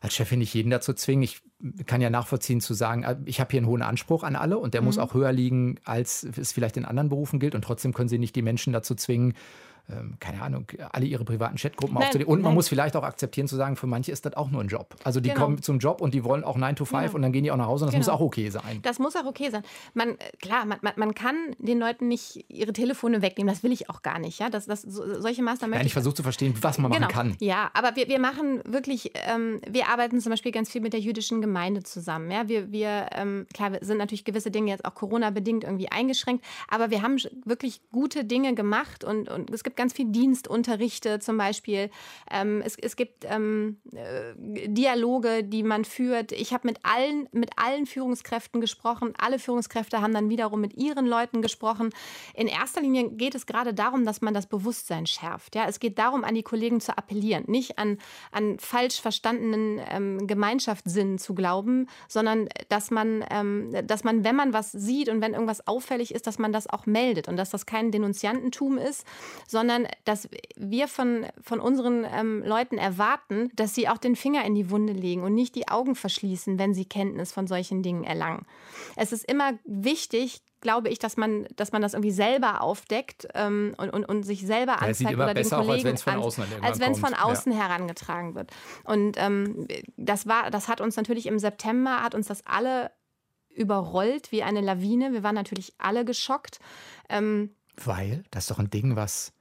als 0.00 0.14
Chefin 0.14 0.38
nicht 0.38 0.54
jeden 0.54 0.70
dazu 0.70 0.92
zwingen. 0.92 1.22
Ich 1.22 1.42
kann 1.86 2.00
ja 2.00 2.10
nachvollziehen 2.10 2.60
zu 2.60 2.74
sagen, 2.74 3.02
äh, 3.02 3.16
ich 3.24 3.40
habe 3.40 3.50
hier 3.50 3.58
einen 3.58 3.66
hohen 3.66 3.82
Anspruch 3.82 4.22
an 4.22 4.36
alle 4.36 4.58
und 4.58 4.74
der 4.74 4.82
mhm. 4.82 4.86
muss 4.86 4.98
auch 4.98 5.14
höher 5.14 5.32
liegen, 5.32 5.76
als 5.84 6.24
es 6.24 6.52
vielleicht 6.52 6.76
in 6.76 6.84
anderen 6.84 7.08
Berufen 7.08 7.38
gilt. 7.38 7.54
Und 7.54 7.62
trotzdem 7.62 7.92
können 7.92 8.08
Sie 8.08 8.18
nicht 8.18 8.36
die 8.36 8.42
Menschen 8.42 8.72
dazu 8.72 8.94
zwingen, 8.94 9.34
ähm, 9.88 10.16
keine 10.18 10.42
Ahnung, 10.42 10.66
alle 10.92 11.06
ihre 11.06 11.24
privaten 11.24 11.56
Chatgruppen 11.56 11.96
aufzunehmen. 11.96 12.28
Und 12.28 12.42
man 12.42 12.50
nein. 12.50 12.54
muss 12.54 12.68
vielleicht 12.68 12.96
auch 12.96 13.04
akzeptieren 13.04 13.46
zu 13.46 13.56
sagen, 13.56 13.76
für 13.76 13.86
manche 13.86 14.10
ist 14.10 14.26
das 14.26 14.34
auch 14.34 14.50
nur 14.50 14.60
ein 14.60 14.68
Job. 14.68 14.96
Also 15.04 15.20
die 15.20 15.28
genau. 15.28 15.42
kommen 15.42 15.62
zum 15.62 15.78
Job 15.78 16.00
und 16.00 16.12
die 16.12 16.24
wollen 16.24 16.42
auch 16.42 16.56
9 16.56 16.76
to 16.76 16.84
5 16.84 17.02
genau. 17.02 17.14
und 17.14 17.22
dann 17.22 17.32
gehen 17.32 17.44
die 17.44 17.52
auch 17.52 17.56
nach 17.56 17.68
Hause 17.68 17.84
und 17.84 17.88
das 17.88 17.94
genau. 17.94 18.12
muss 18.12 18.20
auch 18.20 18.24
okay 18.24 18.50
sein. 18.50 18.80
Das 18.82 18.98
muss 18.98 19.14
auch 19.14 19.26
okay 19.26 19.50
sein. 19.50 19.62
Man, 19.94 20.10
äh, 20.10 20.36
klar, 20.40 20.64
man, 20.64 20.78
man, 20.82 20.94
man, 20.96 21.14
kann 21.14 21.36
den 21.58 21.78
Leuten 21.78 22.08
nicht 22.08 22.44
ihre 22.48 22.72
Telefone 22.72 23.22
wegnehmen, 23.22 23.52
das 23.52 23.62
will 23.62 23.72
ich 23.72 23.88
auch 23.88 24.02
gar 24.02 24.18
nicht. 24.18 24.40
Ja? 24.40 24.50
Das, 24.50 24.66
das, 24.66 24.82
so, 24.82 25.20
solche 25.20 25.42
Maßnahmen 25.42 25.76
Nein, 25.76 25.86
ich 25.86 25.92
versuche 25.92 26.14
zu 26.14 26.22
verstehen, 26.22 26.54
was 26.60 26.78
man 26.78 26.90
machen 26.90 27.02
genau. 27.02 27.12
kann. 27.12 27.36
Ja, 27.40 27.70
aber 27.72 27.94
wir, 27.96 28.08
wir 28.08 28.18
machen 28.18 28.62
wirklich, 28.64 29.12
ähm, 29.28 29.60
wir 29.68 29.88
arbeiten 29.88 30.20
zum 30.20 30.30
Beispiel 30.30 30.52
ganz 30.52 30.70
viel 30.70 30.80
mit 30.80 30.92
der 30.92 31.00
jüdischen 31.00 31.40
Gemeinde 31.40 31.84
zusammen. 31.84 32.30
Ja? 32.30 32.48
Wir, 32.48 32.72
wir 32.72 33.06
ähm, 33.12 33.46
klar, 33.54 33.72
sind 33.80 33.98
natürlich 33.98 34.24
gewisse 34.24 34.50
Dinge 34.50 34.72
jetzt 34.72 34.84
auch 34.84 34.94
Corona-bedingt 34.94 35.64
irgendwie 35.64 35.90
eingeschränkt, 35.90 36.44
aber 36.68 36.90
wir 36.90 37.02
haben 37.02 37.16
wirklich 37.44 37.80
gute 37.92 38.24
Dinge 38.24 38.54
gemacht 38.54 39.04
und, 39.04 39.28
und 39.28 39.50
es 39.50 39.62
gibt 39.62 39.75
ganz 39.76 39.92
viel 39.92 40.06
Dienst 40.06 40.48
unterrichte 40.48 41.18
zum 41.20 41.36
Beispiel. 41.38 41.90
Ähm, 42.30 42.62
es, 42.64 42.76
es 42.76 42.96
gibt 42.96 43.24
ähm, 43.24 43.78
äh, 43.92 44.68
Dialoge, 44.68 45.44
die 45.44 45.62
man 45.62 45.84
führt. 45.84 46.32
Ich 46.32 46.52
habe 46.52 46.66
mit 46.66 46.78
allen, 46.82 47.28
mit 47.32 47.50
allen 47.56 47.86
Führungskräften 47.86 48.60
gesprochen. 48.60 49.12
Alle 49.18 49.38
Führungskräfte 49.38 50.00
haben 50.00 50.14
dann 50.14 50.30
wiederum 50.30 50.60
mit 50.60 50.74
ihren 50.74 51.06
Leuten 51.06 51.42
gesprochen. 51.42 51.90
In 52.34 52.48
erster 52.48 52.80
Linie 52.80 53.10
geht 53.10 53.34
es 53.34 53.46
gerade 53.46 53.74
darum, 53.74 54.04
dass 54.04 54.20
man 54.20 54.34
das 54.34 54.46
Bewusstsein 54.46 55.06
schärft. 55.06 55.54
Ja? 55.54 55.66
Es 55.66 55.80
geht 55.80 55.98
darum, 55.98 56.24
an 56.24 56.34
die 56.34 56.42
Kollegen 56.42 56.80
zu 56.80 56.96
appellieren, 56.96 57.44
nicht 57.46 57.78
an, 57.78 57.98
an 58.32 58.58
falsch 58.58 59.00
verstandenen 59.00 59.80
ähm, 59.90 60.26
Gemeinschaftssinn 60.26 61.18
zu 61.18 61.34
glauben, 61.34 61.88
sondern 62.08 62.48
dass 62.68 62.90
man, 62.90 63.24
ähm, 63.30 63.70
dass 63.86 64.04
man, 64.04 64.24
wenn 64.24 64.36
man 64.36 64.52
was 64.52 64.72
sieht 64.72 65.08
und 65.08 65.20
wenn 65.20 65.34
irgendwas 65.34 65.66
auffällig 65.66 66.14
ist, 66.14 66.26
dass 66.26 66.38
man 66.38 66.52
das 66.52 66.68
auch 66.68 66.86
meldet 66.86 67.28
und 67.28 67.36
dass 67.36 67.50
das 67.50 67.66
kein 67.66 67.90
Denunziantentum 67.90 68.78
ist, 68.78 69.06
sondern 69.46 69.65
dass 70.04 70.28
wir 70.56 70.88
von, 70.88 71.26
von 71.40 71.60
unseren 71.60 72.04
ähm, 72.04 72.42
Leuten 72.44 72.78
erwarten, 72.78 73.50
dass 73.54 73.74
sie 73.74 73.88
auch 73.88 73.98
den 73.98 74.16
Finger 74.16 74.44
in 74.44 74.54
die 74.54 74.70
Wunde 74.70 74.92
legen 74.92 75.22
und 75.22 75.34
nicht 75.34 75.54
die 75.54 75.68
Augen 75.68 75.94
verschließen, 75.94 76.58
wenn 76.58 76.74
sie 76.74 76.84
Kenntnis 76.84 77.32
von 77.32 77.46
solchen 77.46 77.82
Dingen 77.82 78.04
erlangen. 78.04 78.46
Es 78.96 79.12
ist 79.12 79.30
immer 79.30 79.52
wichtig, 79.64 80.42
glaube 80.60 80.88
ich, 80.88 80.98
dass 80.98 81.16
man, 81.16 81.46
dass 81.56 81.72
man 81.72 81.82
das 81.82 81.94
irgendwie 81.94 82.10
selber 82.10 82.60
aufdeckt 82.60 83.28
ähm, 83.34 83.74
und, 83.76 83.90
und, 83.90 84.04
und 84.04 84.22
sich 84.24 84.46
selber 84.46 84.82
anzeigt 84.82 85.10
ja, 85.10 85.16
oder 85.16 85.34
den 85.34 85.48
Kollegen, 85.48 85.68
auch, 85.68 85.72
als 85.72 85.84
wenn 85.84 85.94
es 85.94 86.02
von 86.02 86.14
außen, 86.16 86.44
als 86.62 86.80
wenn 86.80 86.92
es 86.92 86.98
von 86.98 87.14
außen 87.14 87.52
ja. 87.52 87.58
herangetragen 87.58 88.34
wird. 88.34 88.50
Und 88.84 89.16
ähm, 89.18 89.68
das 89.96 90.26
war, 90.26 90.50
das 90.50 90.68
hat 90.68 90.80
uns 90.80 90.96
natürlich 90.96 91.26
im 91.26 91.38
September 91.38 92.02
hat 92.02 92.14
uns 92.14 92.26
das 92.26 92.44
alle 92.46 92.90
überrollt 93.56 94.32
wie 94.32 94.42
eine 94.42 94.60
Lawine. 94.60 95.12
Wir 95.12 95.22
waren 95.22 95.34
natürlich 95.34 95.74
alle 95.78 96.04
geschockt. 96.04 96.58
Ähm, 97.08 97.54
Weil 97.76 98.24
das 98.30 98.44
ist 98.44 98.50
doch 98.50 98.58
ein 98.58 98.70
Ding, 98.70 98.96
was 98.96 99.32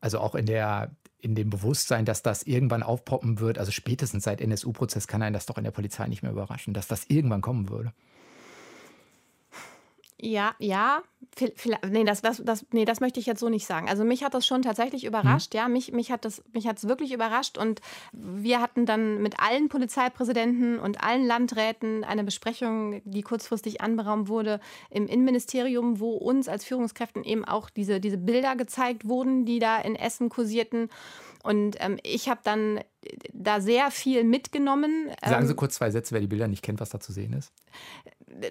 also 0.00 0.18
auch 0.18 0.34
in 0.34 0.46
der 0.46 0.90
in 1.20 1.34
dem 1.34 1.50
Bewusstsein, 1.50 2.04
dass 2.04 2.22
das 2.22 2.44
irgendwann 2.44 2.84
aufpoppen 2.84 3.40
wird, 3.40 3.58
also 3.58 3.72
spätestens 3.72 4.22
seit 4.22 4.40
NSU-Prozess 4.40 5.08
kann 5.08 5.22
einen 5.22 5.34
das 5.34 5.46
doch 5.46 5.58
in 5.58 5.64
der 5.64 5.72
Polizei 5.72 6.06
nicht 6.06 6.22
mehr 6.22 6.30
überraschen, 6.30 6.74
dass 6.74 6.86
das 6.86 7.06
irgendwann 7.08 7.40
kommen 7.40 7.68
würde. 7.68 7.92
Ja, 10.20 10.54
ja. 10.58 11.02
Nee 11.88 12.04
das, 12.04 12.20
das, 12.20 12.42
das, 12.44 12.66
nee, 12.72 12.84
das 12.84 13.00
möchte 13.00 13.20
ich 13.20 13.26
jetzt 13.26 13.38
so 13.38 13.48
nicht 13.48 13.66
sagen. 13.66 13.88
Also 13.88 14.02
mich 14.04 14.24
hat 14.24 14.34
das 14.34 14.44
schon 14.44 14.62
tatsächlich 14.62 15.04
überrascht. 15.04 15.54
Mhm. 15.54 15.58
Ja, 15.58 15.68
mich, 15.68 15.92
mich 15.92 16.10
hat 16.10 16.24
es 16.24 16.42
mich 16.52 16.64
wirklich 16.64 17.12
überrascht. 17.12 17.56
Und 17.58 17.80
wir 18.12 18.60
hatten 18.60 18.86
dann 18.86 19.22
mit 19.22 19.38
allen 19.38 19.68
Polizeipräsidenten 19.68 20.80
und 20.80 21.02
allen 21.02 21.24
Landräten 21.24 22.02
eine 22.02 22.24
Besprechung, 22.24 23.00
die 23.04 23.22
kurzfristig 23.22 23.80
anberaumt 23.80 24.28
wurde 24.28 24.58
im 24.90 25.06
Innenministerium, 25.06 26.00
wo 26.00 26.10
uns 26.16 26.48
als 26.48 26.64
Führungskräften 26.64 27.22
eben 27.22 27.44
auch 27.44 27.70
diese, 27.70 28.00
diese 28.00 28.18
Bilder 28.18 28.56
gezeigt 28.56 29.06
wurden, 29.06 29.44
die 29.44 29.60
da 29.60 29.78
in 29.78 29.94
Essen 29.94 30.30
kursierten. 30.30 30.88
Und 31.44 31.76
ähm, 31.78 31.98
ich 32.02 32.28
habe 32.28 32.40
dann 32.42 32.80
da 33.32 33.60
sehr 33.60 33.92
viel 33.92 34.24
mitgenommen. 34.24 35.08
Sagen 35.24 35.46
Sie 35.46 35.52
ähm, 35.52 35.56
kurz 35.56 35.76
zwei 35.76 35.90
Sätze, 35.92 36.14
wer 36.14 36.20
die 36.20 36.26
Bilder 36.26 36.48
nicht 36.48 36.62
kennt, 36.62 36.80
was 36.80 36.90
da 36.90 36.98
zu 36.98 37.12
sehen 37.12 37.32
ist 37.32 37.52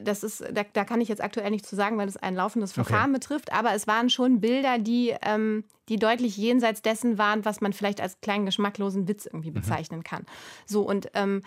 das 0.01 0.23
ist, 0.23 0.43
da, 0.51 0.63
da, 0.73 0.83
kann 0.83 1.01
ich 1.01 1.07
jetzt 1.09 1.23
aktuell 1.23 1.49
nicht 1.51 1.65
zu 1.65 1.75
sagen, 1.75 1.97
weil 1.97 2.07
es 2.07 2.17
ein 2.17 2.35
laufendes 2.35 2.71
Verfahren 2.71 3.11
okay. 3.11 3.19
betrifft, 3.19 3.53
aber 3.53 3.73
es 3.73 3.87
waren 3.87 4.09
schon 4.09 4.39
Bilder, 4.39 4.79
die, 4.79 5.13
ähm, 5.21 5.63
die 5.89 5.97
deutlich 5.97 6.37
jenseits 6.37 6.81
dessen 6.81 7.17
waren, 7.17 7.45
was 7.45 7.61
man 7.61 7.73
vielleicht 7.73 8.01
als 8.01 8.19
kleinen 8.21 8.45
geschmacklosen 8.45 9.07
Witz 9.07 9.25
irgendwie 9.25 9.51
mhm. 9.51 9.55
bezeichnen 9.55 9.99
mhm. 9.99 10.03
kann. 10.03 10.25
So 10.65 10.81
und 10.81 11.09
ähm, 11.13 11.43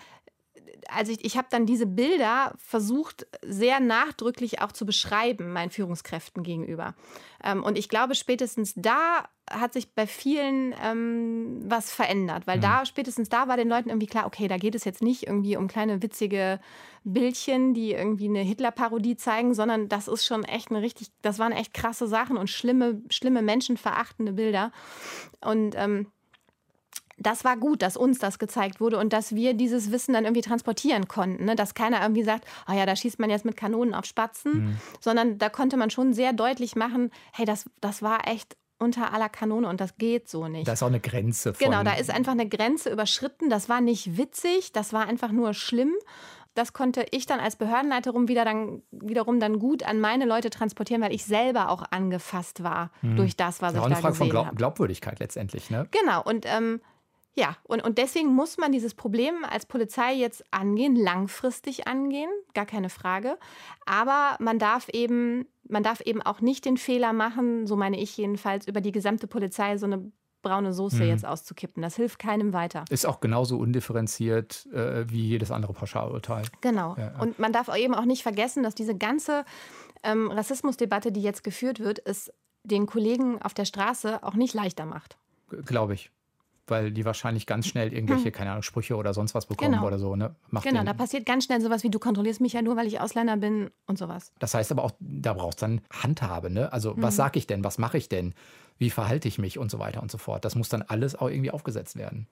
also 0.88 1.12
ich, 1.12 1.25
ich 1.25 1.37
habe 1.37 1.49
dann 1.51 1.66
diese 1.66 1.87
Bilder 1.87 2.55
versucht, 2.59 3.27
sehr 3.43 3.81
nachdrücklich 3.81 4.61
auch 4.61 4.73
zu 4.73 4.87
beschreiben, 4.87 5.53
meinen 5.53 5.71
Führungskräften 5.71 6.43
gegenüber. 6.43 6.95
Ähm, 7.45 7.62
und 7.62 7.79
ich 7.79 7.88
glaube, 7.88 8.14
spätestens 8.14 8.75
da 8.77 9.29
hat 9.51 9.73
sich 9.73 9.95
bei 9.95 10.07
vielen 10.07 10.75
ähm, 10.83 11.61
was 11.64 11.93
verändert, 11.93 12.47
weil 12.47 12.59
mhm. 12.59 12.62
da, 12.62 12.87
spätestens 12.87 13.29
da 13.29 13.49
war 13.49 13.57
den 13.57 13.69
Leuten 13.69 13.88
irgendwie 13.88 14.07
klar, 14.07 14.27
okay, 14.27 14.47
da 14.47 14.57
geht 14.59 14.75
es 14.75 14.85
jetzt 14.85 15.03
nicht 15.03 15.27
irgendwie 15.27 15.57
um 15.57 15.66
kleine 15.66 16.03
witzige 16.03 16.61
Bildchen, 17.03 17.75
die 17.75 17.93
irgendwie 17.93 18.29
eine 18.29 18.40
Hitler-Parodie 18.40 19.16
zeigen, 19.16 19.55
sondern 19.55 19.88
das 19.88 20.07
ist 20.07 20.25
schon 20.25 20.45
echt 20.45 20.71
eine 20.71 20.83
richtig, 20.83 21.09
das 21.23 21.38
waren 21.38 21.53
echt 21.53 21.75
krasse 21.75 22.07
Sachen 22.07 22.37
und 22.37 22.49
schlimme, 22.49 23.03
schlimme 23.11 23.43
menschenverachtende 23.43 24.33
Bilder. 24.33 24.71
Und 25.40 25.75
ähm, 25.77 26.07
das 27.21 27.45
war 27.45 27.57
gut, 27.57 27.83
dass 27.83 27.97
uns 27.97 28.19
das 28.19 28.39
gezeigt 28.39 28.81
wurde 28.81 28.99
und 28.99 29.13
dass 29.13 29.35
wir 29.35 29.55
dieses 29.55 29.93
Wissen 29.93 30.15
dann 30.15 30.25
irgendwie 30.25 30.41
transportieren 30.41 31.07
konnten. 31.07 31.45
Ne? 31.45 31.55
Dass 31.55 31.75
keiner 31.75 32.01
irgendwie 32.01 32.25
sagt, 32.25 32.47
oh 32.69 32.73
ja, 32.73 32.87
da 32.87 32.97
schießt 32.97 33.19
man 33.21 33.31
jetzt 33.31 33.45
mit 33.45 33.57
Kanonen 33.57 33.95
auf 33.95 34.07
Spatzen, 34.07 34.53
mhm. 34.53 34.77
sondern 35.01 35.39
da 35.39 35.51
konnte 35.51 35.77
man 35.77 35.91
schon 35.91 36.15
sehr 36.15 36.33
deutlich 36.33 36.77
machen, 36.77 37.11
hey, 37.33 37.45
das, 37.45 37.69
das 37.81 38.03
war 38.03 38.27
echt 38.27 38.57
unter 38.79 39.13
aller 39.13 39.29
Kanone 39.29 39.69
und 39.69 39.81
das 39.81 39.99
geht 39.99 40.31
so 40.31 40.49
nicht. 40.49 40.67
Da 40.67 40.73
ist 40.73 40.83
auch 40.83 40.87
eine 40.89 41.01
Grenze. 41.01 41.53
Von 41.53 41.65
genau, 41.65 41.85
da 41.85 41.93
ist 41.93 42.11
einfach 42.11 42.33
eine 42.33 42.49
Grenze 42.49 42.91
überschritten. 42.91 43.51
Das 43.51 43.69
war 43.69 43.83
nicht 43.83 44.17
witzig, 44.17 44.73
das 44.73 44.95
war 44.95 45.07
einfach 45.07 45.31
nur 45.31 45.53
schlimm. 45.53 45.93
Das 46.55 46.73
konnte 46.73 47.05
ich 47.11 47.27
dann 47.27 47.39
als 47.39 47.57
Behördenleiterin 47.57 48.27
wieder 48.27 48.45
dann, 48.45 48.83
wiederum 48.91 49.39
dann 49.39 49.59
gut 49.59 49.83
an 49.83 50.01
meine 50.01 50.25
Leute 50.25 50.49
transportieren, 50.49 51.03
weil 51.03 51.13
ich 51.13 51.25
selber 51.25 51.69
auch 51.69 51.85
angefasst 51.91 52.65
war 52.65 52.91
mhm. 53.03 53.17
durch 53.17 53.37
das, 53.37 53.61
was 53.61 53.75
ja, 53.75 53.81
ich 53.81 53.85
auch 53.85 53.89
da 53.89 53.95
eine 53.95 54.03
Frage 54.03 54.13
gesehen 54.15 54.27
von 54.27 54.31
Glaub 54.31 54.57
Glaubwürdigkeit 54.57 55.21
letztendlich, 55.21 55.71
ne? 55.71 55.87
Genau, 55.91 56.23
und 56.25 56.47
ähm, 56.49 56.81
ja, 57.37 57.57
und, 57.62 57.83
und 57.83 57.99
deswegen 57.99 58.35
muss 58.35 58.59
man 58.59 58.73
dieses 58.73 58.95
Problem 58.95 59.45
als 59.49 59.64
Polizei 59.64 60.14
jetzt 60.14 60.45
angehen, 60.53 60.97
langfristig 60.97 61.87
angehen, 61.87 62.31
gar 62.55 62.66
keine 62.66 62.90
Frage. 62.90 63.38
Aber 63.87 64.37
man 64.40 64.59
darf 64.59 64.88
eben, 64.88 65.47
man 65.69 65.83
darf 65.83 66.01
eben 66.01 66.21
auch 66.23 66.40
nicht 66.40 66.64
den 66.64 66.77
Fehler 66.77 67.12
machen, 67.12 67.66
so 67.66 67.77
meine 67.77 68.01
ich 68.01 68.16
jedenfalls, 68.16 68.66
über 68.66 68.81
die 68.81 68.93
gesamte 68.93 69.27
Polizei 69.27 69.79
so 69.79 69.87
eine 69.87 70.11
braune 70.43 70.73
Soße 70.73 71.03
mhm. 71.03 71.09
jetzt 71.09 71.27
auszukippen. 71.27 71.83
Das 71.83 71.97
hilft 71.97 72.19
keinem 72.19 72.53
weiter. 72.53 72.85
Ist 72.90 73.07
auch 73.07 73.21
genauso 73.21 73.59
undifferenziert 73.59 74.66
äh, 74.73 75.09
wie 75.09 75.29
jedes 75.29 75.51
andere 75.51 75.73
Pauschalurteil. 75.73 76.45
Genau. 76.61 76.97
Ja, 76.97 77.12
ja. 77.12 77.21
Und 77.21 77.38
man 77.38 77.53
darf 77.53 77.75
eben 77.75 77.95
auch 77.95 78.07
nicht 78.07 78.23
vergessen, 78.23 78.62
dass 78.62 78.75
diese 78.75 78.97
ganze 78.97 79.45
ähm, 80.03 80.31
Rassismusdebatte, 80.31 81.12
die 81.12 81.22
jetzt 81.22 81.45
geführt 81.45 81.78
wird, 81.78 82.01
es 82.05 82.33
den 82.64 82.87
Kollegen 82.87 83.41
auf 83.41 83.55
der 83.55 83.64
Straße 83.64 84.22
auch 84.22 84.35
nicht 84.35 84.55
leichter 84.55 84.87
macht. 84.87 85.16
Glaube 85.64 85.95
ich. 85.95 86.11
Weil 86.67 86.93
die 86.93 87.05
wahrscheinlich 87.05 87.47
ganz 87.47 87.67
schnell 87.67 87.93
irgendwelche, 87.93 88.27
hm. 88.27 88.33
keine 88.33 88.51
Ahnung, 88.51 88.63
Sprüche 88.63 88.97
oder 88.97 89.15
sonst 89.15 89.35
was 89.35 89.47
bekommen 89.47 89.73
genau. 89.73 89.87
oder 89.87 89.99
so. 89.99 90.17
Ne? 90.17 90.35
Macht 90.51 90.65
genau, 90.65 90.85
da 90.85 90.93
passiert 90.93 91.27
ganz 91.27 91.45
schnell 91.45 91.61
sowas 91.61 91.83
wie, 91.83 91.91
du 91.91 91.99
kontrollierst 91.99 92.41
mich 92.41 92.53
ja 92.53 92.63
nur, 92.63 92.77
weil 92.77 92.87
ich 92.87 93.01
Ausländer 93.01 93.37
bin 93.37 93.71
und 93.87 93.99
sowas. 93.99 94.33
Das 94.39 94.55
heißt 94.55 94.71
aber 94.73 94.85
auch, 94.85 94.93
da 95.01 95.35
braucht 95.35 95.55
es 95.55 95.61
dann 95.61 95.81
Handhabe. 95.91 96.51
Ne? 96.51 96.73
Also 96.73 96.95
hm. 96.95 97.03
was 97.03 97.17
sage 97.17 97.39
ich 97.39 97.47
denn, 97.47 97.65
was 97.65 97.79
mache 97.79 97.99
ich 97.99 98.09
denn, 98.09 98.35
wie 98.79 98.91
verhalte 98.91 99.29
ich 99.29 99.39
mich 99.39 99.59
und 99.59 99.71
so 99.71 99.79
weiter 99.79 100.03
und 100.03 100.11
so 100.11 100.19
fort. 100.19 100.45
Das 100.45 100.55
muss 100.55 100.69
dann 100.69 100.83
alles 100.83 101.15
auch 101.15 101.29
irgendwie 101.29 101.51
aufgesetzt 101.51 101.97
werden. 101.97 102.27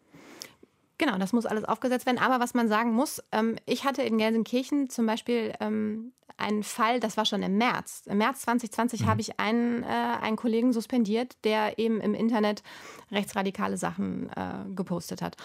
Genau, 0.98 1.16
das 1.16 1.32
muss 1.32 1.46
alles 1.46 1.64
aufgesetzt 1.64 2.06
werden. 2.06 2.18
Aber 2.18 2.40
was 2.40 2.54
man 2.54 2.68
sagen 2.68 2.92
muss, 2.92 3.22
ähm, 3.30 3.56
ich 3.66 3.84
hatte 3.84 4.02
in 4.02 4.18
Gelsenkirchen 4.18 4.90
zum 4.90 5.06
Beispiel 5.06 5.54
ähm, 5.60 6.12
einen 6.36 6.64
Fall, 6.64 7.00
das 7.00 7.16
war 7.16 7.24
schon 7.24 7.42
im 7.42 7.56
März. 7.56 8.02
Im 8.06 8.18
März 8.18 8.42
2020 8.42 9.02
mhm. 9.02 9.06
habe 9.06 9.20
ich 9.20 9.38
einen, 9.40 9.84
äh, 9.84 9.86
einen 9.86 10.36
Kollegen 10.36 10.72
suspendiert, 10.72 11.36
der 11.44 11.78
eben 11.78 12.00
im 12.00 12.14
Internet 12.14 12.62
rechtsradikale 13.10 13.76
Sachen 13.76 14.28
äh, 14.30 14.64
gepostet 14.74 15.22
hat. 15.22 15.36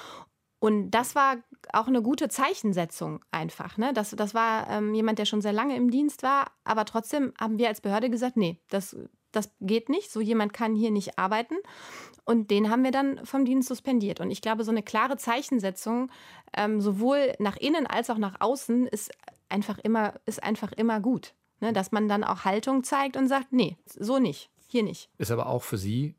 Und 0.59 0.91
das 0.91 1.13
war 1.13 1.37
auch 1.73 1.87
eine 1.87 2.01
gute 2.01 2.29
Zeichensetzung 2.29 3.19
einfach. 3.31 3.77
Ne? 3.77 3.91
Das, 3.93 4.11
das 4.11 4.33
war 4.33 4.69
ähm, 4.69 4.93
jemand, 4.93 5.19
der 5.19 5.25
schon 5.25 5.41
sehr 5.41 5.51
lange 5.51 5.75
im 5.75 5.91
Dienst 5.91 6.23
war, 6.23 6.51
aber 6.63 6.85
trotzdem 6.85 7.33
haben 7.39 7.57
wir 7.57 7.67
als 7.67 7.81
Behörde 7.81 8.09
gesagt, 8.09 8.37
nee, 8.37 8.61
das, 8.69 8.95
das 9.35 9.51
geht 9.59 9.89
nicht, 9.89 10.11
so 10.11 10.21
jemand 10.21 10.53
kann 10.53 10.75
hier 10.75 10.91
nicht 10.91 11.19
arbeiten. 11.19 11.55
Und 12.25 12.51
den 12.51 12.69
haben 12.69 12.83
wir 12.83 12.91
dann 12.91 13.25
vom 13.25 13.43
Dienst 13.43 13.67
suspendiert. 13.67 14.21
Und 14.21 14.31
ich 14.31 14.41
glaube, 14.41 14.63
so 14.63 14.71
eine 14.71 14.83
klare 14.83 15.17
Zeichensetzung, 15.17 16.09
ähm, 16.55 16.79
sowohl 16.79 17.33
nach 17.39 17.57
innen 17.57 17.85
als 17.85 18.09
auch 18.09 18.17
nach 18.17 18.39
außen, 18.39 18.87
ist 18.87 19.11
einfach 19.49 19.77
immer, 19.79 20.13
ist 20.25 20.41
einfach 20.41 20.71
immer 20.71 21.01
gut. 21.01 21.33
Ne? 21.59 21.73
Dass 21.73 21.91
man 21.91 22.07
dann 22.07 22.23
auch 22.23 22.45
Haltung 22.45 22.83
zeigt 22.83 23.17
und 23.17 23.27
sagt, 23.27 23.51
nee, 23.51 23.77
so 23.85 24.19
nicht, 24.19 24.49
hier 24.67 24.83
nicht. 24.83 25.09
Ist 25.17 25.31
aber 25.31 25.47
auch 25.47 25.63
für 25.63 25.77
Sie, 25.77 26.15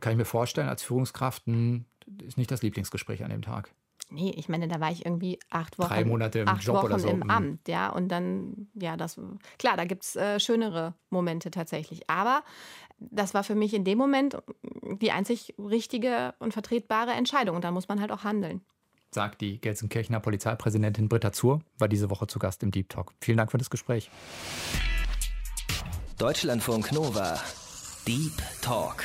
kann 0.00 0.12
ich 0.12 0.18
mir 0.18 0.24
vorstellen, 0.24 0.68
als 0.68 0.82
Führungskraft, 0.82 1.46
ein, 1.46 1.86
ist 2.22 2.36
nicht 2.36 2.50
das 2.50 2.62
Lieblingsgespräch 2.62 3.24
an 3.24 3.30
dem 3.30 3.42
Tag. 3.42 3.72
Nee, 4.14 4.30
ich 4.36 4.48
meine, 4.48 4.68
da 4.68 4.80
war 4.80 4.92
ich 4.92 5.04
irgendwie 5.04 5.40
acht 5.50 5.78
Wochen, 5.78 5.88
Drei 5.88 6.04
Monate 6.04 6.38
im 6.40 6.48
acht 6.48 6.62
Job 6.62 6.76
Wochen 6.76 6.86
oder 6.86 6.98
so. 7.00 7.08
im 7.08 7.18
mhm. 7.18 7.30
Amt, 7.30 7.68
ja. 7.68 7.90
Und 7.90 8.08
dann, 8.08 8.68
ja, 8.74 8.96
das, 8.96 9.20
klar, 9.58 9.76
da 9.76 9.84
gibt 9.84 10.04
es 10.04 10.16
äh, 10.16 10.38
schönere 10.38 10.94
Momente 11.10 11.50
tatsächlich. 11.50 12.08
Aber 12.08 12.44
das 12.98 13.34
war 13.34 13.42
für 13.42 13.56
mich 13.56 13.74
in 13.74 13.84
dem 13.84 13.98
Moment 13.98 14.38
die 15.00 15.10
einzig 15.10 15.54
richtige 15.58 16.34
und 16.38 16.52
vertretbare 16.52 17.10
Entscheidung. 17.10 17.56
Und 17.56 17.64
da 17.64 17.72
muss 17.72 17.88
man 17.88 18.00
halt 18.00 18.12
auch 18.12 18.22
handeln. 18.22 18.60
Sagt 19.10 19.40
die 19.40 19.60
Gelsenkirchener 19.60 20.20
Polizeipräsidentin 20.20 21.08
Britta 21.08 21.32
Zur, 21.32 21.60
war 21.78 21.88
diese 21.88 22.10
Woche 22.10 22.26
zu 22.26 22.38
Gast 22.38 22.62
im 22.62 22.70
Deep 22.70 22.88
Talk. 22.88 23.12
Vielen 23.20 23.38
Dank 23.38 23.50
für 23.50 23.58
das 23.58 23.70
Gespräch. 23.70 24.10
Deutschlandfunk 26.18 26.92
Nova. 26.92 27.40
Deep 28.06 28.42
Talk. 28.62 29.04